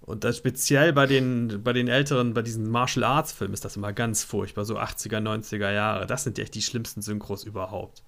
[0.00, 3.76] Und das speziell bei den, bei den älteren, bei diesen Martial Arts Filmen ist das
[3.76, 6.06] immer ganz furchtbar, so 80er, 90er Jahre.
[6.06, 8.02] Das sind echt die schlimmsten Synchros überhaupt.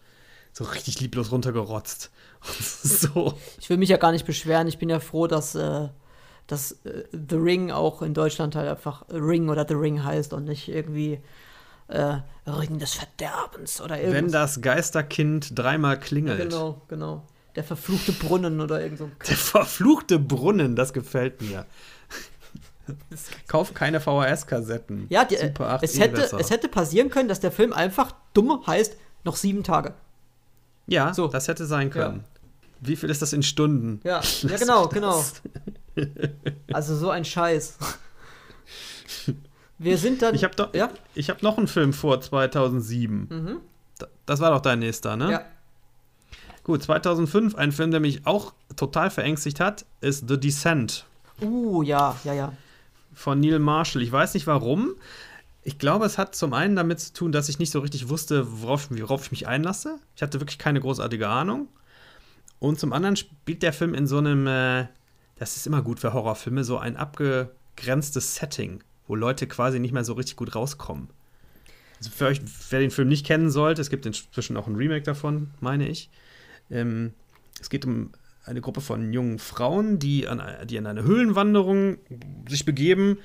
[0.53, 2.11] So richtig lieblos runtergerotzt.
[2.61, 3.35] so.
[3.59, 4.69] Ich will mich ja gar nicht beschweren.
[4.69, 5.89] Ich bin ja froh, dass, äh,
[6.47, 10.45] dass äh, The Ring auch in Deutschland halt einfach Ring oder The Ring heißt und
[10.45, 11.21] nicht irgendwie
[11.89, 12.17] äh,
[12.47, 14.23] Ring des Verderbens oder irgendwas.
[14.23, 16.51] Wenn das Geisterkind dreimal klingelt.
[16.51, 17.23] Genau, genau.
[17.55, 19.11] Der verfluchte Brunnen oder irgend so.
[19.29, 21.65] Der verfluchte Brunnen, das gefällt mir.
[23.49, 25.07] Kauf keine VHS-Kassetten.
[25.09, 26.39] Ja, die, äh, Super 8 es, hätte, besser.
[26.39, 29.95] es hätte passieren können, dass der Film einfach dumm heißt, noch sieben Tage.
[30.87, 31.27] Ja, So.
[31.29, 32.25] das hätte sein können.
[32.81, 34.01] Wie viel ist das in Stunden?
[34.05, 35.25] Ja, ja genau, genau.
[36.73, 37.79] Also so ein Scheiß.
[39.79, 40.35] Wir sind dann.
[40.35, 40.91] Ich habe doch, Ja?
[41.15, 43.27] ich hab noch einen Film vor 2007.
[43.31, 43.57] Mhm.
[43.99, 45.31] Da- Das war doch dein nächster, ne?
[45.31, 45.45] Ja.
[46.65, 51.05] Gut, 2005, ein Film, der mich auch total verängstigt hat, ist The Descent
[51.41, 52.53] Uh, ja, ja, ja.
[53.15, 54.01] von Neil Marshall.
[54.03, 54.95] Ich weiß nicht warum.
[55.63, 58.47] Ich glaube, es hat zum einen damit zu tun, dass ich nicht so richtig wusste,
[58.63, 59.99] worauf, worauf ich mich einlasse.
[60.17, 61.69] Ich hatte wirklich keine großartige Ahnung.
[62.59, 64.87] Und zum anderen spielt der Film in so einem, äh,
[65.39, 70.05] das ist immer gut für Horrorfilme, so ein abgegrenztes Setting, wo Leute quasi nicht mehr
[70.05, 71.09] so richtig gut rauskommen.
[71.99, 75.05] Also für euch, wer den Film nicht kennen sollte, es gibt inzwischen auch ein Remake
[75.05, 76.11] davon, meine ich.
[76.71, 77.13] Ähm,
[77.61, 78.11] es geht um
[78.45, 81.99] eine Gruppe von jungen Frauen, die an, die an eine Höhlenwanderung
[82.49, 83.19] sich begeben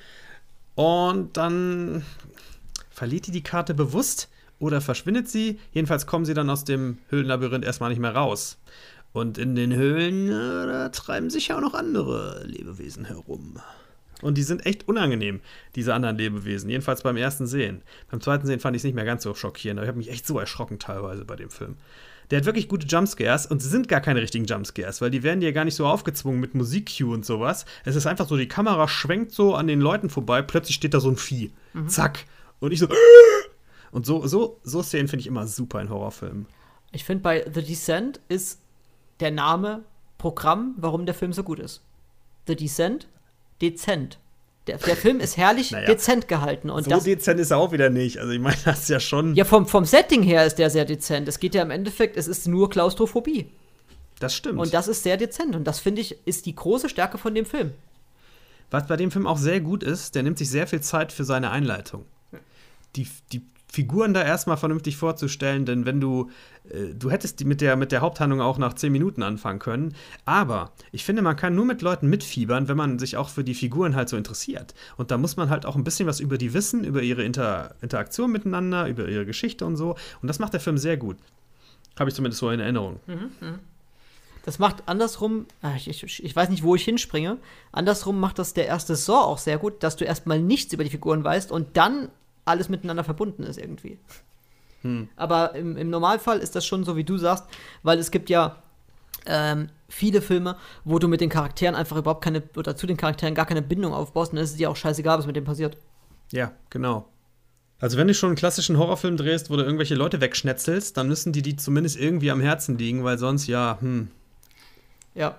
[0.76, 2.03] und dann
[2.90, 4.30] verliert die die Karte bewusst
[4.60, 5.60] oder verschwindet sie.
[5.74, 8.58] Jedenfalls kommen sie dann aus dem Höhlenlabyrinth erstmal nicht mehr raus.
[9.13, 13.59] Und in den Höhlen, äh, da treiben sich ja auch noch andere Lebewesen herum.
[14.21, 15.41] Und die sind echt unangenehm,
[15.75, 16.69] diese anderen Lebewesen.
[16.69, 17.81] Jedenfalls beim ersten Sehen.
[18.09, 19.79] Beim zweiten Sehen fand ich es nicht mehr ganz so schockierend.
[19.79, 21.75] Aber ich habe mich echt so erschrocken teilweise bei dem Film.
[22.29, 25.41] Der hat wirklich gute Jumpscares und sie sind gar keine richtigen Jumpscares, weil die werden
[25.41, 27.65] dir gar nicht so aufgezwungen mit Musik-Cue und sowas.
[27.83, 31.01] Es ist einfach so, die Kamera schwenkt so an den Leuten vorbei, plötzlich steht da
[31.01, 31.51] so ein Vieh.
[31.73, 31.89] Mhm.
[31.89, 32.25] Zack.
[32.61, 32.88] Und ich so.
[33.91, 36.45] Und so, so, so Szenen finde ich immer super in Horrorfilmen.
[36.93, 38.60] Ich finde, bei The Descent ist
[39.22, 39.84] der Name
[40.18, 41.81] Programm, warum der Film so gut ist.
[42.48, 43.07] The Descent,
[43.61, 44.19] dezent.
[44.68, 46.69] Der, der Film ist herrlich naja, dezent gehalten.
[46.69, 48.19] Und so das, dezent ist er auch wieder nicht.
[48.19, 49.35] Also ich meine, das ist ja schon.
[49.35, 51.27] Ja, vom, vom Setting her ist der sehr dezent.
[51.27, 53.49] Es geht ja im Endeffekt, es ist nur Klaustrophobie.
[54.19, 54.60] Das stimmt.
[54.60, 55.56] Und das ist sehr dezent.
[55.56, 57.72] Und das, finde ich, ist die große Stärke von dem Film.
[58.69, 61.26] Was bei dem Film auch sehr gut ist, der nimmt sich sehr viel Zeit für
[61.26, 62.06] seine Einleitung.
[62.95, 63.41] Die, die
[63.72, 66.30] Figuren da erstmal vernünftig vorzustellen, denn wenn du,
[66.69, 69.95] äh, du hättest mit der, mit der Haupthandlung auch nach 10 Minuten anfangen können,
[70.26, 73.53] aber ich finde, man kann nur mit Leuten mitfiebern, wenn man sich auch für die
[73.53, 74.73] Figuren halt so interessiert.
[74.98, 77.76] Und da muss man halt auch ein bisschen was über die wissen, über ihre Inter
[77.81, 79.95] Interaktion miteinander, über ihre Geschichte und so.
[80.22, 81.15] Und das macht der Film sehr gut.
[81.98, 82.99] Habe ich zumindest so in Erinnerung.
[83.07, 83.60] Mhm, mh.
[84.43, 87.38] Das macht andersrum, ah, ich, ich, ich, weiß nicht, wo ich hinspringe.
[87.72, 90.89] Andersrum macht das der erste Saw auch sehr gut, dass du erstmal nichts über die
[90.89, 92.10] Figuren weißt und dann
[92.45, 93.97] alles miteinander verbunden ist irgendwie.
[94.81, 95.09] Hm.
[95.15, 97.45] Aber im, im, Normalfall ist das schon so, wie du sagst,
[97.84, 98.57] weil es gibt ja
[99.26, 103.35] ähm, viele Filme, wo du mit den Charakteren einfach überhaupt keine, oder zu den Charakteren
[103.35, 105.77] gar keine Bindung aufbaust und dann ist es dir auch scheißegal, was mit dem passiert.
[106.31, 107.07] Ja, genau.
[107.80, 111.34] Also wenn du schon einen klassischen Horrorfilm drehst, wo du irgendwelche Leute wegschnetzelst, dann müssen
[111.34, 114.09] die die zumindest irgendwie am Herzen liegen, weil sonst, ja, hm.
[115.15, 115.35] Ja.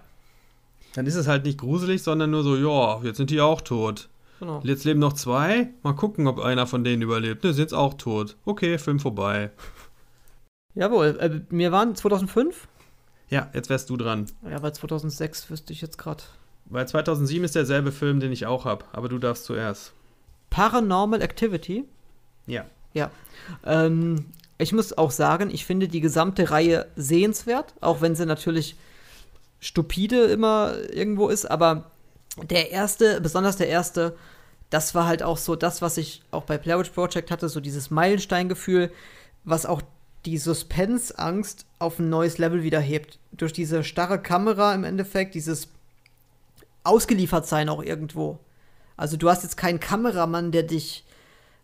[0.94, 4.08] Dann ist es halt nicht gruselig, sondern nur so, ja, jetzt sind die auch tot.
[4.43, 4.60] Genau.
[4.64, 5.69] Jetzt leben noch zwei.
[5.85, 7.44] Mal gucken, ob einer von denen überlebt.
[7.44, 8.36] Ne, sind jetzt auch tot.
[8.44, 9.52] Okay, Film vorbei.
[10.74, 12.66] Jawohl, äh, wir waren 2005.
[13.28, 14.27] Ja, jetzt wärst du dran.
[14.51, 16.24] Ja, weil 2006 wüsste ich jetzt gerade.
[16.64, 19.93] Weil 2007 ist derselbe Film, den ich auch habe, aber du darfst zuerst.
[20.51, 21.85] Paranormal Activity?
[22.48, 22.64] Ja.
[22.94, 23.12] Ja.
[23.64, 24.24] Ähm,
[24.59, 28.74] ich muss auch sagen, ich finde die gesamte Reihe sehenswert, auch wenn sie natürlich
[29.60, 31.93] stupide immer irgendwo ist, aber
[32.40, 34.16] der erste, besonders der erste,
[34.72, 37.60] das war halt auch so das, was ich auch bei Blair Witch Project hatte, so
[37.60, 38.90] dieses Meilensteingefühl,
[39.44, 39.82] was auch
[40.24, 43.18] die Suspense-Angst auf ein neues Level wieder hebt.
[43.32, 45.68] Durch diese starre Kamera im Endeffekt, dieses
[46.84, 48.38] Ausgeliefertsein auch irgendwo.
[48.96, 51.04] Also du hast jetzt keinen Kameramann, der dich,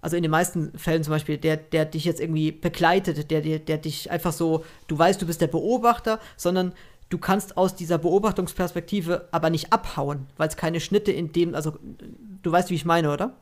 [0.03, 3.59] also in den meisten Fällen zum Beispiel, der, der dich jetzt irgendwie begleitet, der, der,
[3.59, 6.75] der dich einfach so, du weißt, du bist der Beobachter, sondern
[7.09, 11.79] du kannst aus dieser Beobachtungsperspektive aber nicht abhauen, weil es keine Schnitte in dem, also
[12.43, 13.35] du weißt, wie ich meine, oder?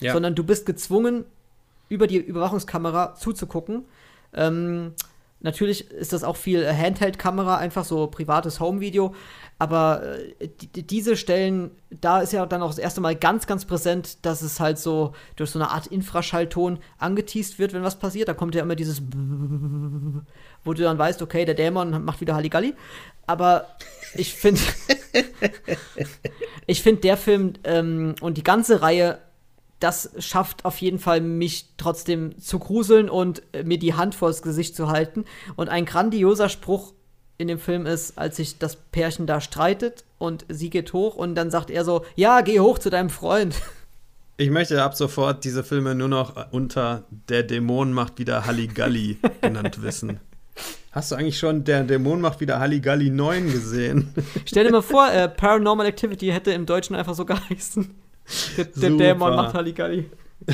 [0.00, 0.12] Ja.
[0.12, 1.24] Sondern du bist gezwungen,
[1.88, 3.84] über die Überwachungskamera zuzugucken.
[4.32, 4.94] Ähm,
[5.40, 9.14] natürlich ist das auch viel Handheld-Kamera, einfach so privates Home-Video.
[9.58, 10.02] Aber
[10.40, 14.24] äh, die, diese Stellen, da ist ja dann auch das erste Mal ganz, ganz präsent,
[14.24, 18.28] dass es halt so durch so eine Art Infraschallton angeteased wird, wenn was passiert.
[18.28, 19.02] Da kommt ja immer dieses
[20.64, 22.74] wo du dann weißt, okay, der Dämon macht wieder Halligalli.
[23.26, 23.66] Aber
[24.14, 24.60] ich finde,
[26.66, 29.18] ich finde der Film ähm, und die ganze Reihe,
[29.80, 34.42] das schafft auf jeden Fall mich trotzdem zu gruseln und äh, mir die Hand vors
[34.42, 35.24] Gesicht zu halten.
[35.56, 36.92] Und ein grandioser Spruch
[37.38, 41.34] in dem Film ist, als sich das Pärchen da streitet und sie geht hoch und
[41.34, 43.56] dann sagt er so, ja, geh hoch zu deinem Freund.
[44.36, 49.82] Ich möchte ab sofort diese Filme nur noch unter Der Dämon macht wieder Halligalli genannt
[49.82, 50.20] wissen.
[50.92, 54.12] Hast du eigentlich schon Der Dämon macht wieder Halligalli 9 gesehen?
[54.44, 57.94] Stell dir mal vor, äh, Paranormal Activity hätte im Deutschen einfach so geheißen.
[58.56, 60.10] Der, der Dämon macht Halligalli.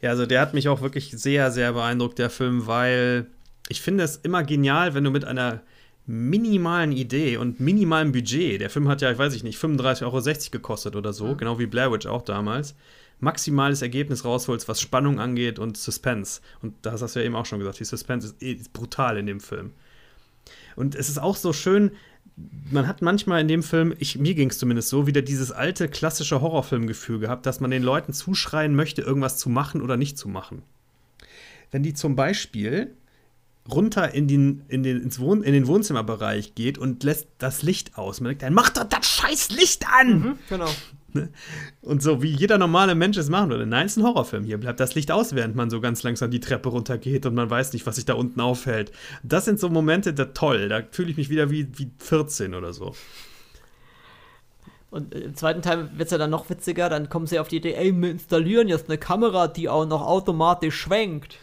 [0.00, 3.26] ja, also der hat mich auch wirklich sehr, sehr beeindruckt, der Film, weil
[3.68, 5.62] ich finde es immer genial, wenn du mit einer
[6.06, 10.22] minimalen Idee und minimalem Budget, der Film hat ja, ich weiß ich nicht, 35,60 Euro
[10.50, 11.36] gekostet oder so, mhm.
[11.36, 12.74] genau wie Blair Witch auch damals,
[13.20, 16.40] maximales Ergebnis rausholst, was Spannung angeht und Suspense.
[16.62, 19.26] Und das hast du ja eben auch schon gesagt, die Suspense ist, eh, brutal in
[19.26, 19.72] dem Film.
[20.76, 21.92] Und es ist auch so schön,
[22.70, 25.88] man hat manchmal in dem Film, ich, mir ging es zumindest so, wieder dieses alte
[25.88, 30.28] klassische Horrorfilmgefühl gehabt, dass man den Leuten zuschreien möchte, irgendwas zu machen oder nicht zu
[30.28, 30.62] machen.
[31.70, 32.94] Wenn die zum Beispiel
[33.70, 37.98] runter in den, in den, ins Wohn in den Wohnzimmerbereich geht und lässt das Licht
[37.98, 38.20] aus.
[38.20, 40.20] Man denkt dann, mach doch das scheiß Licht an!
[40.20, 40.70] Mhm, genau.
[41.12, 41.30] Ne?
[41.80, 43.66] Und so wie jeder normale Mensch es machen würde.
[43.66, 44.44] Nein, es ist ein Horrorfilm.
[44.44, 47.50] Hier bleibt das Licht aus, während man so ganz langsam die Treppe runtergeht und man
[47.50, 48.92] weiß nicht, was sich da unten aufhält.
[49.22, 50.68] Das sind so Momente, da toll.
[50.68, 52.94] Da fühle ich mich wieder wie, wie 14 oder so.
[54.90, 57.58] Und im zweiten Teil wird es ja dann noch witziger, dann kommen sie auf die
[57.58, 61.38] Idee, ey, wir installieren jetzt eine Kamera, die auch noch automatisch schwenkt.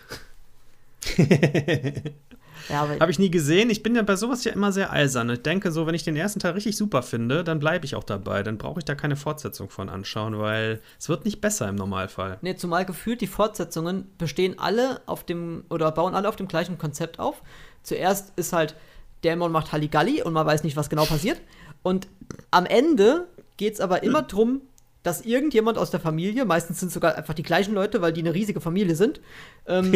[2.70, 3.70] ja, Habe ich nie gesehen.
[3.70, 5.30] Ich bin ja bei sowas ja immer sehr eisern.
[5.30, 8.04] Ich denke so, wenn ich den ersten Teil richtig super finde, dann bleibe ich auch
[8.04, 8.44] dabei.
[8.44, 12.38] Dann brauche ich da keine Fortsetzung von anschauen, weil es wird nicht besser im Normalfall.
[12.42, 16.78] Nee, zumal gefühlt die Fortsetzungen bestehen alle auf dem, oder bauen alle auf dem gleichen
[16.78, 17.42] Konzept auf.
[17.84, 18.76] Zuerst ist halt,
[19.24, 21.42] Dämon macht Halligalli und man weiß nicht, was genau passiert.
[21.84, 22.08] Und
[22.52, 23.28] am Ende
[23.58, 24.62] geht es aber immer darum,
[25.08, 28.20] dass irgendjemand aus der Familie, meistens sind es sogar einfach die gleichen Leute, weil die
[28.20, 29.22] eine riesige Familie sind,
[29.66, 29.94] ähm,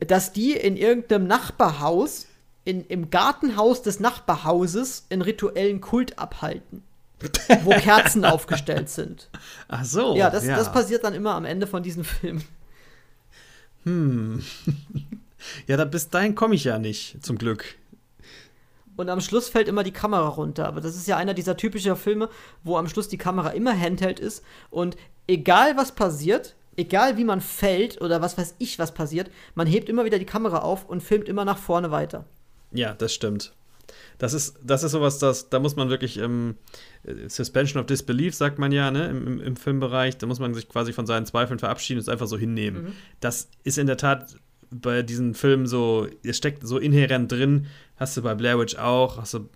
[0.06, 2.26] dass die in irgendeinem Nachbarhaus,
[2.66, 6.82] in, im Gartenhaus des Nachbarhauses, einen rituellen Kult abhalten.
[7.64, 9.30] wo Kerzen aufgestellt sind.
[9.68, 10.14] Ach so.
[10.16, 12.42] Ja das, ja das passiert dann immer am Ende von diesem Film.
[13.84, 14.44] Hm.
[15.68, 17.76] Ja, da bis dahin komme ich ja nicht, zum Glück
[18.96, 20.66] und am Schluss fällt immer die Kamera runter.
[20.66, 22.28] Aber das ist ja einer dieser typischen Filme,
[22.64, 24.96] wo am Schluss die Kamera immer Handheld ist und
[25.26, 29.88] egal was passiert, egal wie man fällt oder was weiß ich, was passiert, man hebt
[29.88, 32.24] immer wieder die Kamera auf und filmt immer nach vorne weiter.
[32.72, 33.52] Ja, das stimmt.
[34.18, 36.56] Das ist, das ist sowas, das, da muss man wirklich ähm,
[37.28, 40.92] Suspension of Disbelief, sagt man ja, ne, im, im, Filmbereich, da muss man sich quasi
[40.92, 42.84] von seinen Zweifeln verabschieden und es einfach so hinnehmen.
[42.84, 42.92] Mhm.
[43.20, 44.36] Das ist in der Tat
[44.70, 47.66] bei diesen Filmen so, es steckt so inhärent drin,
[47.96, 49.48] hast du bei Blair Witch auch, du,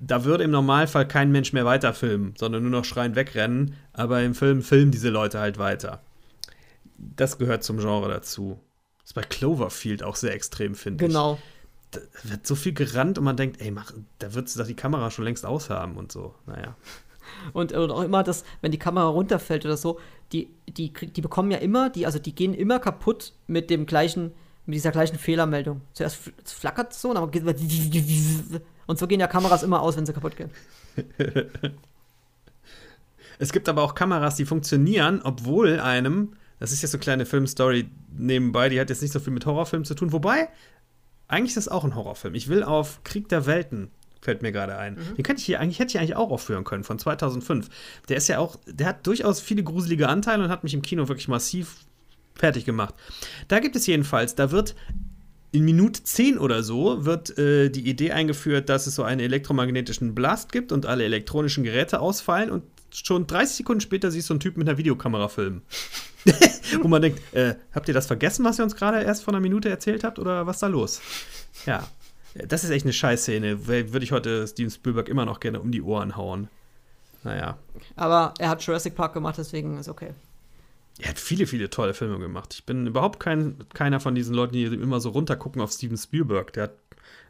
[0.00, 4.34] da würde im Normalfall kein Mensch mehr weiterfilmen, sondern nur noch schreiend wegrennen, aber im
[4.34, 6.00] Film filmen diese Leute halt weiter.
[6.98, 8.60] Das gehört zum Genre dazu.
[9.00, 11.34] Das ist bei Cloverfield auch sehr extrem, finde genau.
[11.34, 11.40] ich.
[11.40, 12.02] Genau.
[12.22, 15.10] Da wird so viel gerannt und man denkt, ey, mach, da wird doch die Kamera
[15.10, 16.34] schon längst aushaben und so.
[16.46, 16.76] Naja.
[17.52, 19.98] Und, und auch immer das, wenn die Kamera runterfällt oder so,
[20.32, 24.32] die, die, die bekommen ja immer, die, also die gehen immer kaputt mit dem gleichen,
[24.66, 25.80] mit dieser gleichen Fehlermeldung.
[25.92, 27.44] Zuerst flackert es so, und dann geht
[28.86, 30.50] und so gehen ja Kameras immer aus, wenn sie kaputt gehen.
[33.38, 37.26] es gibt aber auch Kameras, die funktionieren, obwohl einem, das ist jetzt so eine kleine
[37.26, 40.48] Filmstory nebenbei, die hat jetzt nicht so viel mit Horrorfilmen zu tun, wobei,
[41.28, 42.34] eigentlich ist das auch ein Horrorfilm.
[42.34, 43.90] Ich will auf Krieg der Welten
[44.22, 44.94] fällt mir gerade ein.
[44.94, 45.16] Mhm.
[45.16, 47.68] Den könnte ich hier eigentlich, hätte ich eigentlich auch aufführen können, von 2005.
[48.08, 51.08] Der ist ja auch, der hat durchaus viele gruselige Anteile und hat mich im Kino
[51.08, 51.76] wirklich massiv
[52.34, 52.94] fertig gemacht.
[53.48, 54.74] Da gibt es jedenfalls, da wird
[55.52, 60.14] in Minute 10 oder so wird äh, die Idee eingeführt, dass es so einen elektromagnetischen
[60.14, 64.40] Blast gibt und alle elektronischen Geräte ausfallen und schon 30 Sekunden später siehst du einen
[64.40, 65.62] Typ mit einer Videokamera filmen.
[66.82, 69.40] Wo man denkt, äh, habt ihr das vergessen, was ihr uns gerade erst vor einer
[69.40, 71.00] Minute erzählt habt oder was ist da los?
[71.66, 71.86] Ja,
[72.34, 73.66] das ist echt eine Scheißszene.
[73.66, 76.48] Würde ich heute Steven Spielberg immer noch gerne um die Ohren hauen.
[77.24, 77.58] Naja.
[77.96, 80.12] Aber er hat Jurassic Park gemacht, deswegen ist okay.
[81.02, 82.54] Er hat viele, viele tolle Filme gemacht.
[82.54, 86.52] Ich bin überhaupt kein, keiner von diesen Leuten, die immer so runtergucken auf Steven Spielberg.
[86.52, 86.74] Der hat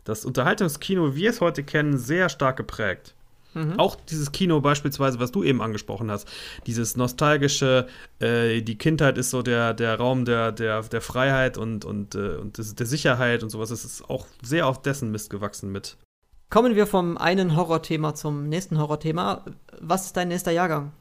[0.05, 3.15] das Unterhaltungskino, wie wir es heute kennen, sehr stark geprägt.
[3.55, 3.79] Mhm.
[3.79, 6.29] Auch dieses Kino beispielsweise, was du eben angesprochen hast,
[6.67, 7.87] dieses nostalgische,
[8.19, 12.37] äh, die Kindheit ist so der, der Raum der, der, der Freiheit und, und, äh,
[12.37, 15.97] und des, der Sicherheit und sowas, das ist auch sehr auf dessen Mist gewachsen mit.
[16.51, 19.47] Kommen wir vom einen Horrorthema zum nächsten Horrorthema.
[19.81, 20.93] Was ist dein nächster Jahrgang?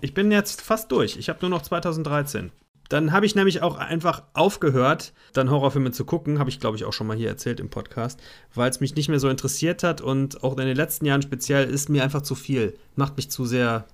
[0.00, 1.16] Ich bin jetzt fast durch.
[1.16, 2.50] Ich habe nur noch 2013.
[2.88, 6.84] Dann habe ich nämlich auch einfach aufgehört, dann Horrorfilme zu gucken, habe ich glaube ich
[6.84, 8.20] auch schon mal hier erzählt im Podcast,
[8.54, 11.70] weil es mich nicht mehr so interessiert hat und auch in den letzten Jahren speziell
[11.70, 13.86] ist mir einfach zu viel, macht mich zu sehr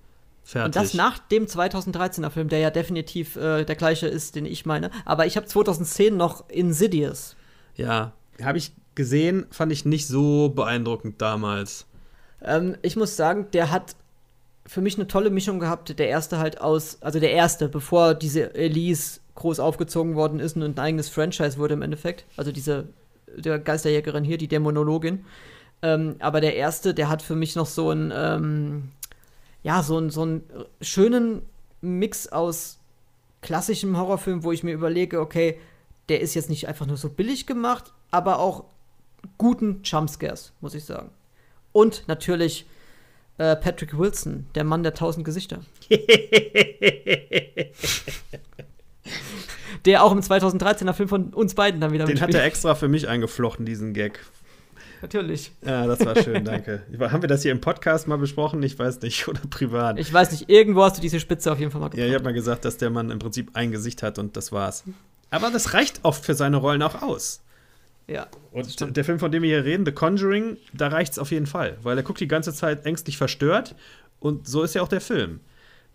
[0.42, 0.66] fertig.
[0.66, 4.66] Und das nach dem 2013er Film, der ja definitiv äh, der gleiche ist, den ich
[4.66, 7.36] meine, aber ich habe 2010 noch Insidious.
[7.76, 11.86] Ja, habe ich gesehen, fand ich nicht so beeindruckend damals.
[12.42, 13.94] Ähm, ich muss sagen, der hat
[14.68, 15.98] für mich eine tolle Mischung gehabt.
[15.98, 20.62] Der erste halt aus, also der erste, bevor diese Elise groß aufgezogen worden ist und
[20.62, 22.26] ein eigenes Franchise wurde im Endeffekt.
[22.36, 22.88] Also diese
[23.34, 25.24] der Geisterjägerin hier, die Dämonologin.
[25.80, 28.88] Ähm, aber der erste, der hat für mich noch so einen, ähm,
[29.62, 30.42] ja, so einen, so einen
[30.82, 31.42] schönen
[31.80, 32.78] Mix aus
[33.40, 35.58] klassischem Horrorfilm, wo ich mir überlege, okay,
[36.08, 38.64] der ist jetzt nicht einfach nur so billig gemacht, aber auch
[39.38, 41.10] guten Jumpscares, muss ich sagen.
[41.72, 42.66] Und natürlich
[43.38, 45.60] äh, Patrick Wilson, der Mann der tausend Gesichter.
[49.84, 52.88] der auch im 2013er Film von uns beiden dann wieder Den hat er extra für
[52.88, 54.20] mich eingeflochten, diesen Gag.
[55.00, 55.52] Natürlich.
[55.64, 56.82] Ja, das war schön, danke.
[56.98, 58.62] Haben wir das hier im Podcast mal besprochen?
[58.62, 59.98] Ich weiß nicht, oder privat?
[59.98, 62.02] Ich weiß nicht, irgendwo hast du diese Spitze auf jeden Fall mal gebracht.
[62.02, 64.50] Ja, ich habe mal gesagt, dass der Mann im Prinzip ein Gesicht hat und das
[64.50, 64.84] war's.
[65.30, 67.42] Aber das reicht oft für seine Rollen auch aus.
[68.08, 68.26] Ja.
[68.52, 71.46] Und der Film, von dem wir hier reden, The Conjuring, da reicht es auf jeden
[71.46, 73.74] Fall, weil er guckt die ganze Zeit ängstlich verstört
[74.18, 75.40] und so ist ja auch der Film.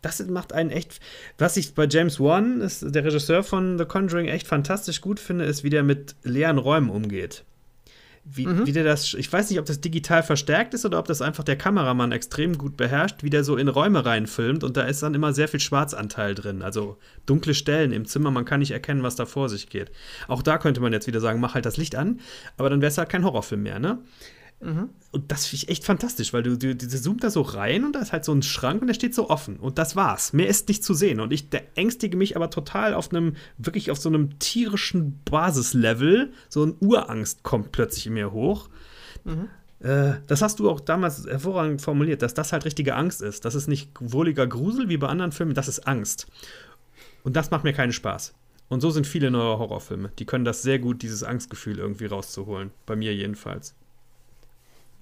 [0.01, 0.99] Das macht einen echt.
[1.37, 5.45] Was ich bei James Wan, ist der Regisseur von The Conjuring, echt fantastisch gut finde,
[5.45, 7.45] ist, wie der mit leeren Räumen umgeht.
[8.25, 8.65] Wie, mhm.
[8.65, 11.43] wie der das, ich weiß nicht, ob das digital verstärkt ist oder ob das einfach
[11.43, 15.13] der Kameramann extrem gut beherrscht, wie der so in Räume reinfilmt und da ist dann
[15.13, 19.15] immer sehr viel Schwarzanteil drin, also dunkle Stellen im Zimmer, man kann nicht erkennen, was
[19.15, 19.91] da vor sich geht.
[20.27, 22.21] Auch da könnte man jetzt wieder sagen, mach halt das Licht an,
[22.57, 23.99] aber dann wäre es halt kein Horrorfilm mehr, ne?
[24.63, 24.89] Mhm.
[25.11, 27.93] Und das finde ich echt fantastisch, weil du, du, du zoomt da so rein und
[27.93, 29.57] da ist halt so ein Schrank und der steht so offen.
[29.57, 30.33] Und das war's.
[30.33, 31.19] Mehr ist nicht zu sehen.
[31.19, 36.31] Und ich ängstige mich aber total auf einem, wirklich auf so einem tierischen Basislevel.
[36.49, 38.69] So eine Urangst kommt plötzlich in mir hoch.
[39.25, 39.49] Mhm.
[39.79, 43.45] Äh, das hast du auch damals hervorragend formuliert, dass das halt richtige Angst ist.
[43.45, 46.27] Das ist nicht wohliger Grusel wie bei anderen Filmen, das ist Angst.
[47.23, 48.33] Und das macht mir keinen Spaß.
[48.69, 50.11] Und so sind viele neue Horrorfilme.
[50.17, 52.71] Die können das sehr gut, dieses Angstgefühl irgendwie rauszuholen.
[52.85, 53.75] Bei mir jedenfalls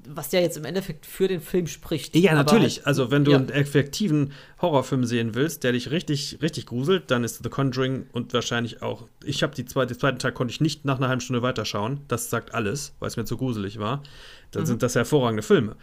[0.08, 2.16] was ja jetzt im Endeffekt für den Film spricht.
[2.16, 2.78] Ja, natürlich.
[2.78, 3.38] Halt, also, wenn du ja.
[3.38, 8.34] einen effektiven Horrorfilm sehen willst, der dich richtig, richtig gruselt, dann ist The Conjuring und
[8.34, 9.08] wahrscheinlich auch.
[9.24, 12.02] Ich habe die zweite, den zweiten Teil konnte ich nicht nach einer halben Stunde weiterschauen.
[12.08, 14.04] Das sagt alles, weil es mir zu gruselig war.
[14.52, 14.68] Dann mhm.
[14.68, 15.76] sind das hervorragende Filme.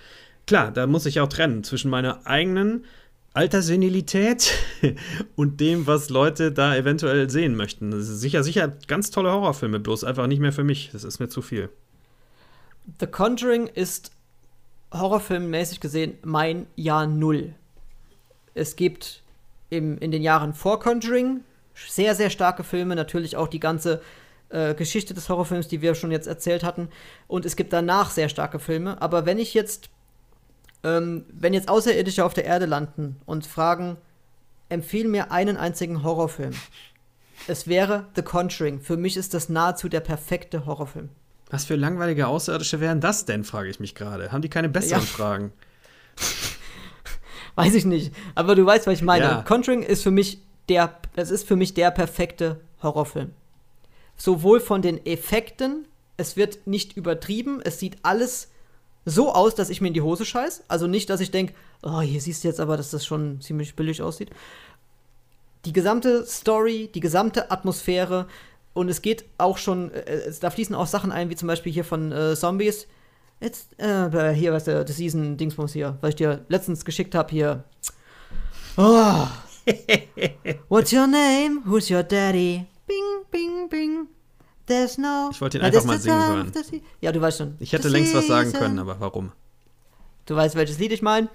[0.46, 2.84] Klar, da muss ich auch trennen zwischen meiner eigenen
[3.34, 4.52] Alterssenilität
[5.36, 7.90] und dem, was Leute da eventuell sehen möchten.
[7.90, 10.90] Das ist sicher, sicher ganz tolle Horrorfilme, bloß einfach nicht mehr für mich.
[10.92, 11.68] Das ist mir zu viel.
[13.00, 14.12] The Conjuring ist
[14.92, 17.54] horrorfilmmäßig gesehen mein Jahr Null.
[18.54, 19.22] Es gibt
[19.68, 21.44] im, in den Jahren vor Conjuring
[21.74, 24.00] sehr, sehr starke Filme, natürlich auch die ganze
[24.48, 26.88] äh, Geschichte des Horrorfilms, die wir schon jetzt erzählt hatten.
[27.26, 29.00] Und es gibt danach sehr starke Filme.
[29.02, 29.90] Aber wenn ich jetzt,
[30.82, 33.98] ähm, wenn jetzt Außerirdische auf der Erde landen und fragen,
[34.70, 36.54] empfehle mir einen einzigen Horrorfilm.
[37.46, 38.80] Es wäre The Conjuring.
[38.80, 41.10] Für mich ist das nahezu der perfekte Horrorfilm.
[41.50, 44.32] Was für langweilige Außerirdische wären das denn, frage ich mich gerade.
[44.32, 45.06] Haben die keine besseren ja.
[45.06, 45.52] Fragen?
[47.54, 48.12] Weiß ich nicht.
[48.34, 49.24] Aber du weißt, was ich meine.
[49.24, 49.42] Ja.
[49.42, 53.32] Conjuring ist für mich der, das ist für mich der perfekte Horrorfilm.
[54.16, 58.48] Sowohl von den Effekten, es wird nicht übertrieben, es sieht alles
[59.04, 60.64] so aus, dass ich mir in die Hose scheiß.
[60.68, 63.74] Also nicht, dass ich denke, oh, hier siehst du jetzt aber, dass das schon ziemlich
[63.74, 64.30] billig aussieht.
[65.64, 68.26] Die gesamte Story, die gesamte Atmosphäre,
[68.78, 71.72] und es geht auch schon, äh, es, da fließen auch Sachen ein, wie zum Beispiel
[71.72, 72.86] hier von äh, Zombies.
[73.40, 77.64] Jetzt, äh, hier, was der, das Season-Dingsbums hier, was ich dir letztens geschickt habe, hier.
[78.76, 79.26] Oh.
[80.68, 81.60] What's your name?
[81.64, 82.66] Who's your daddy?
[82.86, 84.06] Bing, bing, bing.
[84.66, 85.30] There's no.
[85.32, 86.52] Ich wollte ihn einfach mal singen hören.
[87.00, 87.56] Ja, du weißt schon.
[87.58, 89.32] Ich hätte längst was sagen können, aber warum?
[90.26, 91.28] Du weißt, welches Lied ich meine.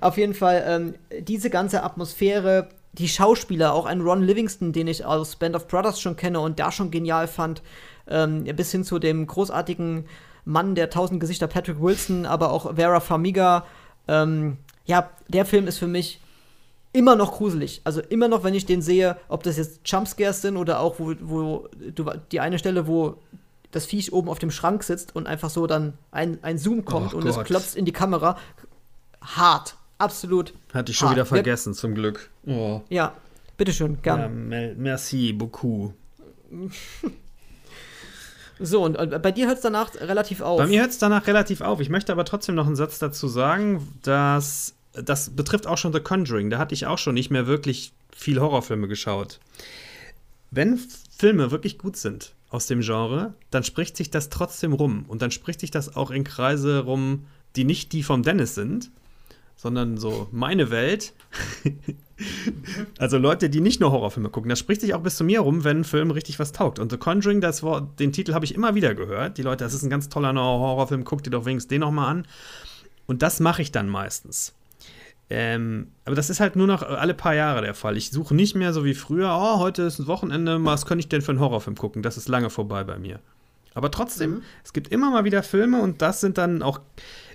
[0.00, 5.04] Auf jeden Fall, ähm, diese ganze Atmosphäre, die Schauspieler, auch ein Ron Livingston, den ich
[5.04, 7.62] aus Band of Brothers schon kenne und da schon genial fand,
[8.08, 10.06] ähm, bis hin zu dem großartigen
[10.44, 13.66] Mann der tausend Gesichter Patrick Wilson, aber auch Vera Farmiga.
[14.08, 14.56] Ähm,
[14.86, 16.20] ja, der Film ist für mich
[16.92, 17.82] immer noch gruselig.
[17.84, 21.14] Also immer noch, wenn ich den sehe, ob das jetzt Jumpscares sind oder auch, wo,
[21.20, 23.18] wo du, die eine Stelle, wo
[23.70, 27.12] das Viech oben auf dem Schrank sitzt und einfach so dann ein, ein Zoom kommt
[27.12, 27.36] oh und Gott.
[27.36, 28.38] es klopft in die Kamera.
[29.20, 30.54] Hart absolut.
[30.72, 31.16] Hatte ich schon hart.
[31.16, 32.30] wieder vergessen, zum Glück.
[32.46, 32.80] Oh.
[32.88, 33.14] Ja,
[33.56, 34.50] bitteschön, gern.
[34.50, 35.94] Ja, merci beaucoup.
[38.60, 40.58] So, und bei dir hört es danach relativ auf.
[40.58, 41.80] Bei mir hört es danach relativ auf.
[41.80, 46.00] Ich möchte aber trotzdem noch einen Satz dazu sagen, dass das betrifft auch schon The
[46.00, 46.50] Conjuring.
[46.50, 49.38] Da hatte ich auch schon nicht mehr wirklich viel Horrorfilme geschaut.
[50.50, 50.80] Wenn
[51.16, 55.04] Filme wirklich gut sind aus dem Genre, dann spricht sich das trotzdem rum.
[55.06, 57.26] Und dann spricht sich das auch in Kreise rum,
[57.56, 58.90] die nicht die vom Dennis sind,
[59.58, 61.12] sondern so meine Welt.
[62.98, 64.48] also Leute, die nicht nur Horrorfilme gucken.
[64.48, 66.78] Das spricht sich auch bis zu mir rum, wenn ein Film richtig was taugt.
[66.78, 69.36] Und The Conjuring, das Wort, den Titel habe ich immer wieder gehört.
[69.36, 72.08] Die Leute, das ist ein ganz toller neuer Horrorfilm, guck dir doch wenigstens den nochmal
[72.08, 72.26] an.
[73.06, 74.54] Und das mache ich dann meistens.
[75.28, 77.96] Ähm, aber das ist halt nur noch alle paar Jahre der Fall.
[77.96, 81.08] Ich suche nicht mehr so wie früher, oh, heute ist ein Wochenende, was könnte ich
[81.08, 82.02] denn für einen Horrorfilm gucken?
[82.02, 83.18] Das ist lange vorbei bei mir.
[83.74, 84.42] Aber trotzdem, mhm.
[84.64, 86.80] es gibt immer mal wieder Filme und das sind dann auch.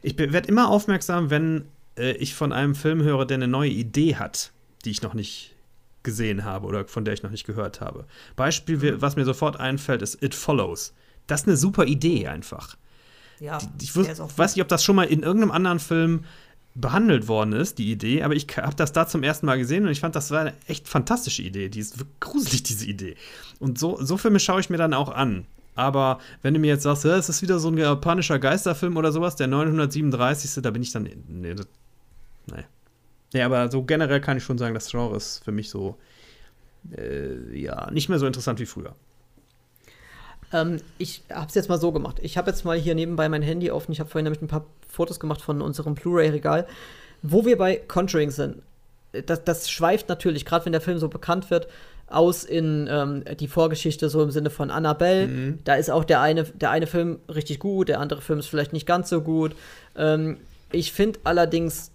[0.02, 1.66] Ich werde immer aufmerksam, wenn
[1.98, 4.52] äh, ich von einem Film höre, der eine neue Idee hat,
[4.86, 5.56] die ich noch nicht
[6.04, 8.06] gesehen habe oder von der ich noch nicht gehört habe.
[8.36, 9.02] Beispiel, mhm.
[9.02, 10.94] was mir sofort einfällt, ist It Follows.
[11.28, 12.76] Das ist eine super Idee einfach.
[13.40, 16.26] Ja, ich wus, weiß nicht, ob das schon mal in irgendeinem anderen Film
[16.76, 19.92] behandelt worden ist, die Idee, aber ich habe das da zum ersten Mal gesehen und
[19.92, 21.70] ich fand, das war eine echt fantastische Idee.
[21.70, 23.16] Die ist gruselig, diese Idee.
[23.60, 25.46] Und so, so Filme schaue ich mir dann auch an.
[25.76, 29.36] Aber wenn du mir jetzt sagst, es ist wieder so ein japanischer Geisterfilm oder sowas,
[29.36, 30.62] der 937.
[30.62, 31.10] Da bin ich dann.
[31.28, 31.56] Nee,
[32.48, 32.64] Nee.
[33.34, 35.98] Ja, aber so generell kann ich schon sagen, das Genre ist für mich so,
[36.96, 38.96] äh, ja, nicht mehr so interessant wie früher.
[40.52, 42.20] Ähm, ich habe es jetzt mal so gemacht.
[42.22, 43.92] Ich habe jetzt mal hier nebenbei mein Handy offen.
[43.92, 46.68] Ich habe vorhin nämlich ein paar Fotos gemacht von unserem Blu-ray-Regal,
[47.24, 48.62] wo wir bei Conjuring sind.
[49.26, 51.68] das, das schweift natürlich, gerade wenn der Film so bekannt wird,
[52.08, 55.28] aus in ähm, die Vorgeschichte, so im Sinne von Annabelle.
[55.28, 55.60] Mhm.
[55.64, 58.74] Da ist auch der eine, der eine Film richtig gut, der andere Film ist vielleicht
[58.74, 59.56] nicht ganz so gut.
[59.96, 60.38] Ähm,
[60.72, 61.92] ich finde allerdings,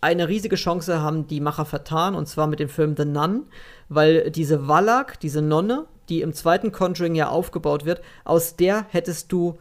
[0.00, 3.46] eine riesige Chance haben die Macher vertan, und zwar mit dem Film The Nun,
[3.88, 9.30] weil diese Wallach, diese Nonne, die im zweiten Conjuring ja aufgebaut wird, aus der hättest
[9.30, 9.58] du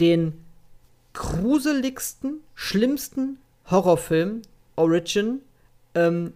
[0.00, 0.44] den
[1.14, 3.38] gruseligsten, schlimmsten
[3.70, 4.42] Horrorfilm,
[4.76, 5.40] Origin,
[5.94, 6.32] ähm,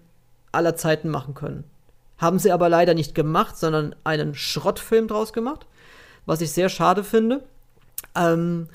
[0.52, 1.64] aller Zeiten machen können.
[2.16, 5.66] Haben sie aber leider nicht gemacht, sondern einen Schrottfilm draus gemacht,
[6.26, 7.44] was ich sehr schade finde.
[8.14, 8.68] Ähm,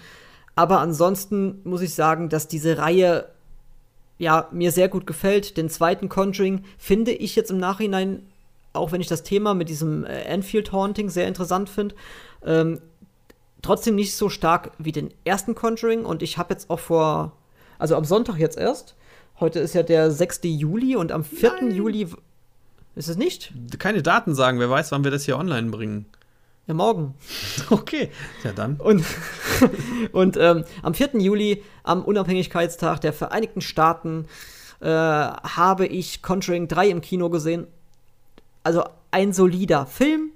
[0.55, 3.32] aber ansonsten muss ich sagen, dass diese Reihe
[4.17, 5.57] ja mir sehr gut gefällt.
[5.57, 8.23] Den zweiten Conjuring finde ich jetzt im Nachhinein,
[8.73, 11.95] auch wenn ich das Thema mit diesem äh, Enfield Haunting sehr interessant finde,
[12.45, 12.81] ähm,
[13.61, 16.05] trotzdem nicht so stark wie den ersten Conjuring.
[16.05, 17.33] Und ich habe jetzt auch vor,
[17.79, 18.95] also am Sonntag jetzt erst,
[19.39, 20.41] heute ist ja der 6.
[20.43, 21.53] Juli und am 4.
[21.53, 21.71] Nein.
[21.71, 22.07] Juli
[22.95, 23.51] ist es nicht?
[23.79, 26.05] Keine Daten sagen, wer weiß, wann wir das hier online bringen.
[26.65, 27.15] Ja, morgen.
[27.69, 28.09] Okay,
[28.43, 28.77] ja dann.
[28.77, 29.03] Und,
[30.11, 31.19] und ähm, am 4.
[31.19, 34.27] Juli, am Unabhängigkeitstag der Vereinigten Staaten,
[34.79, 37.67] äh, habe ich Conjuring 3 im Kino gesehen.
[38.63, 40.31] Also ein solider Film,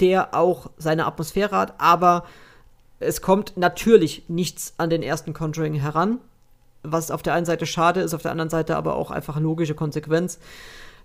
[0.00, 2.24] der auch seine Atmosphäre hat, aber
[2.98, 6.18] es kommt natürlich nichts an den ersten Conjuring heran,
[6.82, 9.74] was auf der einen Seite schade ist, auf der anderen Seite aber auch einfach logische
[9.74, 10.38] Konsequenz.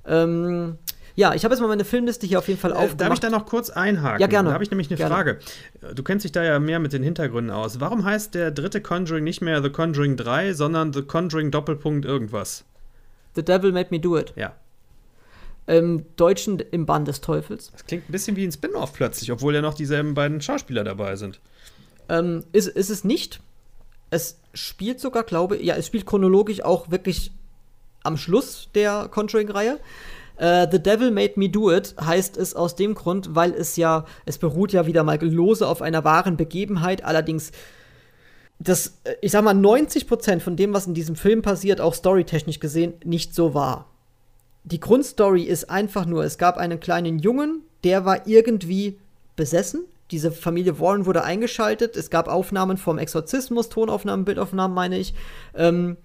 [0.06, 0.78] Ähm,
[1.16, 3.02] ja, ich habe jetzt mal meine Filmliste hier auf jeden Fall Äh, aufgemacht.
[3.02, 4.22] darf ich da noch kurz einhaken?
[4.22, 4.50] Ja, gerne.
[4.50, 5.14] Da habe ich nämlich eine Gerne.
[5.14, 5.40] Frage.
[5.96, 7.80] Du kennst dich da ja mehr mit den Hintergründen aus.
[7.80, 12.64] Warum heißt der dritte Conjuring nicht mehr The Conjuring 3, sondern The Conjuring Doppelpunkt irgendwas?
[13.36, 14.34] The Devil Made Me Do It.
[14.36, 14.54] Ja.
[15.68, 17.72] Im Deutschen im Bann des Teufels.
[17.72, 21.16] Das klingt ein bisschen wie ein Spin-off plötzlich, obwohl ja noch dieselben beiden Schauspieler dabei
[21.16, 21.40] sind.
[22.10, 23.40] Ähm, ist, ist es nicht.
[24.10, 27.32] Es spielt sogar, glaube ich, ja, es spielt chronologisch auch wirklich
[28.04, 29.80] am Schluss der Conjuring-Reihe.
[30.42, 34.06] Äh, The Devil Made Me Do It heißt es aus dem Grund, weil es ja,
[34.26, 37.52] es beruht ja wieder mal lose auf einer wahren Begebenheit, allerdings
[38.58, 42.60] das, äh, ich sag mal, 90% von dem, was in diesem Film passiert, auch storytechnisch
[42.60, 43.86] gesehen, nicht so war.
[44.64, 48.98] Die Grundstory ist einfach nur, es gab einen kleinen Jungen, der war irgendwie
[49.36, 49.86] besessen.
[50.10, 51.96] Diese Familie Warren wurde eingeschaltet.
[51.96, 55.14] Es gab Aufnahmen vom Exorzismus, Tonaufnahmen, Bildaufnahmen, meine ich.
[55.56, 55.98] Ähm,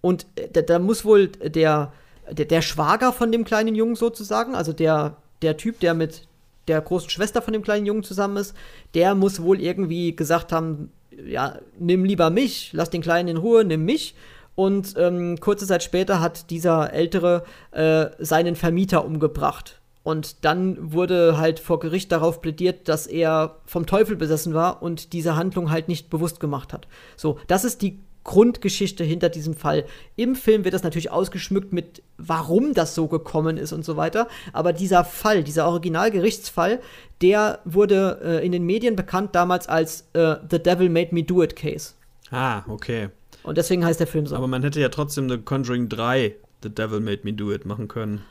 [0.00, 1.92] und äh, da, da muss wohl der,
[2.30, 6.26] der, der Schwager von dem kleinen Jungen sozusagen, also der, der Typ, der mit
[6.68, 8.54] der großen Schwester von dem kleinen Jungen zusammen ist,
[8.94, 10.90] der muss wohl irgendwie gesagt haben,
[11.24, 14.14] ja, nimm lieber mich, lass den Kleinen in Ruhe, nimm mich.
[14.54, 19.80] Und ähm, kurze Zeit später hat dieser Ältere äh, seinen Vermieter umgebracht.
[20.02, 25.12] Und dann wurde halt vor Gericht darauf plädiert, dass er vom Teufel besessen war und
[25.12, 26.86] diese Handlung halt nicht bewusst gemacht hat.
[27.16, 29.84] So, das ist die Grundgeschichte hinter diesem Fall.
[30.16, 34.26] Im Film wird das natürlich ausgeschmückt mit, warum das so gekommen ist und so weiter.
[34.52, 36.80] Aber dieser Fall, dieser Originalgerichtsfall,
[37.22, 41.42] der wurde äh, in den Medien bekannt damals als äh, The Devil Made Me Do
[41.42, 41.94] It Case.
[42.30, 43.10] Ah, okay.
[43.44, 44.34] Und deswegen heißt der Film so.
[44.34, 46.34] Aber man hätte ja trotzdem The Conjuring 3,
[46.64, 48.22] The Devil Made Me Do It, machen können.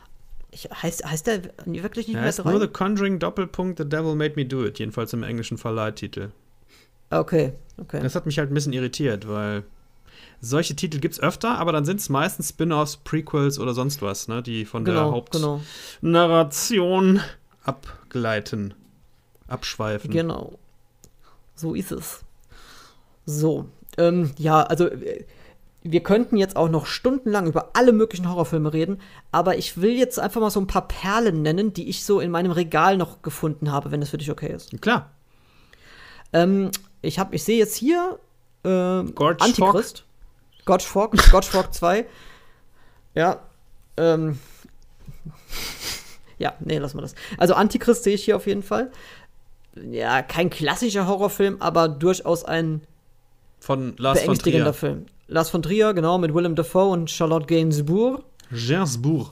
[0.52, 4.16] Ich, heißt, heißt der wirklich nicht Ja, mehr heißt nur The Conjuring Doppelpunkt The Devil
[4.16, 6.32] Made Me Do It, jedenfalls im englischen Verleihtitel.
[7.10, 8.02] Okay, okay.
[8.02, 9.64] Das hat mich halt ein bisschen irritiert, weil
[10.46, 14.42] solche Titel gibt's öfter, aber dann sind es meistens Spin-offs, Prequels oder sonst was, ne,
[14.42, 15.62] die von der genau, genau,
[16.02, 17.22] Hauptnarration
[17.64, 18.74] abgleiten,
[19.48, 20.12] abschweifen.
[20.12, 20.58] genau.
[21.56, 22.22] So ist es.
[23.26, 23.66] So,
[23.98, 25.26] ähm, ja, also äh,
[25.82, 29.00] wir könnten jetzt auch noch stundenlang über alle möglichen Horrorfilme reden,
[29.32, 32.32] aber ich will jetzt einfach mal so ein paar Perlen nennen, die ich so in
[32.32, 34.80] meinem Regal noch gefunden habe, wenn das für dich okay ist.
[34.82, 35.12] Klar.
[36.34, 38.20] Ähm, ich habe, ich sehe jetzt hier
[38.64, 40.05] äh, Antichrist.
[40.66, 41.16] Gorge Fog
[41.74, 42.06] 2.
[43.14, 43.40] Ja.
[43.98, 44.40] Ähm.
[46.38, 47.16] Ja, nee, lassen wir das.
[47.38, 48.92] Also Antichrist sehe ich hier auf jeden Fall.
[49.76, 52.82] Ja, kein klassischer Horrorfilm, aber durchaus ein
[53.60, 54.74] Von Lars von beängstigender Trier.
[54.74, 55.06] Film.
[55.28, 58.24] Lars von Trier, genau, mit Willem Dafoe und Charlotte Gainsbourg.
[58.52, 59.32] Gainsbourg.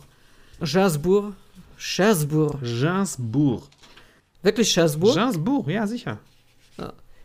[0.59, 1.33] Gainsbourg.
[1.77, 2.61] Gainsbourg.
[2.61, 3.63] Gainsbourg.
[4.41, 5.15] Wirklich Gainsbourg?
[5.15, 6.19] Gainsbourg, ja, sicher.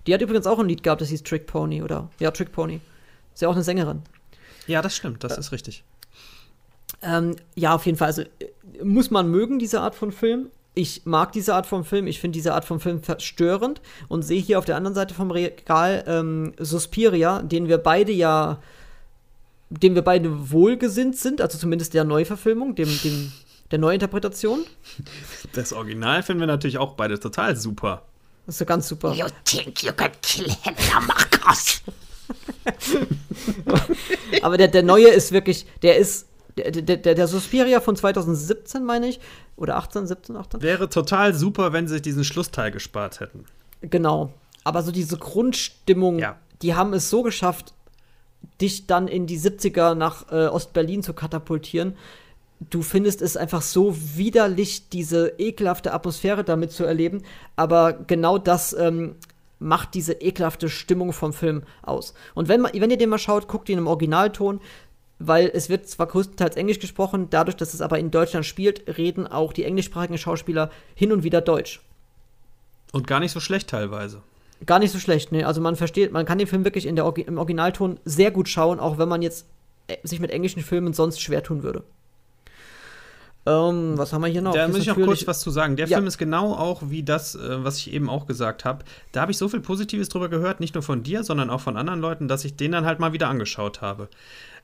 [0.07, 2.09] Die hat übrigens auch ein Lied gehabt, das hieß Trick Pony, oder?
[2.19, 2.81] Ja, Trick Pony.
[3.39, 4.03] Ist ja auch eine Sängerin.
[4.67, 5.85] Ja, das stimmt, das ist richtig.
[7.03, 8.09] Ähm, ja, auf jeden Fall.
[8.09, 10.51] Also äh, muss man mögen, diese Art von Film.
[10.75, 12.09] Ich mag diese Art von Film.
[12.09, 15.31] Ich finde diese Art von Film verstörend und sehe hier auf der anderen Seite vom
[15.31, 18.61] Regal ähm, Suspiria, den wir beide ja,
[19.71, 23.33] dem wir beide wohlgesinnt sind, also zumindest der Neuverfilmung, dem, dem
[23.71, 24.65] der Neuinterpretation.
[25.53, 28.03] Das Original finden wir natürlich auch beide total super.
[28.47, 29.13] Das ist ja ganz super.
[29.15, 31.83] You think you can kill Helena Marcos?
[34.43, 36.27] Aber der, der neue ist wirklich, der ist,
[36.57, 39.21] Der, der, der, Suspiria von 2017, meine ich.
[39.57, 40.63] Oder 18, 17, 18.
[40.63, 43.45] Wäre total super, wenn sie sich diesen Schlussteil gespart hätten.
[43.81, 44.33] Genau.
[44.65, 46.37] Aber so diese Grundstimmung, Ja.
[46.63, 47.75] die haben es so geschafft,
[48.61, 51.97] dich dann in die 70er nach äh, Ostberlin zu katapultieren.
[52.71, 57.23] Du findest es einfach so widerlich, diese ekelhafte Atmosphäre damit zu erleben.
[57.55, 59.15] Aber genau das ähm,
[59.59, 62.15] macht diese ekelhafte Stimmung vom Film aus.
[62.35, 64.61] Und wenn, man, wenn ihr den mal schaut, guckt ihn im Originalton,
[65.19, 69.27] weil es wird zwar größtenteils Englisch gesprochen, dadurch, dass es aber in Deutschland spielt, reden
[69.27, 71.81] auch die englischsprachigen Schauspieler hin und wieder Deutsch.
[72.93, 74.23] Und gar nicht so schlecht teilweise.
[74.65, 75.47] Gar nicht so schlecht, ne?
[75.47, 78.81] Also man versteht, man kann den Film wirklich in der, im Originalton sehr gut schauen,
[78.81, 79.47] auch wenn man jetzt
[79.89, 81.85] äh, sich mit englischen Filmen sonst schwer tun würde.
[83.49, 84.53] Ähm, was haben wir hier noch?
[84.53, 85.77] Da muss ich noch kurz was zu sagen.
[85.77, 85.97] Der Ja.
[85.97, 88.85] Film ist genau auch wie das, äh, was ich eben auch gesagt habe.
[89.13, 91.77] Da habe ich so viel Positives drüber gehört, nicht nur von dir, sondern auch von
[91.77, 94.09] anderen Leuten, dass ich den dann halt mal wieder angeschaut habe.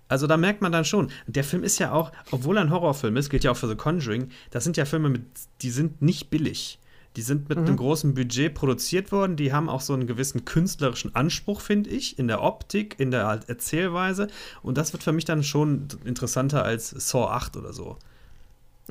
[0.07, 3.17] Also da merkt man dann schon, der Film ist ja auch, obwohl er ein Horrorfilm
[3.17, 5.23] ist, gilt ja auch für The Conjuring, das sind ja Filme, mit,
[5.63, 6.79] die sind nicht billig.
[7.17, 11.15] Die sind mit einem großen Budget produziert worden, die haben auch so einen gewissen künstlerischen
[11.15, 14.27] Anspruch, finde ich, in der Optik, in der halt Erzählweise.
[14.63, 17.99] Und das wird für mich dann schon interessanter als Saw 8 oder so.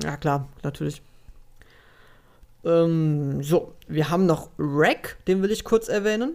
[0.02, 1.02] Ja, klar, natürlich.
[2.64, 6.34] Ähm, so, wir haben noch Wreck, den will ich kurz erwähnen.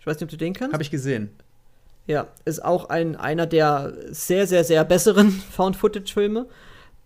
[0.00, 0.72] Ich weiß nicht, ob du den kennst.
[0.72, 1.30] Habe ich gesehen.
[2.06, 6.46] Ja, ist auch ein, einer der sehr, sehr, sehr besseren Found-Footage-Filme,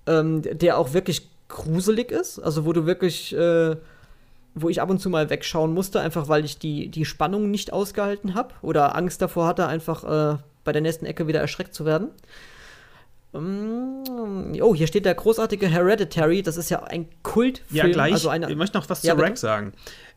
[0.06, 2.38] ähm, der auch wirklich gruselig ist.
[2.38, 3.76] Also, wo du wirklich, äh,
[4.54, 7.72] wo ich ab und zu mal wegschauen musste, einfach weil ich die, die Spannung nicht
[7.72, 11.84] ausgehalten habe oder Angst davor hatte, einfach äh, bei der nächsten Ecke wieder erschreckt zu
[11.84, 12.08] werden.
[13.32, 16.42] Ähm, oh, hier steht der großartige Hereditary.
[16.42, 17.76] Das ist ja ein Kultfilm.
[17.76, 18.12] Ja, gleich.
[18.12, 19.22] Also eine, ich möchte noch was Ja, zu.
[19.22, 19.72] Rack sagen.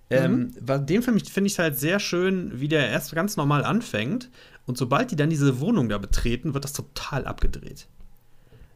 [0.10, 4.30] Ähm, weil den Film finde ich halt sehr schön, wie der erst ganz normal anfängt.
[4.66, 7.88] Und sobald die dann diese Wohnung da betreten, wird das total abgedreht.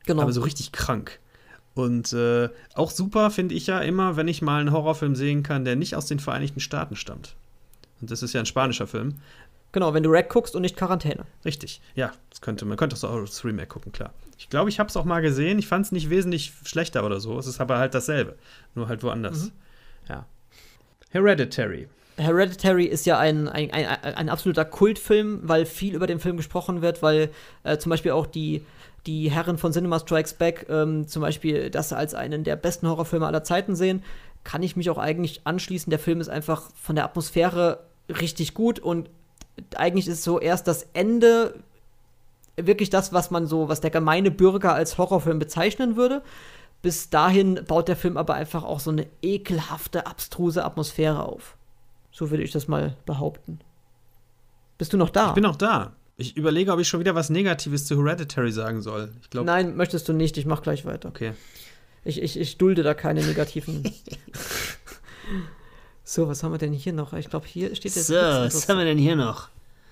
[0.05, 0.23] genau.
[0.23, 1.19] Aber so richtig krank.
[1.75, 5.63] Und äh, auch super finde ich ja immer, wenn ich mal einen Horrorfilm sehen kann,
[5.63, 7.35] der nicht aus den Vereinigten Staaten stammt.
[8.01, 9.15] Und das ist ja ein spanischer Film.
[9.77, 11.25] Genau, wenn du Wreck guckst und nicht Quarantäne.
[11.45, 11.81] Richtig.
[11.93, 14.11] Ja, das könnte, man könnte auch das Remake gucken, klar.
[14.39, 15.59] Ich glaube, ich habe es auch mal gesehen.
[15.59, 17.37] Ich fand es nicht wesentlich schlechter oder so.
[17.37, 18.37] Es ist aber halt dasselbe.
[18.73, 19.51] Nur halt woanders.
[20.09, 20.25] Ja.
[21.11, 21.87] Hereditary.
[22.17, 26.81] Hereditary ist ja ein, ein, ein, ein absoluter Kultfilm, weil viel über den Film gesprochen
[26.81, 27.29] wird, weil
[27.63, 28.65] äh, zum Beispiel auch die,
[29.05, 33.27] die Herren von Cinema Strikes Back ähm, zum Beispiel das als einen der besten Horrorfilme
[33.27, 34.03] aller Zeiten sehen.
[34.43, 35.91] Kann ich mich auch eigentlich anschließen.
[35.91, 39.09] Der Film ist einfach von der Atmosphäre richtig gut und
[39.75, 41.55] eigentlich ist so erst das Ende
[42.55, 46.23] wirklich das, was man so, was der gemeine Bürger als Horrorfilm bezeichnen würde.
[46.81, 51.55] Bis dahin baut der Film aber einfach auch so eine ekelhafte, abstruse Atmosphäre auf.
[52.11, 53.59] So würde ich das mal behaupten.
[54.77, 55.29] Bist du noch da?
[55.29, 55.93] Ich bin noch da.
[56.17, 59.11] Ich überlege, ob ich schon wieder was Negatives zu Hereditary sagen soll.
[59.21, 59.45] Ich glaube.
[59.45, 60.37] Nein, möchtest du nicht.
[60.37, 61.09] Ich mach gleich weiter.
[61.09, 61.33] Okay.
[62.03, 63.83] Ich, ich, ich dulde da keine negativen.
[66.09, 67.11] so, was haben wir denn hier noch?
[67.13, 68.07] Ich glaube, hier steht jetzt.
[68.07, 69.49] So, was haben wir denn hier noch?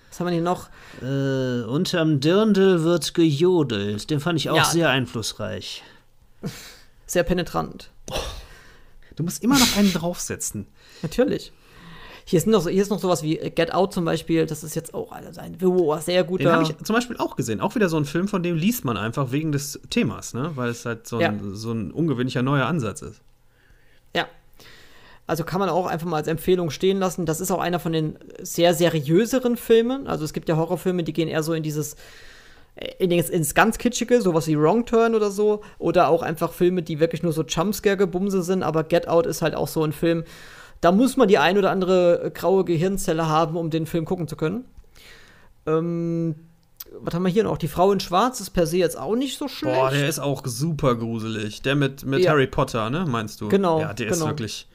[0.09, 0.69] was haben wir hier noch?
[1.01, 4.09] Äh, unterm Dirndl wird gejodelt.
[4.09, 4.63] Den fand ich auch Ja.
[4.63, 5.83] sehr einflussreich.
[7.07, 7.91] Sehr penetrant.
[9.15, 10.65] Du musst immer noch einen draufsetzen.
[11.03, 11.51] Natürlich.
[12.25, 14.45] Hier ist, noch, so- hier ist noch sowas wie Get Out zum Beispiel.
[14.47, 16.51] Das ist jetzt auch also ein oh, sehr Den guter.
[16.53, 17.61] habe ich zum Beispiel auch gesehen.
[17.61, 20.51] Auch wieder so ein Film, von dem liest man einfach wegen des Themas, ne?
[20.55, 21.55] Weil es halt so ein, Ja.
[21.55, 23.21] so ein ungewöhnlicher neuer Ansatz ist.
[25.27, 27.25] Also kann man auch einfach mal als Empfehlung stehen lassen.
[27.25, 30.07] Das ist auch einer von den sehr seriöseren Filmen.
[30.07, 31.95] Also es gibt ja Horrorfilme, die gehen eher so in dieses
[32.99, 35.61] in ins, ins ganz Kitschige, sowas wie Wrong Turn oder so.
[35.79, 38.63] Oder auch einfach Filme, die wirklich nur so Jumpscare-Gebumse sind.
[38.63, 40.25] Aber Get Out ist halt auch so ein Film,
[40.81, 44.35] da muss man die ein oder andere graue Gehirnzelle haben, um den Film gucken zu
[44.35, 44.65] können.
[45.65, 46.35] Ähm,
[46.99, 47.57] was haben wir hier noch?
[47.57, 49.75] Die Frau in Schwarz ist per se jetzt auch nicht so schlecht.
[49.75, 51.61] Boah, der ist auch super gruselig.
[51.61, 52.31] Der mit, mit Ja.
[52.31, 53.47] Harry Potter, ne, meinst du?
[53.47, 54.27] Genau, Ja, der ist genau.
[54.27, 54.67] wirklich.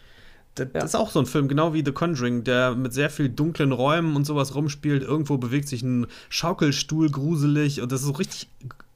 [0.57, 0.83] Das, Ja.
[0.85, 4.17] ist auch so ein Film, genau wie The Conjuring, der mit sehr viel dunklen Räumen
[4.17, 5.03] und sowas rumspielt.
[5.03, 8.49] Irgendwo bewegt sich ein Schaukelstuhl gruselig und das ist so richtig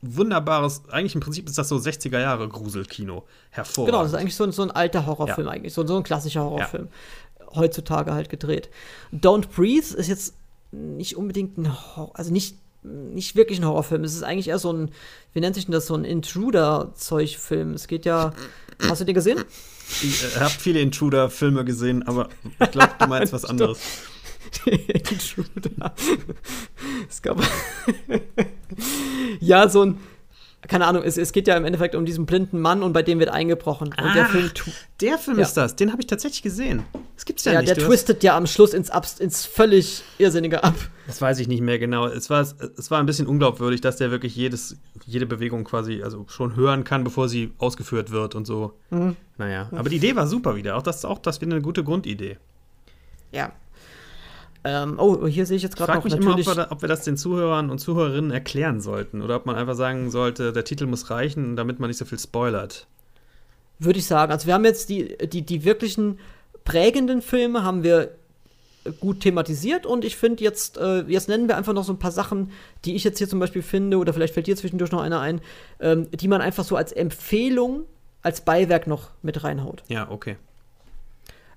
[0.03, 0.83] wunderbares.
[0.91, 3.25] Eigentlich im Prinzip ist das so 60er Jahre Gruselkino.
[3.51, 3.93] Hervorragend.
[3.93, 5.53] Genau, das ist eigentlich so ein, so ein alter Horrorfilm Ja.
[5.53, 6.89] eigentlich, so, so ein klassischer Horrorfilm.
[7.55, 8.69] Heutzutage halt gedreht.
[9.13, 10.35] Don't Breathe ist jetzt
[10.73, 14.03] nicht unbedingt ein Horror, also nicht, nicht wirklich ein Horrorfilm.
[14.05, 14.91] Es ist eigentlich eher so ein,
[15.33, 17.73] wie nennt sich denn das, so ein Intruder-Zeugfilm.
[17.75, 18.33] Es geht ja,
[18.89, 19.45] hast du den gesehen?
[20.03, 22.29] Ich äh, habe viele Intruder-Filme gesehen, aber
[22.61, 23.79] ich glaube, du meinst was anderes.
[24.67, 25.95] Intruder.
[27.09, 27.39] es gab
[29.41, 29.99] ja so ein
[30.69, 33.19] keine Ahnung, es, es geht ja im Endeffekt um diesen blinden Mann und bei dem
[33.19, 33.89] wird eingebrochen.
[33.89, 34.71] Und Ah, der Film tu-
[35.01, 35.45] Der Film Ja.
[35.45, 35.77] ist das.
[35.77, 36.83] Den habe ich tatsächlich gesehen.
[37.17, 37.69] Das gibt's ja, ja, nicht.
[37.69, 40.75] der Du hast- twistet ja am Schluss ins, Abs ins völlig Irrsinnige ab.
[41.07, 42.07] Das weiß ich nicht mehr genau.
[42.07, 44.77] Es war, es war ein bisschen unglaubwürdig, dass der wirklich jedes,
[45.07, 48.73] jede Bewegung quasi also schon hören kann, bevor sie ausgeführt wird und so.
[48.91, 49.17] Mhm.
[49.37, 50.77] Naja, aber die Idee war super wieder.
[50.77, 52.39] Auch das, auch das wieder eine gute Grundidee.
[53.33, 53.53] Ja.
[54.65, 56.57] Ähm, oh, hier sehe ich jetzt Ich gerade frage noch mich immer, ob natürlich.
[56.57, 59.21] wir, ob wir das den Zuhörern und Zuhörerinnen erklären sollten.
[59.23, 62.19] Oder ob man einfach sagen sollte, der Titel muss reichen, damit man nicht so viel
[62.19, 62.87] spoilert.
[63.79, 64.33] Würde ich sagen.
[64.33, 66.19] Also wir haben jetzt die, die, die wirklichen
[66.65, 68.13] prägenden Filme haben wir
[69.01, 72.13] gut thematisiert und ich finde jetzt, äh, jetzt nennen wir einfach noch so ein paar
[72.13, 72.51] Sachen,
[72.85, 75.41] die ich jetzt hier zum Beispiel finde, oder vielleicht fällt dir zwischendurch noch einer ein,
[75.81, 77.85] ähm, die man einfach so als Empfehlung,
[78.23, 79.83] als Beiwerk noch mit reinhaut.
[79.89, 80.37] Ja, okay.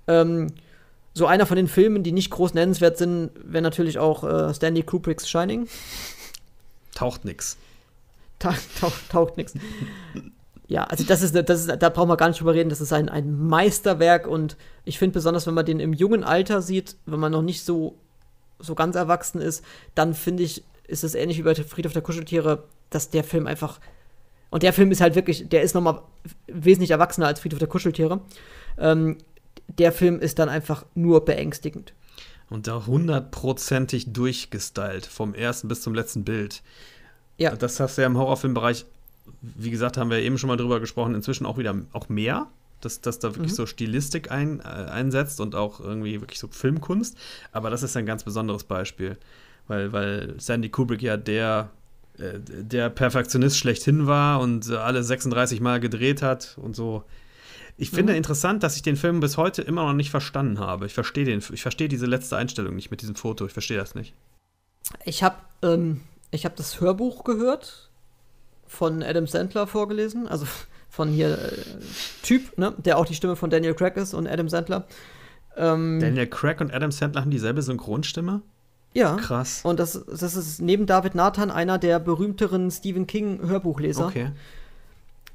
[0.07, 0.47] Ähm,
[1.17, 4.83] so einer von den Filmen, die nicht groß nennenswert sind, wäre natürlich auch äh, Stanley
[4.83, 5.67] Kubricks Shining.
[6.93, 7.57] Taucht nix.
[8.39, 9.53] Ta taucht, taugt nichts.
[10.67, 12.93] Ja, also das ist, das ist, da brauchen wir gar nicht drüber reden, das ist
[12.93, 17.19] ein, ein Meisterwerk und ich finde besonders, wenn man den im jungen Alter sieht, wenn
[17.19, 17.95] man noch nicht so,
[18.59, 19.63] so ganz erwachsen ist,
[19.95, 23.79] dann finde ich, ist es ähnlich wie bei Friedhof der Kuscheltiere, dass der Film einfach,
[24.49, 26.01] und der Film ist halt wirklich, der ist nochmal
[26.47, 28.19] wesentlich erwachsener als Friedhof der Kuscheltiere,
[28.77, 29.17] ähm,
[29.67, 31.93] der Film ist dann einfach nur beängstigend.
[32.49, 36.61] Und da hundertprozentig durchgestylt, vom ersten bis zum letzten Bild.
[37.37, 37.55] Ja.
[37.55, 38.85] Das hast du ja im Horrorfilmbereich,
[39.41, 42.47] wie gesagt, haben wir eben schon mal drüber gesprochen, inzwischen auch wieder auch mehr,
[42.81, 43.55] dass, dass da wirklich Mhm.
[43.55, 47.17] so Stilistik ein, äh, einsetzt und auch irgendwie wirklich so Filmkunst.
[47.51, 49.17] Aber das ist ein ganz besonderes Beispiel,
[49.67, 51.69] weil, weil Sandy Kubrick ja der,
[52.17, 57.03] äh, der Perfektionist schlechthin war und alle 36 Mal gedreht hat und so.
[57.77, 58.17] Ich finde Mhm.
[58.17, 60.87] interessant, dass ich den Film bis heute immer noch nicht verstanden habe.
[60.87, 63.45] Ich verstehe den, ich verstehe diese letzte Einstellung nicht mit diesem Foto.
[63.45, 64.13] Ich verstehe das nicht.
[65.05, 66.01] Ich habe ähm,
[66.31, 67.89] ich hab das Hörbuch gehört,
[68.65, 70.45] von Adam Sandler vorgelesen, also
[70.89, 71.51] von hier äh,
[72.23, 74.87] Typ, ne, der auch die Stimme von Daniel Craig ist und Adam Sandler.
[75.55, 78.41] Ähm, Daniel Craig und Adam Sandler haben dieselbe Synchronstimme?
[78.93, 79.15] ja.
[79.17, 79.61] Krass.
[79.63, 84.07] Und das, das ist neben David Nathan einer der berühmteren Stephen King Hörbuchleser.
[84.07, 84.31] Okay.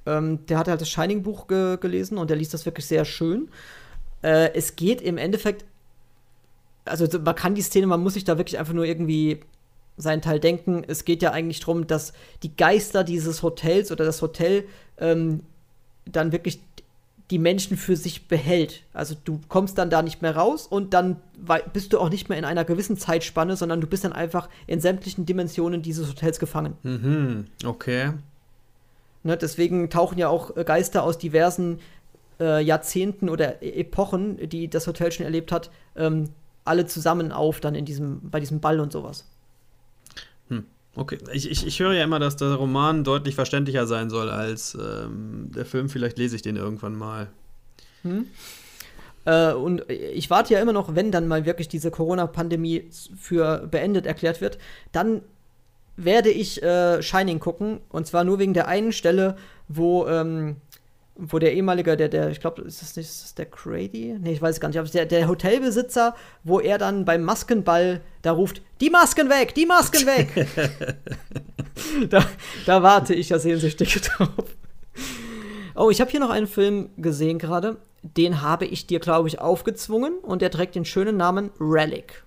[0.06, 3.48] Ähm, der hat halt das Shining-Buch ge gelesen und der liest das wirklich sehr schön.
[4.22, 5.64] Äh, es geht im Endeffekt,
[6.84, 9.40] also so- man kann die Szene, man muss sich da wirklich einfach nur irgendwie
[9.96, 10.84] seinen Teil denken.
[10.86, 12.12] Es geht ja eigentlich darum, dass
[12.42, 14.64] die Geister dieses Hotels oder das Hotel
[14.98, 15.40] ähm,
[16.06, 16.60] dann wirklich
[17.30, 18.82] die Menschen für sich behält.
[18.92, 21.16] Also du kommst dann da nicht mehr raus und dann
[21.72, 24.80] bist du auch nicht mehr in einer gewissen Zeitspanne, sondern du bist dann einfach in
[24.80, 26.74] sämtlichen Dimensionen dieses Hotels gefangen.
[26.82, 27.46] Mhm.
[27.64, 28.12] Okay.
[29.24, 31.78] Ne, deswegen tauchen ja auch äh, Geister aus diversen
[32.40, 36.30] äh, Jahrzehnten oder E- Epochen, die das Hotel schon erlebt hat, ähm,
[36.64, 39.26] alle zusammen auf dann in diesem, bei diesem Ball und sowas.
[40.94, 41.18] Okay.
[41.32, 45.50] Ich, ich, ich höre ja immer, dass der Roman deutlich verständlicher sein soll als ähm,
[45.54, 45.88] der Film.
[45.88, 47.28] Vielleicht lese ich den irgendwann mal.
[49.24, 54.04] Äh, und ich warte ja immer noch, wenn dann mal wirklich diese Corona-Pandemie für beendet
[54.04, 54.58] erklärt wird,
[54.92, 55.22] dann
[55.96, 57.80] werde ich äh, Shining gucken.
[57.88, 59.36] Und zwar nur wegen der einen Stelle,
[59.68, 60.56] wo, ähm,
[61.14, 64.16] wo der ehemalige, der, der, ich glaube, ist das nicht ist das der Crady?
[64.20, 66.14] Nee, ich weiß gar nicht, aber der, der Hotelbesitzer,
[66.44, 70.48] wo er dann beim Maskenball da ruft, die Masken weg, die Masken weg.
[72.10, 72.24] da,
[72.66, 74.56] da warte ich ja sehnsüchtig drauf.
[75.74, 77.76] Oh, ich habe hier noch einen Film gesehen gerade.
[78.02, 82.24] Den habe ich dir, glaube ich, aufgezwungen und der trägt den schönen Namen Relic.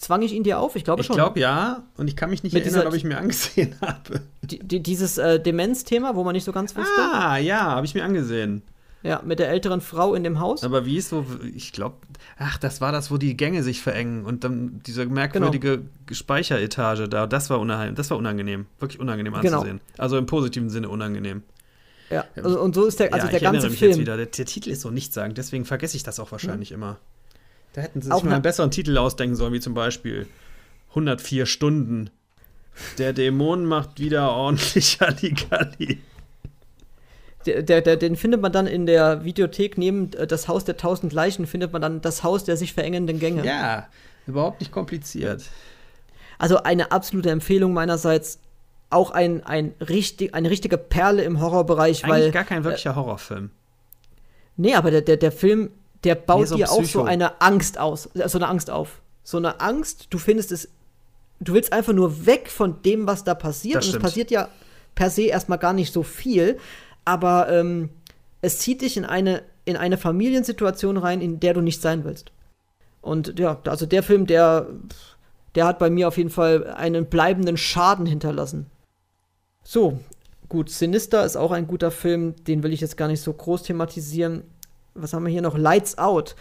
[0.00, 0.76] Zwang ich ihn dir auf?
[0.76, 1.16] Ich glaube Ich schon.
[1.16, 4.22] glaube ja, und ich kann mich nicht Mit erinnern, dieser- ob ich mir angesehen habe.
[4.42, 6.90] Die, die, dieses äh, Demenz-Thema, wo man nicht so ganz wusste.
[7.12, 8.62] Ah, ja, habe ich mir angesehen.
[9.02, 10.62] Ja, mit der älteren Frau in dem Haus.
[10.64, 11.24] Aber wie ist so,
[11.54, 11.96] ich glaube,
[12.38, 17.26] ach, das war das, wo die Gänge sich verengen und dann diese merkwürdige Speicheretage da,
[17.26, 19.58] das war unangenehm, das war unangenehm, wirklich unangenehm Genau.
[19.58, 19.80] anzusehen.
[19.98, 21.42] Also im positiven Sinne unangenehm.
[22.10, 23.90] Ja, also, und so ist der, also ja, der ich ganze mich Film.
[23.92, 24.16] jetzt wieder.
[24.16, 26.98] Der, der Titel ist so nichtssagend, deswegen vergesse ich das auch wahrscheinlich immer.
[27.72, 30.26] Da hätten sie Auch sich mal ne- einen besseren Titel ausdenken sollen, wie zum Beispiel
[30.90, 32.10] 104 Stunden.
[32.98, 35.98] Der Dämon macht wieder ordentlich Halligalli.
[37.46, 40.76] Der, der, der, den findet man dann in der Videothek neben äh, das Haus der
[40.76, 43.44] tausend Leichen, findet man dann das Haus der sich verengenden Gänge.
[43.46, 43.88] Ja,
[44.26, 45.44] überhaupt nicht kompliziert.
[46.38, 48.40] Also eine absolute Empfehlung meinerseits.
[48.92, 52.30] Auch ein, ein richtig, eine richtige Perle im Horrorbereich, Eigentlich weil.
[52.32, 53.50] gar kein wirklicher Horrorfilm.
[54.56, 55.70] Nee, aber der, der, der Film,
[56.04, 57.00] der baut Nee, so dir auch Psycho.
[57.00, 59.00] so eine Angst aus, äh, so eine Angst auf.
[59.22, 60.68] So eine Angst, du findest es,
[61.40, 63.76] du willst einfach nur weg von dem, was da passiert.
[63.76, 64.48] Das Und es passiert ja
[64.94, 66.58] per se erstmal gar nicht so viel,
[67.04, 67.90] aber ähm,
[68.40, 72.32] es zieht dich in eine, in eine Familiensituation rein, in der du nicht sein willst.
[73.02, 74.66] Und ja, also der Film, der,
[75.54, 78.66] der hat bei mir auf jeden Fall einen bleibenden Schaden hinterlassen.
[79.62, 80.00] So,
[80.48, 83.62] gut, Sinister ist auch ein guter Film, den will ich jetzt gar nicht so groß
[83.62, 84.42] thematisieren.
[84.94, 85.56] Was haben wir hier noch?
[85.56, 86.36] Lights Out.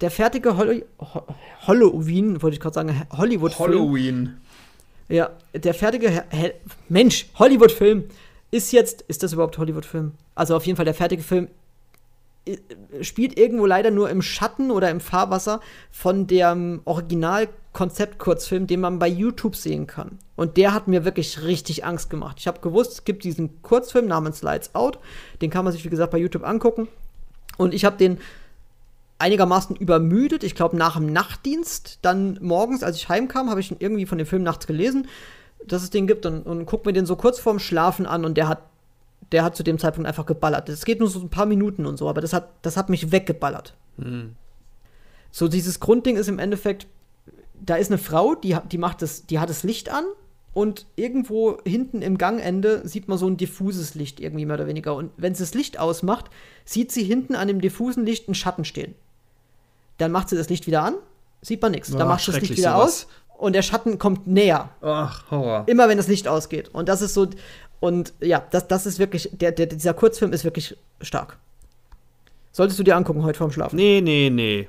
[0.00, 1.22] Der fertige Hol Ho
[1.66, 3.70] Halloween, wollte ich gerade sagen, Hollywood-Film.
[3.70, 4.36] Halloween.
[5.08, 6.52] Ja, der fertige He
[6.88, 8.04] Mensch, Hollywood-Film
[8.50, 10.12] ist jetzt, ist das überhaupt Hollywood-Film?
[10.34, 11.48] Also auf jeden Fall der fertige Film
[13.00, 19.08] spielt irgendwo leider nur im Schatten oder im Fahrwasser von dem Original-Konzept-Kurzfilm, den man bei
[19.08, 20.18] YouTube sehen kann.
[20.36, 22.36] Und der hat mir wirklich richtig Angst gemacht.
[22.40, 24.98] Ich habe gewusst, es gibt diesen Kurzfilm namens Lights Out.
[25.40, 26.88] Den kann man sich, wie gesagt, bei YouTube angucken.
[27.56, 28.18] Und ich habe den
[29.18, 30.44] einigermaßen übermüdet.
[30.44, 34.26] Ich glaube, nach dem Nachtdienst, dann morgens, als ich heimkam, habe ich irgendwie von dem
[34.26, 35.08] Film nachts gelesen,
[35.66, 38.36] dass es den gibt und, und guck mir den so kurz vorm Schlafen an und
[38.36, 38.62] der hat,
[39.32, 40.68] der hat zu dem Zeitpunkt einfach geballert.
[40.68, 43.12] Es geht nur so ein paar Minuten und so, aber das hat, das hat mich
[43.12, 43.74] weggeballert.
[43.98, 44.34] Hm.
[45.30, 46.86] So, dieses Grundding ist im Endeffekt,
[47.60, 50.04] da ist eine Frau, die, die macht das, die hat das Licht an
[50.54, 54.94] und irgendwo hinten im Gangende sieht man so ein diffuses Licht, irgendwie mehr oder weniger.
[54.94, 56.26] Und wenn sie das Licht ausmacht,
[56.64, 58.94] sieht sie hinten an dem diffusen Licht einen Schatten stehen.
[59.98, 60.94] Dann macht sie das Licht wieder an,
[61.42, 61.90] sieht man nichts.
[61.90, 63.06] Dann Ach, macht sie das Licht wieder sowas.
[63.06, 63.06] aus
[63.36, 64.70] und der Schatten kommt näher.
[64.80, 65.64] Ach, Horror.
[65.66, 66.70] Immer wenn das Licht ausgeht.
[66.72, 67.28] Und das ist so.
[67.80, 69.30] Und ja, das, das ist wirklich.
[69.32, 71.36] Der, der, dieser Kurzfilm ist wirklich stark.
[72.52, 73.74] Solltest du dir angucken heute vorm Schlafen.
[73.74, 74.68] Nee, nee, nee.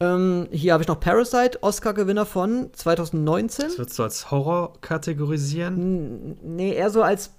[0.00, 3.64] Ähm, hier habe ich noch Parasite, Oscar-Gewinner von 2019.
[3.66, 5.76] Das würdest du als Horror kategorisieren?
[5.76, 7.32] N- Nee, eher so als.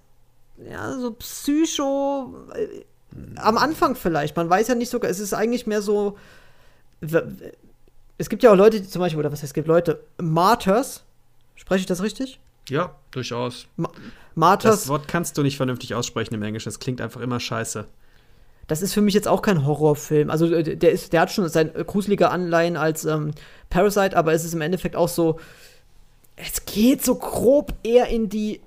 [0.69, 2.34] Ja, so Psycho.
[2.53, 2.84] Äh,
[3.38, 4.36] am Anfang vielleicht.
[4.36, 4.99] Man weiß ja nicht so.
[5.02, 6.18] Es ist eigentlich mehr so.
[8.18, 11.03] Es gibt ja auch Leute, die zum Beispiel, oder was heißt, es gibt Leute, Martyrs.
[11.56, 12.40] Spreche ich das richtig?
[12.69, 13.68] Ja, durchaus.
[14.36, 14.76] Martyrs.
[14.81, 16.68] Das Wort kannst du nicht vernünftig aussprechen im Englischen.
[16.69, 17.86] Das klingt einfach immer scheiße.
[18.69, 20.29] Das ist für mich jetzt auch kein Horrorfilm.
[20.29, 23.31] Also äh, der ist, der hat schon sein äh, gruselige Anleihen als ähm,
[23.69, 25.39] Parasite, aber es ist im Endeffekt auch so.
[26.35, 28.61] Es geht so grob eher in die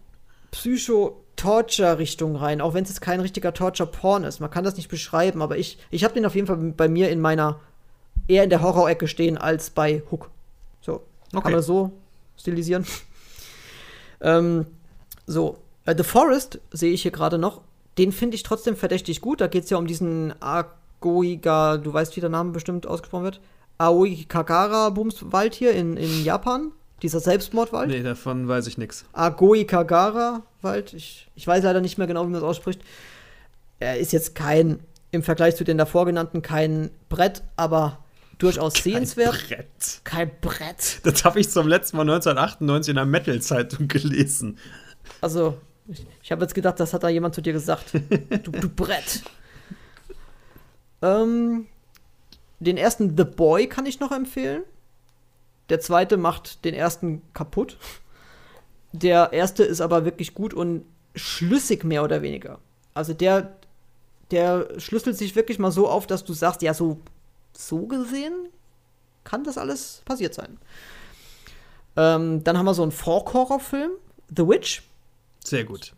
[0.50, 4.40] Psycho-Torture-Richtung rein, auch wenn es jetzt kein richtiger Torture-Porn ist.
[4.40, 7.08] Man kann das nicht beschreiben, aber ich, ich habe den auf jeden Fall bei mir
[7.08, 7.60] in meiner
[8.28, 10.30] eher in der Horror-Ecke stehen als bei Hook.
[10.80, 10.96] So,
[11.30, 11.44] kann Okay.
[11.44, 11.92] man das so
[12.36, 12.84] stilisieren?
[14.20, 14.66] ähm,
[15.26, 17.62] so, äh, The Forest sehe ich hier gerade noch.
[17.98, 19.40] Den finde ich trotzdem verdächtig gut.
[19.40, 23.40] Da geht es ja um diesen Agoiga, du weißt, wie der Name bestimmt ausgesprochen wird.
[23.78, 26.72] Aoi Kagara Bumswald hier in, in Japan.
[27.02, 27.88] Dieser Selbstmordwald.
[27.88, 29.04] Nee, davon weiß ich nichts.
[29.12, 30.94] Agoi Kagara Wald.
[30.94, 32.80] Ich, ich weiß leider nicht mehr genau, wie man das ausspricht.
[33.80, 34.78] Er ist jetzt kein,
[35.10, 37.98] im Vergleich zu den davor genannten, kein Brett, aber
[38.38, 39.48] durchaus sehenswert.
[39.48, 40.00] Brett.
[40.04, 41.00] Kein Brett.
[41.02, 44.58] Das habe ich zum letzten Mal 1998 in einer Metal-Zeitung gelesen.
[45.20, 47.92] Also, ich, ich habe jetzt gedacht, das hat da jemand zu dir gesagt.
[47.94, 49.22] Du, du Brett.
[51.02, 51.66] ähm,
[52.60, 54.62] den ersten The Boy kann ich noch empfehlen.
[55.68, 57.76] Der zweite macht den ersten kaputt.
[58.92, 60.84] Der erste ist aber wirklich gut und
[61.14, 62.58] schlüssig mehr oder weniger.
[62.94, 63.56] Also der,
[64.30, 67.00] der schlüsselt sich wirklich mal so auf, dass du sagst, ja, so,
[67.56, 68.34] so gesehen
[69.24, 70.58] kann das alles passiert sein.
[71.96, 73.92] Ähm, dann haben wir so einen Folk-Horror-Film,
[74.34, 74.82] The Witch.
[75.44, 75.92] Sehr gut.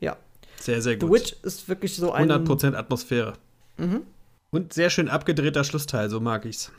[0.00, 0.16] Ja.
[0.60, 1.12] Sehr, sehr The gut.
[1.12, 2.30] Witch ist wirklich so ein.
[2.30, 3.34] 100% Atmosphäre.
[3.76, 4.02] Mhm.
[4.50, 6.70] Und sehr schön abgedrehter Schlussteil, so mag ich's.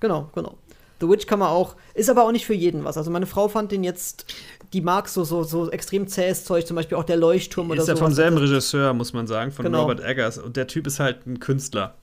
[0.00, 0.56] Genau, genau.
[1.00, 2.98] The Witch kann man auch, ist aber auch nicht für jeden was.
[2.98, 4.34] Also meine Frau fand den jetzt,
[4.74, 7.88] die mag so, so, so extrem zähes Zeug, zum Beispiel auch der Leuchtturm oder Ist
[7.88, 8.04] ja so.
[8.04, 9.82] vom selben Regisseur, muss man sagen, von Genau.
[9.82, 10.36] Robert Eggers.
[10.38, 11.94] Und der Typ ist halt ein Künstler.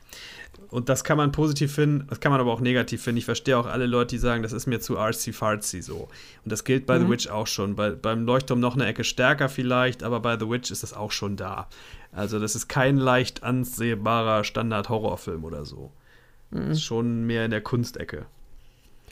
[0.69, 3.19] Und das kann man positiv finden, das kann man aber auch negativ finden.
[3.19, 6.09] Ich verstehe auch alle Leute, die sagen, das ist mir zu artsy-fartsy so.
[6.43, 7.05] Und das gilt bei Mhm.
[7.05, 7.75] The Witch auch schon.
[7.75, 11.11] Bei, beim Leuchtturm noch eine Ecke stärker vielleicht, aber bei The Witch ist das auch
[11.11, 11.67] schon da.
[12.11, 15.91] Also das ist kein leicht ansehbarer Standard-Horrorfilm oder so.
[16.51, 16.67] Mhm.
[16.69, 18.25] Das ist schon mehr in der Kunstecke.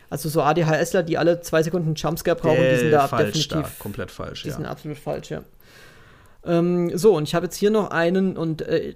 [0.10, 3.48] Also so ADHSler, die alle zwei Sekunden einen Jumpscare brauchen, die sind Äh, da falsch
[3.48, 3.78] definitiv.
[3.78, 4.70] da, komplett falsch, Die sind ja.
[4.70, 5.42] absolut falsch, ja.
[6.46, 8.94] Ähm, so, und ich habe jetzt hier noch einen und äh,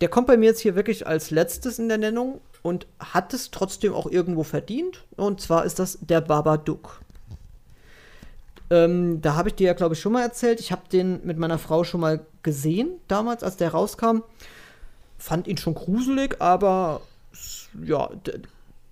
[0.00, 3.50] der kommt bei mir jetzt hier wirklich als letztes in der Nennung und hat es
[3.50, 5.04] trotzdem auch irgendwo verdient.
[5.16, 7.00] Und zwar ist das der Babadook.
[8.68, 10.60] Ähm, da habe ich dir ja, glaube ich, schon mal erzählt.
[10.60, 14.22] Ich habe den mit meiner Frau schon mal gesehen, damals, als der rauskam.
[15.18, 17.00] Fand ihn schon gruselig, aber
[17.84, 18.10] ja,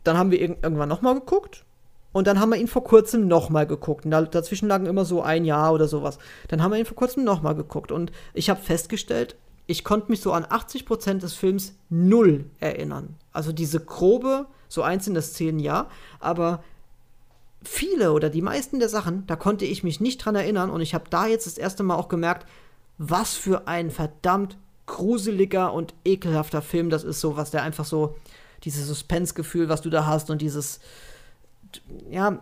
[0.05, 1.65] dann haben wir irg irgendwann noch mal geguckt.
[2.13, 4.05] Und dann haben wir ihn vor kurzem noch mal geguckt.
[4.05, 6.19] Und da, dazwischen lagen immer so ein Jahr oder sowas.
[6.47, 7.91] Dann haben wir ihn vor kurzem noch mal geguckt.
[7.91, 9.35] Und ich habe festgestellt,
[9.67, 13.17] ich konnte mich so an 80% des Films null erinnern.
[13.33, 15.89] Also diese grobe, so einzelne Szenen ja,
[16.21, 16.63] aber
[17.63, 20.71] viele oder die meisten der Sachen, da konnte ich mich nicht dran erinnern.
[20.71, 22.47] Und ich habe da jetzt das erste Mal auch gemerkt,
[22.99, 28.17] was für ein verdammt gruseliger und ekelhafter Film das ist, so was der einfach so,
[28.65, 30.81] dieses Suspense-Gefühl, was du da hast und dieses,
[32.11, 32.41] ja,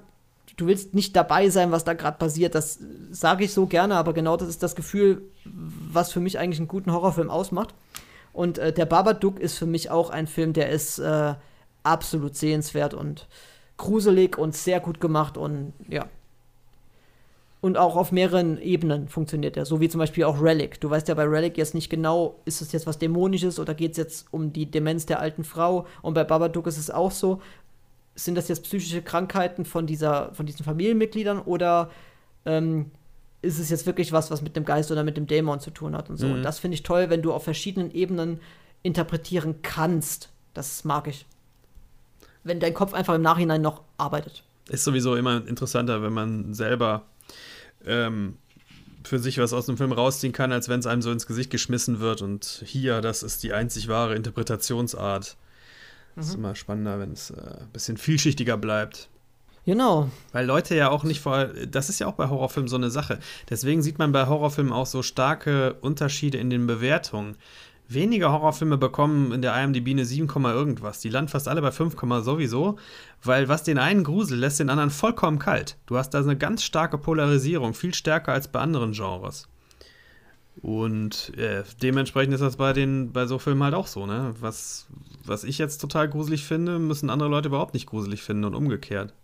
[0.56, 2.54] du willst nicht dabei sein, was da gerade passiert.
[2.54, 2.78] Das
[3.10, 6.68] sage ich so gerne, aber genau das ist das Gefühl, was für mich eigentlich einen
[6.68, 7.74] guten Horrorfilm ausmacht.
[8.32, 11.34] Und äh, der Babadook ist für mich auch ein Film, der ist äh,
[11.82, 13.26] absolut sehenswert und
[13.76, 16.06] gruselig und sehr gut gemacht und ja.
[17.60, 19.64] Und auch auf mehreren Ebenen funktioniert er.
[19.64, 20.80] So wie zum Beispiel auch Relic.
[20.80, 23.92] Du weißt ja bei Relic jetzt nicht genau, ist es jetzt was Dämonisches oder geht
[23.92, 25.86] es jetzt um die Demenz der alten Frau.
[26.02, 27.40] Und bei Babadook ist es auch so.
[28.14, 31.90] Sind das jetzt psychische Krankheiten von, dieser, von diesen Familienmitgliedern oder
[32.44, 32.90] ähm,
[33.42, 35.96] ist es jetzt wirklich was, was mit dem Geist oder mit dem Dämon zu tun
[35.96, 36.26] hat und so.
[36.26, 36.34] Mhm.
[36.34, 38.40] Und das finde ich toll, wenn du auf verschiedenen Ebenen
[38.82, 40.30] interpretieren kannst.
[40.54, 41.26] Das mag ich.
[42.44, 44.44] Wenn dein Kopf einfach im Nachhinein noch arbeitet.
[44.68, 47.02] Ist sowieso immer interessanter, wenn man selber
[47.84, 48.36] ähm,
[49.04, 51.50] für sich was aus dem Film rausziehen kann, als wenn es einem so ins Gesicht
[51.50, 52.22] geschmissen wird.
[52.22, 55.36] Und hier, das ist die einzig wahre Interpretationsart.
[56.14, 56.22] Mhm.
[56.22, 59.08] Ist immer spannender, wenn es äh, ein bisschen vielschichtiger bleibt.
[59.64, 60.10] Genau.
[60.32, 61.46] Weil Leute ja auch nicht vor.
[61.46, 63.20] Das ist ja auch bei Horrorfilmen so eine Sache.
[63.48, 67.36] Deswegen sieht man bei Horrorfilmen auch so starke Unterschiede in den Bewertungen.
[67.88, 71.00] Wenige Horrorfilme bekommen in der IMDb eine 7, irgendwas.
[71.00, 72.78] Die landen fast alle bei 5, sowieso,
[73.22, 75.76] weil was den einen gruselt, lässt den anderen vollkommen kalt.
[75.86, 79.48] Du hast da eine ganz starke Polarisierung, viel stärker als bei anderen Genres.
[80.60, 84.34] Und äh, dementsprechend ist das bei den bei so Filmen halt auch so, ne?
[84.38, 84.86] Was,
[85.24, 89.14] was ich jetzt total gruselig finde, müssen andere Leute überhaupt nicht gruselig finden und umgekehrt.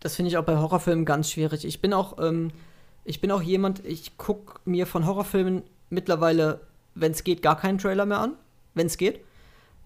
[0.00, 1.64] Das finde ich auch bei Horrorfilmen ganz schwierig.
[1.64, 2.50] Ich bin auch, ähm,
[3.04, 6.60] ich bin auch jemand, ich gucke mir von Horrorfilmen mittlerweile,
[6.94, 8.34] wenn es geht, gar keinen Trailer mehr an,
[8.74, 9.20] wenn es geht.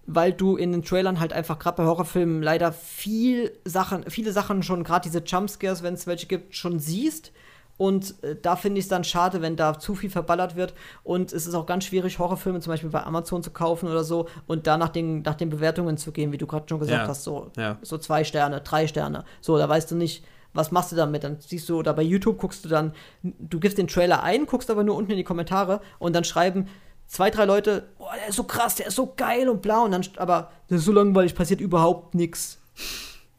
[0.07, 4.61] Weil du in den Trailern halt einfach gerade bei Horrorfilmen leider viel Sachen, viele Sachen
[4.61, 7.31] schon, gerade diese Jumpscares, wenn es welche gibt, schon siehst
[7.77, 10.73] und äh, da finde ich es dann schade, wenn da zu viel verballert wird.
[11.03, 14.27] Und es ist auch ganz schwierig, Horrorfilme zum Beispiel bei Amazon zu kaufen oder so
[14.47, 17.07] und da nach den, nach den Bewertungen zu gehen, wie du gerade schon gesagt ja.
[17.07, 17.23] hast.
[17.23, 17.77] So, ja.
[17.81, 19.25] so zwei Sterne, drei Sterne.
[19.41, 21.23] So, da weißt du nicht, was machst du damit?
[21.25, 22.93] Dann siehst du, oder bei YouTube guckst du dann,
[23.23, 26.67] du gibst den Trailer ein, guckst aber nur unten in die Kommentare und dann schreiben
[27.07, 29.83] zwei, drei Leute, oh, der ist so krass, der ist so geil und bla.
[29.83, 32.59] Und dann, aber das ist so langweilig, passiert überhaupt nichts.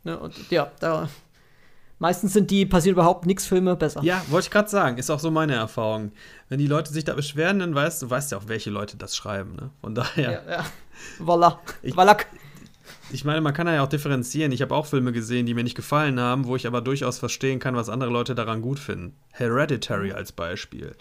[0.05, 1.09] Ne, und ja, da
[1.99, 4.03] Meistens sind die passiert überhaupt nichts Filme besser.
[4.03, 6.13] Ja, wollte ich gerade sagen, ist auch so meine Erfahrung.
[6.49, 9.17] Wenn die Leute sich da beschweren, dann weißt du, weißt ja auch, welche Leute das
[9.17, 9.57] schreiben.
[9.57, 9.71] Ne?
[9.81, 10.43] Von daher.
[10.47, 10.65] Ja, ja.
[11.19, 11.59] Voila.
[11.83, 12.27] Ich, Wallak.
[13.13, 14.53] Ich meine, man kann ja auch differenzieren.
[14.53, 17.61] Ich habe auch Filme gesehen, die mir nicht gefallen haben, wo ich aber durchaus verstehen
[17.61, 19.15] kann, was andere Leute daran gut finden.
[19.31, 20.97] Hereditary als Beispiel.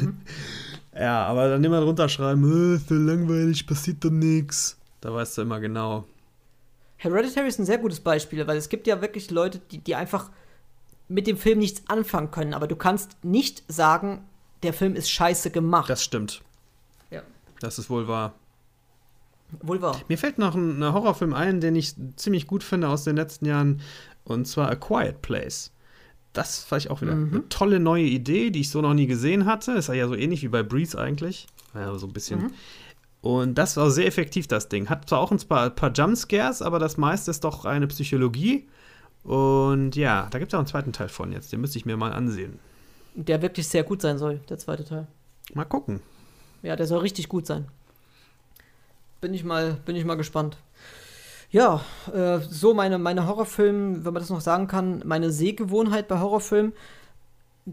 [0.00, 0.18] Mhm.
[0.98, 4.78] ja, aber dann immer drunter schreiben, ist so langweilig, passiert doch nichts.
[5.00, 6.06] Da weißt du immer genau,
[6.98, 10.30] Hereditary ist ein sehr gutes Beispiel, weil es gibt ja wirklich Leute, die, die einfach
[11.08, 14.24] mit dem Film nichts anfangen können, aber du kannst nicht sagen,
[14.62, 15.88] der Film ist scheiße gemacht.
[15.88, 16.42] Das stimmt.
[17.10, 17.22] Ja.
[17.60, 18.34] Das ist wohl wahr.
[19.62, 19.98] Wohl wahr.
[20.08, 23.46] Mir fällt noch ein, ein Horrorfilm ein, den ich ziemlich gut finde aus den letzten
[23.46, 23.80] Jahren,
[24.24, 25.72] und zwar A Quiet Place.
[26.34, 27.32] Das fand ich auch wieder mhm.
[27.32, 29.72] eine tolle neue Idee, die ich so noch nie gesehen hatte.
[29.72, 31.46] Ist ja so ähnlich wie bei Breeze eigentlich.
[31.74, 32.42] Ja, so ein bisschen.
[32.42, 32.50] Mhm.
[33.20, 34.88] Und das war sehr effektiv, das Ding.
[34.88, 38.68] Hat zwar auch ein paar, paar Jumpscares, aber das meiste ist doch eine Psychologie.
[39.24, 41.52] Und ja, da gibt es auch einen zweiten Teil von jetzt.
[41.52, 42.58] Den müsste ich mir mal ansehen.
[43.14, 45.06] Der wirklich sehr gut sein soll, der zweite Teil.
[45.54, 46.00] Mal gucken.
[46.62, 47.66] Ja, der soll richtig gut sein.
[49.20, 50.56] Bin ich mal, bin ich mal gespannt.
[51.50, 51.82] Ja,
[52.14, 56.72] äh, so meine, meine Horrorfilme, wenn man das noch sagen kann, meine Sehgewohnheit bei Horrorfilmen.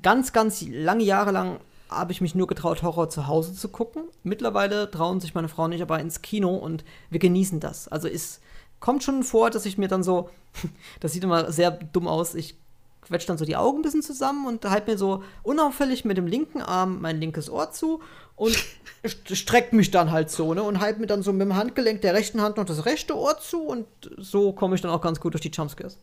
[0.01, 1.59] Ganz, ganz lange Jahre lang
[1.89, 4.03] habe ich mich nur getraut, Horror zu Hause zu gucken.
[4.23, 7.87] Mittlerweile trauen sich meine Frau nicht aber ins Kino und wir genießen das.
[7.87, 8.39] Also es
[8.79, 10.29] kommt schon vor, dass ich mir dann so,
[10.99, 12.55] das sieht immer sehr dumm aus, ich
[13.01, 16.27] quetsche dann so die Augen ein bisschen zusammen und halte mir so unauffällig mit dem
[16.27, 18.01] linken Arm mein linkes Ohr zu
[18.35, 18.57] und
[19.31, 20.63] streckt mich dann halt so, ne?
[20.63, 23.39] Und halte mir dann so mit dem Handgelenk der rechten Hand noch das rechte Ohr
[23.39, 23.85] zu und
[24.17, 25.97] so komme ich dann auch ganz gut durch die Jumpscares.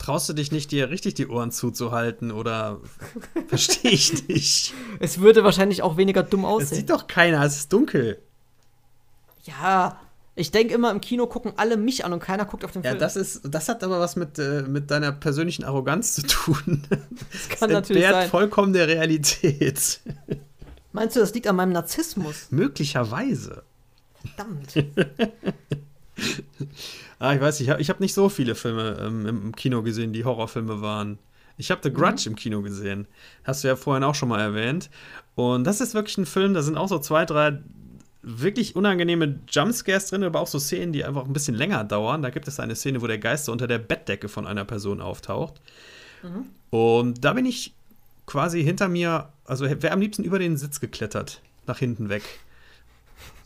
[0.00, 2.80] Traust du dich nicht, dir richtig die Ohren zuzuhalten oder
[3.48, 4.72] verstehe ich nicht?
[4.98, 6.68] Es würde wahrscheinlich auch weniger dumm aussehen.
[6.70, 8.18] Es sieht doch keiner, es ist dunkel.
[9.44, 10.00] Ja,
[10.36, 12.92] ich denke immer, im Kino gucken alle mich an und keiner guckt auf den ja,
[12.92, 12.98] Film.
[12.98, 16.86] Ja, das ist, das hat aber was mit, äh, mit deiner persönlichen Arroganz zu tun.
[17.30, 18.30] Das kann das natürlich sein.
[18.30, 20.00] vollkommen der Realität.
[20.92, 22.46] Meinst du, das liegt an meinem Narzissmus?
[22.50, 23.64] Möglicherweise.
[24.34, 24.72] Verdammt.
[27.20, 30.12] ah, ich weiß nicht, ich habe hab nicht so viele Filme ähm, im Kino gesehen,
[30.12, 31.18] die Horrorfilme waren.
[31.56, 32.32] Ich habe The Grudge mhm.
[32.32, 33.06] im Kino gesehen.
[33.44, 34.90] Hast du ja vorhin auch schon mal erwähnt.
[35.34, 37.60] Und das ist wirklich ein Film, da sind auch so zwei, drei
[38.22, 42.22] wirklich unangenehme Jumpscares drin, aber auch so Szenen, die einfach ein bisschen länger dauern.
[42.22, 45.00] Da gibt es eine Szene, wo der Geist so unter der Bettdecke von einer Person
[45.00, 45.60] auftaucht.
[46.22, 46.46] Mhm.
[46.70, 47.74] Und da bin ich
[48.26, 52.22] quasi hinter mir, also wäre am liebsten über den Sitz geklettert, nach hinten weg.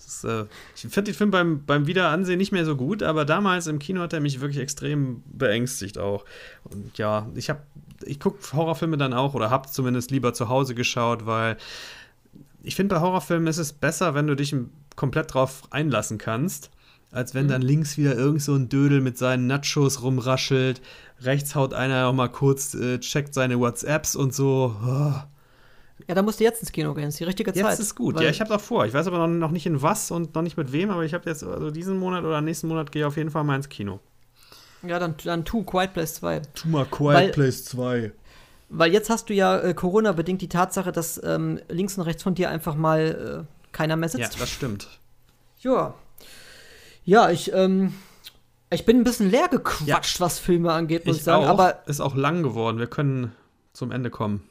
[0.06, 0.44] Ist, äh,
[0.74, 4.00] ich finde den Film beim, beim Wiederansehen nicht mehr so gut, aber damals im Kino
[4.00, 6.24] hat er mich wirklich extrem beängstigt auch.
[6.64, 7.60] Und ja, ich habe,
[8.04, 11.56] ich gucke Horrorfilme dann auch oder habe zumindest lieber zu Hause geschaut, weil
[12.62, 14.54] ich finde bei Horrorfilmen ist es besser, wenn du dich
[14.96, 16.70] komplett drauf einlassen kannst,
[17.10, 17.50] als wenn mhm.
[17.50, 20.80] dann links wieder irgend so ein Dödel mit seinen Nachos rumraschelt,
[21.20, 24.76] rechts haut einer auch mal kurz, äh, checkt seine WhatsApps und so.
[24.84, 25.33] Oh.
[26.06, 27.64] Ja, da musst du jetzt ins Kino gehen, ist die richtige Zeit.
[27.64, 28.84] Jetzt ist gut, ja, ich habe auch vor.
[28.84, 31.28] Ich weiß aber noch, nicht in was und noch nicht mit wem, aber ich habe
[31.28, 34.00] jetzt, also diesen Monat oder nächsten Monat gehe ich auf jeden Fall mal ins Kino.
[34.86, 36.42] Ja, dann, dann tu Quiet Place 2.
[36.54, 38.12] Tu mal Quiet weil, Place 2.
[38.68, 42.34] Weil jetzt hast du ja äh, Corona-bedingt die Tatsache, dass ähm, links und rechts von
[42.34, 44.34] dir einfach mal äh, keiner mehr sitzt.
[44.34, 44.88] Ja, das stimmt.
[45.60, 45.94] Ja.
[47.04, 47.94] Ja, ich, ähm,
[48.70, 50.24] ich bin ein bisschen leer gequatscht, ja.
[50.24, 51.44] was Filme angeht, muss ich, ich sagen.
[51.44, 52.78] Auch, aber ist auch lang geworden.
[52.78, 53.32] Wir können
[53.72, 54.42] zum Ende kommen.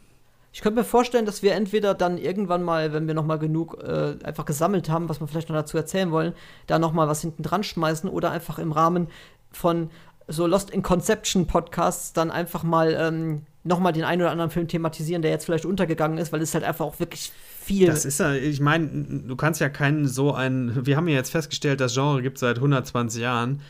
[0.53, 3.83] Ich könnte mir vorstellen, dass wir entweder dann irgendwann mal, wenn wir noch mal genug
[3.83, 6.33] äh, einfach gesammelt haben, was wir vielleicht noch dazu erzählen wollen,
[6.67, 9.07] da noch mal was hinten dran schmeißen oder einfach im Rahmen
[9.51, 9.89] von
[10.27, 14.51] so Lost in Conception Podcasts dann einfach mal ähm, noch mal den einen oder anderen
[14.51, 17.87] Film thematisieren, der jetzt vielleicht untergegangen ist, weil es halt einfach auch wirklich viel.
[17.87, 18.87] Das ist ja, ich meine,
[19.25, 20.85] du kannst ja keinen so einen.
[20.85, 23.61] Wir haben ja jetzt festgestellt, das Genre gibt seit 120 Jahren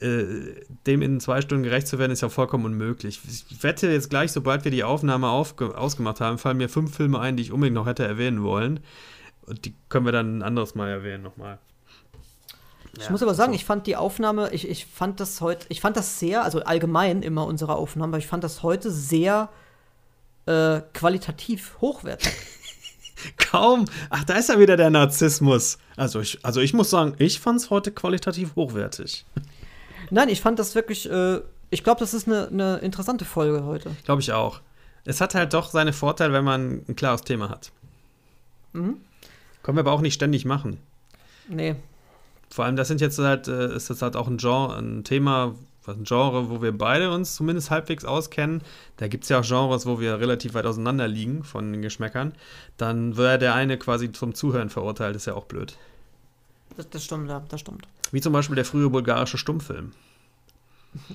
[0.00, 3.20] äh, dem in zwei Stunden gerecht zu werden, ist ja vollkommen unmöglich.
[3.26, 7.36] Ich wette jetzt gleich, sobald wir die Aufnahme ausgemacht haben, fallen mir fünf Filme ein,
[7.36, 8.80] die ich unbedingt noch hätte erwähnen wollen.
[9.46, 11.58] Und die können wir dann ein anderes Mal erwähnen nochmal.
[12.96, 13.56] Ich ja, muss aber sagen, so.
[13.56, 17.22] ich fand die Aufnahme, ich, ich fand das heute, ich fand das sehr, also allgemein
[17.22, 19.48] immer unsere Aufnahme, aber ich fand das heute sehr
[20.46, 22.32] äh, qualitativ hochwertig.
[23.36, 23.84] Kaum.
[24.08, 25.78] Ach, da ist ja wieder der Narzissmus.
[25.96, 29.24] Also ich, also ich muss sagen, ich fand es heute qualitativ hochwertig.
[30.10, 33.90] Nein, ich fand das wirklich, äh, ich glaube, das ist eine, eine interessante Folge heute.
[34.04, 34.60] Glaube ich auch.
[35.04, 37.72] Es hat halt doch seine Vorteile, wenn man ein klares Thema hat.
[38.72, 38.98] Mhm.
[39.62, 40.78] Können wir aber auch nicht ständig machen.
[41.48, 41.76] Nee.
[42.50, 45.54] Vor allem, das sind jetzt halt, äh, ist das halt auch ein Genre, ein Thema,
[45.86, 48.62] ein Genre, wo wir beide uns zumindest halbwegs auskennen.
[48.96, 52.34] Da gibt es ja auch Genres, wo wir relativ weit auseinander liegen von den Geschmäckern.
[52.76, 55.76] Dann wäre der eine quasi zum Zuhören verurteilt, ist ja auch blöd.
[56.76, 57.86] Das, das stimmt, ja, das stimmt.
[58.12, 59.92] Wie zum Beispiel der frühe bulgarische Stummfilm.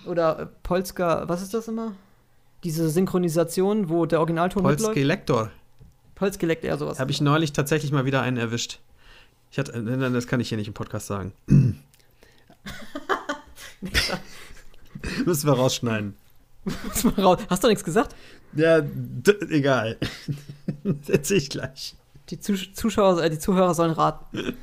[0.06, 1.94] Oder äh, Polska, was ist das immer?
[2.64, 5.52] Diese Synchronisation, wo der Originalton Polski Lektor.
[6.16, 7.00] Polski Lektor, ja, sowas.
[7.00, 8.80] Habe ich neulich tatsächlich mal wieder einen erwischt.
[9.52, 11.34] Ich hatte, das kann ich hier nicht im Podcast sagen.
[15.26, 16.16] Müssen wir rausschneiden.
[17.50, 18.16] Hast du nichts gesagt?
[18.54, 18.82] Ja,
[19.50, 19.98] egal.
[20.84, 21.96] Das erzähl ich gleich.
[22.30, 24.56] Die Zuschauer, äh, die Zuhörer sollen raten.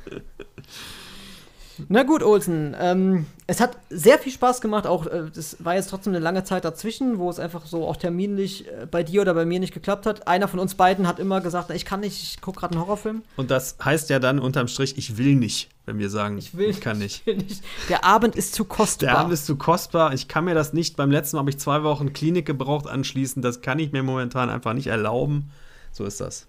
[1.87, 2.75] Na gut, Olsen.
[2.79, 4.85] Ähm, es hat sehr viel Spaß gemacht.
[4.85, 7.97] Auch äh, das war jetzt trotzdem eine lange Zeit dazwischen, wo es einfach so auch
[7.97, 10.27] terminlich äh, bei dir oder bei mir nicht geklappt hat.
[10.27, 13.23] Einer von uns beiden hat immer gesagt, ich kann nicht, ich gucke gerade einen Horrorfilm.
[13.37, 16.69] Und das heißt ja dann unterm Strich, ich will nicht, wenn wir sagen, ich, will,
[16.69, 17.27] ich kann nicht.
[17.27, 17.63] Ich nicht.
[17.89, 19.09] Der Abend ist zu kostbar.
[19.09, 20.13] Der Abend ist zu kostbar.
[20.13, 20.95] Ich kann mir das nicht.
[20.95, 23.41] Beim letzten Mal habe ich zwei Wochen Klinik gebraucht anschließen.
[23.41, 25.51] Das kann ich mir momentan einfach nicht erlauben.
[25.91, 26.47] So ist das.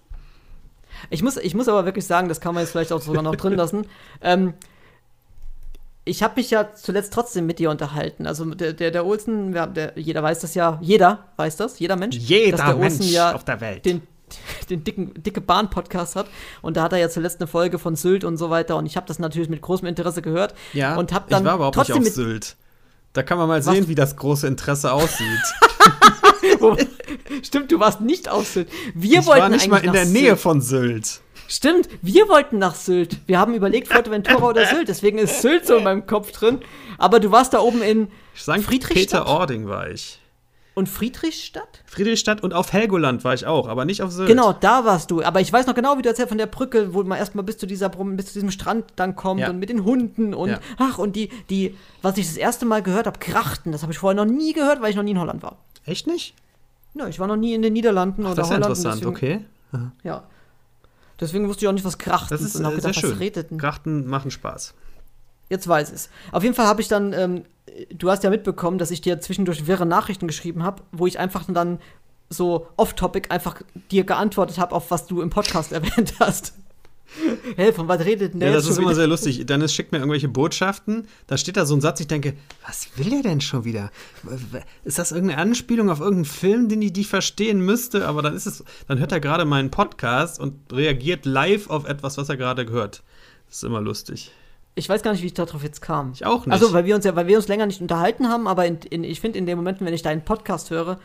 [1.11, 3.37] Ich muss, ich muss aber wirklich sagen, das kann man jetzt vielleicht auch sogar noch
[3.37, 3.87] drin lassen.
[4.27, 4.55] Ähm,
[6.05, 8.27] ich habe mich ja zuletzt trotzdem mit dir unterhalten.
[8.27, 12.17] Also der, der, der Olsen, der, jeder weiß das ja, jeder weiß das, jeder Mensch.
[12.17, 13.85] Jeder dass der Mensch Olsen ja auf der Welt.
[13.87, 14.03] Den,
[14.71, 16.27] den dicken, dicke Bahn-Podcast hat.
[16.61, 18.77] Und da hat er ja zuletzt eine Folge von Sylt und so weiter.
[18.77, 20.55] Und ich habe das natürlich mit großem Interesse gehört.
[20.75, 22.57] Ja, und hab dann ich war überhaupt nicht auf Sylt.
[23.15, 23.89] Da kann man mal sehen, Was?
[23.89, 25.29] wie das große Interesse aussieht.
[27.43, 28.69] Stimmt, du warst nicht auf Sylt.
[28.95, 30.41] Wir ich wollten war nicht mal in der Nähe Sylt.
[30.41, 31.21] von Sylt.
[31.49, 33.19] Stimmt, wir wollten nach Sylt.
[33.27, 34.89] Wir haben überlegt, Fuerteventura oder Sylt.
[34.89, 36.61] Deswegen ist Sylt so in meinem Kopf drin.
[36.99, 38.67] Aber du warst da oben in St.
[38.67, 40.21] Peter-Ording war ich.
[40.75, 41.83] Und Friedrichstadt?
[41.87, 44.27] Friedrichstadt und auf Helgoland war ich auch, aber nicht auf Sylt.
[44.27, 45.23] Genau, da warst du.
[45.23, 47.59] Aber ich weiß noch genau, wie du erzählt von der Brücke, wo man erstmal bis
[47.59, 49.51] zu dieser bis zu diesem Strand dann kommt ja.
[49.51, 50.59] und mit den Hunden und ja.
[50.79, 53.99] ach und die die was ich das erste Mal gehört habe, Krachten, das habe ich
[53.99, 55.59] vorher noch nie gehört, weil ich noch nie in Holland war.
[55.87, 56.35] Echt nicht?
[56.95, 58.65] Ja, ich war noch nie in den Niederlanden ach, oder das ist Holland.
[58.65, 59.91] interessant, deswegen, okay.
[60.03, 60.25] Ja.
[61.21, 62.57] Deswegen wusste ich auch nicht, was Krachten das ist.
[62.57, 63.19] Und hab gedacht, sehr schön.
[63.19, 63.59] Redeten.
[63.59, 64.75] Krachten machen Spaß.
[65.49, 66.11] Jetzt weiß ich es.
[66.33, 67.45] Auf jeden Fall habe ich dann, ähm,
[67.93, 71.45] du hast ja mitbekommen, dass ich dir zwischendurch wirre Nachrichten geschrieben habe, wo ich einfach
[71.49, 71.79] dann
[72.31, 73.61] so off-topic einfach
[73.91, 76.55] dir geantwortet habe, auf was du im Podcast erwähnt hast.
[77.57, 78.51] Hey, von was redet denn der?
[78.51, 78.97] Ja, das ist immer wieder?
[78.97, 79.47] sehr lustig.
[79.47, 82.35] Dennis schickt mir irgendwelche Botschaften, da steht da so ein Satz, ich denke,
[82.67, 83.91] was will der denn schon wieder?
[84.85, 88.09] Ist das irgendeine Anspielung auf irgendeinen Film, den ich die verstehen müsste?
[88.09, 92.19] Aber dann ist es, dann hört er gerade meinen Podcast und reagiert live auf etwas,
[92.19, 93.03] was er gerade gehört.
[93.47, 94.33] Das ist immer lustig.
[94.77, 96.13] Ich weiß gar nicht, wie ich darauf jetzt kam.
[96.13, 96.53] Ich auch nicht.
[96.53, 99.05] Also, weil wir uns ja, weil wir uns länger nicht unterhalten haben, aber in, in,
[99.05, 100.99] ich finde, in den Momenten, wenn ich deinen Podcast höre,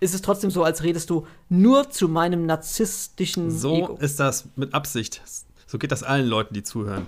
[0.00, 3.96] ist es trotzdem so, als redest du nur zu meinem narzisstischen so Ego.
[4.00, 5.20] ist das mit Absicht.
[5.66, 7.06] So geht das allen Leuten, die zuhören.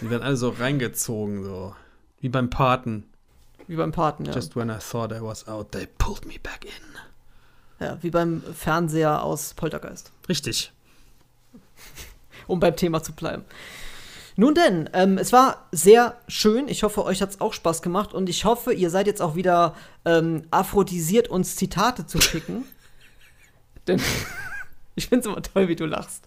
[0.00, 1.74] Die werden alle so reingezogen, so.
[2.20, 3.04] Wie beim Paten.
[3.66, 4.32] Wie beim Paten, ja.
[4.32, 7.84] Just when I thought I was out, they pulled me back in.
[7.86, 7.98] ja.
[8.00, 10.12] Wie beim Fernseher aus Poltergeist.
[10.28, 10.72] Richtig.
[12.46, 13.44] um beim Thema zu bleiben.
[14.36, 16.68] Nun denn, ähm, es war sehr schön.
[16.68, 19.34] Ich hoffe, euch hat es auch Spaß gemacht und ich hoffe, ihr seid jetzt auch
[19.34, 22.64] wieder ähm, aphrodisiert, uns Zitate zu schicken.
[23.86, 24.00] denn
[24.94, 26.24] ich finde es immer toll, wie du lachst.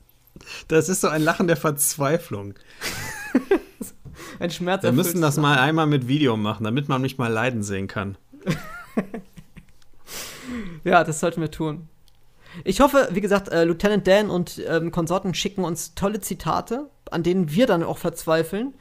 [0.67, 2.55] Das ist so ein Lachen der Verzweiflung.
[4.39, 4.83] Ein Schmerz.
[4.83, 8.17] Wir müssen das mal einmal mit Video machen, damit man mich mal leiden sehen kann.
[10.83, 11.89] Ja, das sollten wir tun.
[12.63, 17.23] Ich hoffe, wie gesagt, äh, Lieutenant Dan und ähm, Konsorten schicken uns tolle Zitate, an
[17.23, 18.73] denen wir dann auch verzweifeln.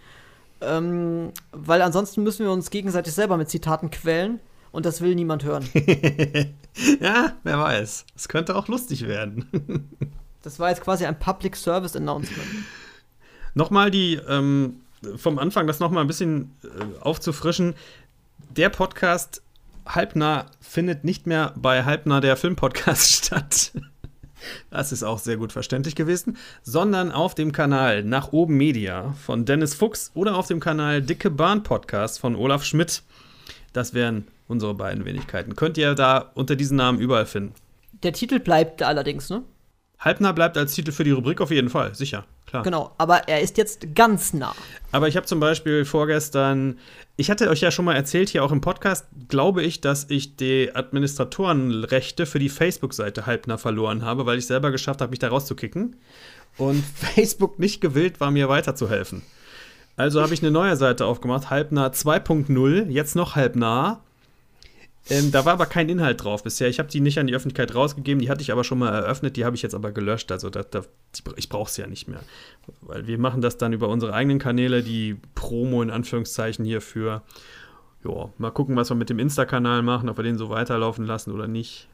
[0.60, 4.40] Ähm, weil ansonsten müssen wir uns gegenseitig selber mit Zitaten quälen
[4.72, 5.68] und das will niemand hören.
[7.01, 8.05] Ja, wer weiß.
[8.16, 9.88] Es könnte auch lustig werden.
[10.42, 12.46] Das war jetzt quasi ein Public Service Announcement.
[13.55, 14.82] nochmal die, ähm,
[15.16, 17.74] vom Anfang das nochmal ein bisschen äh, aufzufrischen.
[18.55, 19.40] Der Podcast
[19.86, 23.72] Halbnah findet nicht mehr bei Halbnah der Filmpodcast statt.
[24.71, 29.45] Das ist auch sehr gut verständlich gewesen, sondern auf dem Kanal Nach oben Media von
[29.45, 33.03] Dennis Fuchs oder auf dem Kanal Dicke Bahn Podcast von Olaf Schmidt.
[33.73, 35.57] Das wären unsere beiden Wenigkeiten.
[35.57, 37.55] Könnt ihr da unter diesen Namen überall finden.
[38.03, 39.43] Der Titel bleibt allerdings, ne?
[40.05, 42.62] Halbnah bleibt als Titel für die Rubrik auf jeden Fall, sicher, klar.
[42.62, 44.55] Genau, aber er ist jetzt ganz nah.
[44.93, 46.78] Aber ich habe zum Beispiel vorgestern,
[47.16, 50.36] ich hatte euch ja schon mal erzählt, hier auch im Podcast, glaube ich, dass ich
[50.36, 55.28] die Administratorenrechte für die Facebook-Seite Halbner verloren habe, weil ich selber geschafft habe, mich da
[55.28, 55.97] rauszukicken.
[56.59, 59.22] Und Facebook nicht gewillt war, mir weiterzuhelfen.
[59.97, 64.01] Also habe ich eine neue Seite aufgemacht, Halbnah 2.0, jetzt noch halbnah.
[65.10, 66.68] Ähm, da war aber kein Inhalt drauf bisher.
[66.68, 69.36] Ich habe die nicht an die Öffentlichkeit rausgegeben, die hatte ich aber schon mal eröffnet,
[69.36, 70.32] die habe ich jetzt aber gelöscht.
[70.32, 70.82] Also da, da,
[71.36, 72.20] ich brauche es ja nicht mehr.
[72.81, 77.22] Weil wir machen das dann über unsere eigenen Kanäle, die Promo in Anführungszeichen hierfür.
[78.02, 81.32] Ja, mal gucken, was wir mit dem Insta-Kanal machen, ob wir den so weiterlaufen lassen
[81.32, 81.89] oder nicht.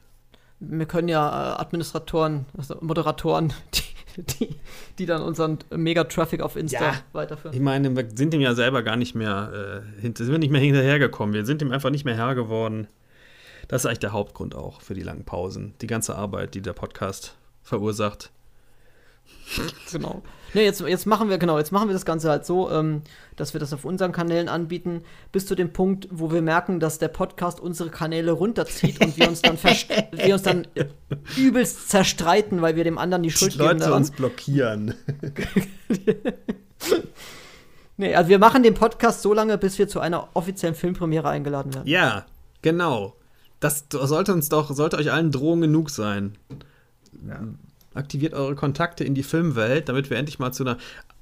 [0.61, 4.57] Wir können ja äh, Administratoren, also Moderatoren, die, die,
[4.99, 6.95] die dann unseren Mega-Traffic auf Insta Ja.
[7.12, 7.57] weiterführen.
[7.57, 10.61] Ich meine, wir sind dem ja selber gar nicht mehr, äh, sind wir nicht mehr
[10.61, 11.35] hinterhergekommen.
[11.35, 12.87] Wir sind dem einfach nicht mehr Herr geworden.
[13.69, 15.74] Das ist eigentlich der Hauptgrund auch für die langen Pausen.
[15.81, 18.31] Die ganze Arbeit, die der Podcast verursacht.
[19.93, 20.23] Genau.
[20.55, 23.03] Ne, jetzt, jetzt machen wir, genau, jetzt machen wir das Ganze halt so, ähm,
[23.37, 26.99] dass wir das auf unseren Kanälen anbieten, bis zu dem Punkt, wo wir merken, dass
[26.99, 29.57] der Podcast unsere Kanäle runterzieht und wir uns dann,
[30.12, 30.66] wir uns dann
[31.37, 34.09] übelst zerstreiten, weil wir dem anderen die Schuld geben daran.
[34.16, 34.95] blockieren.
[37.97, 41.74] Nee, also wir machen den Podcast so lange, bis wir zu einer offiziellen Filmpremiere eingeladen
[41.74, 41.87] werden.
[41.87, 42.24] Ja,
[42.62, 43.15] genau.
[43.61, 46.37] Das sollte uns doch, sollte euch allen Drohung genug sein.
[47.95, 50.78] Aktiviert eure Kontakte in die Filmwelt, damit wir endlich mal zu einer.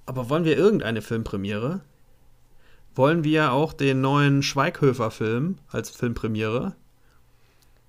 [0.07, 1.81] Aber wollen wir irgendeine Filmpremiere?
[2.95, 6.75] Wollen wir auch den neuen Schweighöfer-Film als Filmpremiere?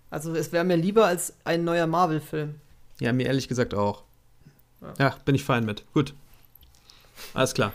[0.09, 2.55] Also es wäre mir lieber als ein neuer Marvel-Film.
[2.99, 4.03] Ja, mir ehrlich gesagt auch.
[4.81, 4.93] Ja.
[4.97, 5.85] Ja, bin ich fein mit.
[5.93, 6.13] Gut.
[7.34, 7.73] Alles klar.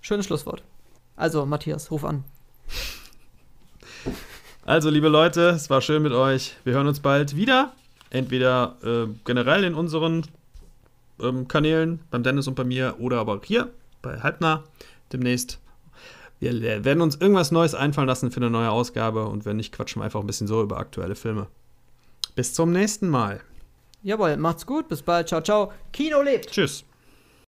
[0.00, 0.62] Schönes Schlusswort.
[1.16, 2.24] Also, Matthias, ruf an.
[4.66, 6.56] Also, liebe Leute, es war schön mit euch.
[6.64, 7.72] Wir hören uns bald wieder.
[8.10, 10.26] Entweder äh, generell in unseren
[11.20, 13.70] ähm, Kanälen, beim Dennis und bei mir, oder aber hier
[14.02, 14.64] bei Halbnah
[15.12, 15.60] demnächst.
[16.40, 20.00] Wir werden uns irgendwas Neues einfallen lassen für eine neue Ausgabe und wenn nicht, quatschen
[20.00, 21.46] wir einfach ein bisschen so über aktuelle Filme.
[22.34, 23.40] Bis zum nächsten Mal.
[24.02, 25.72] Jawohl, macht's gut, bis bald, ciao, ciao.
[25.92, 26.50] Kino lebt!
[26.50, 26.85] Tschüss.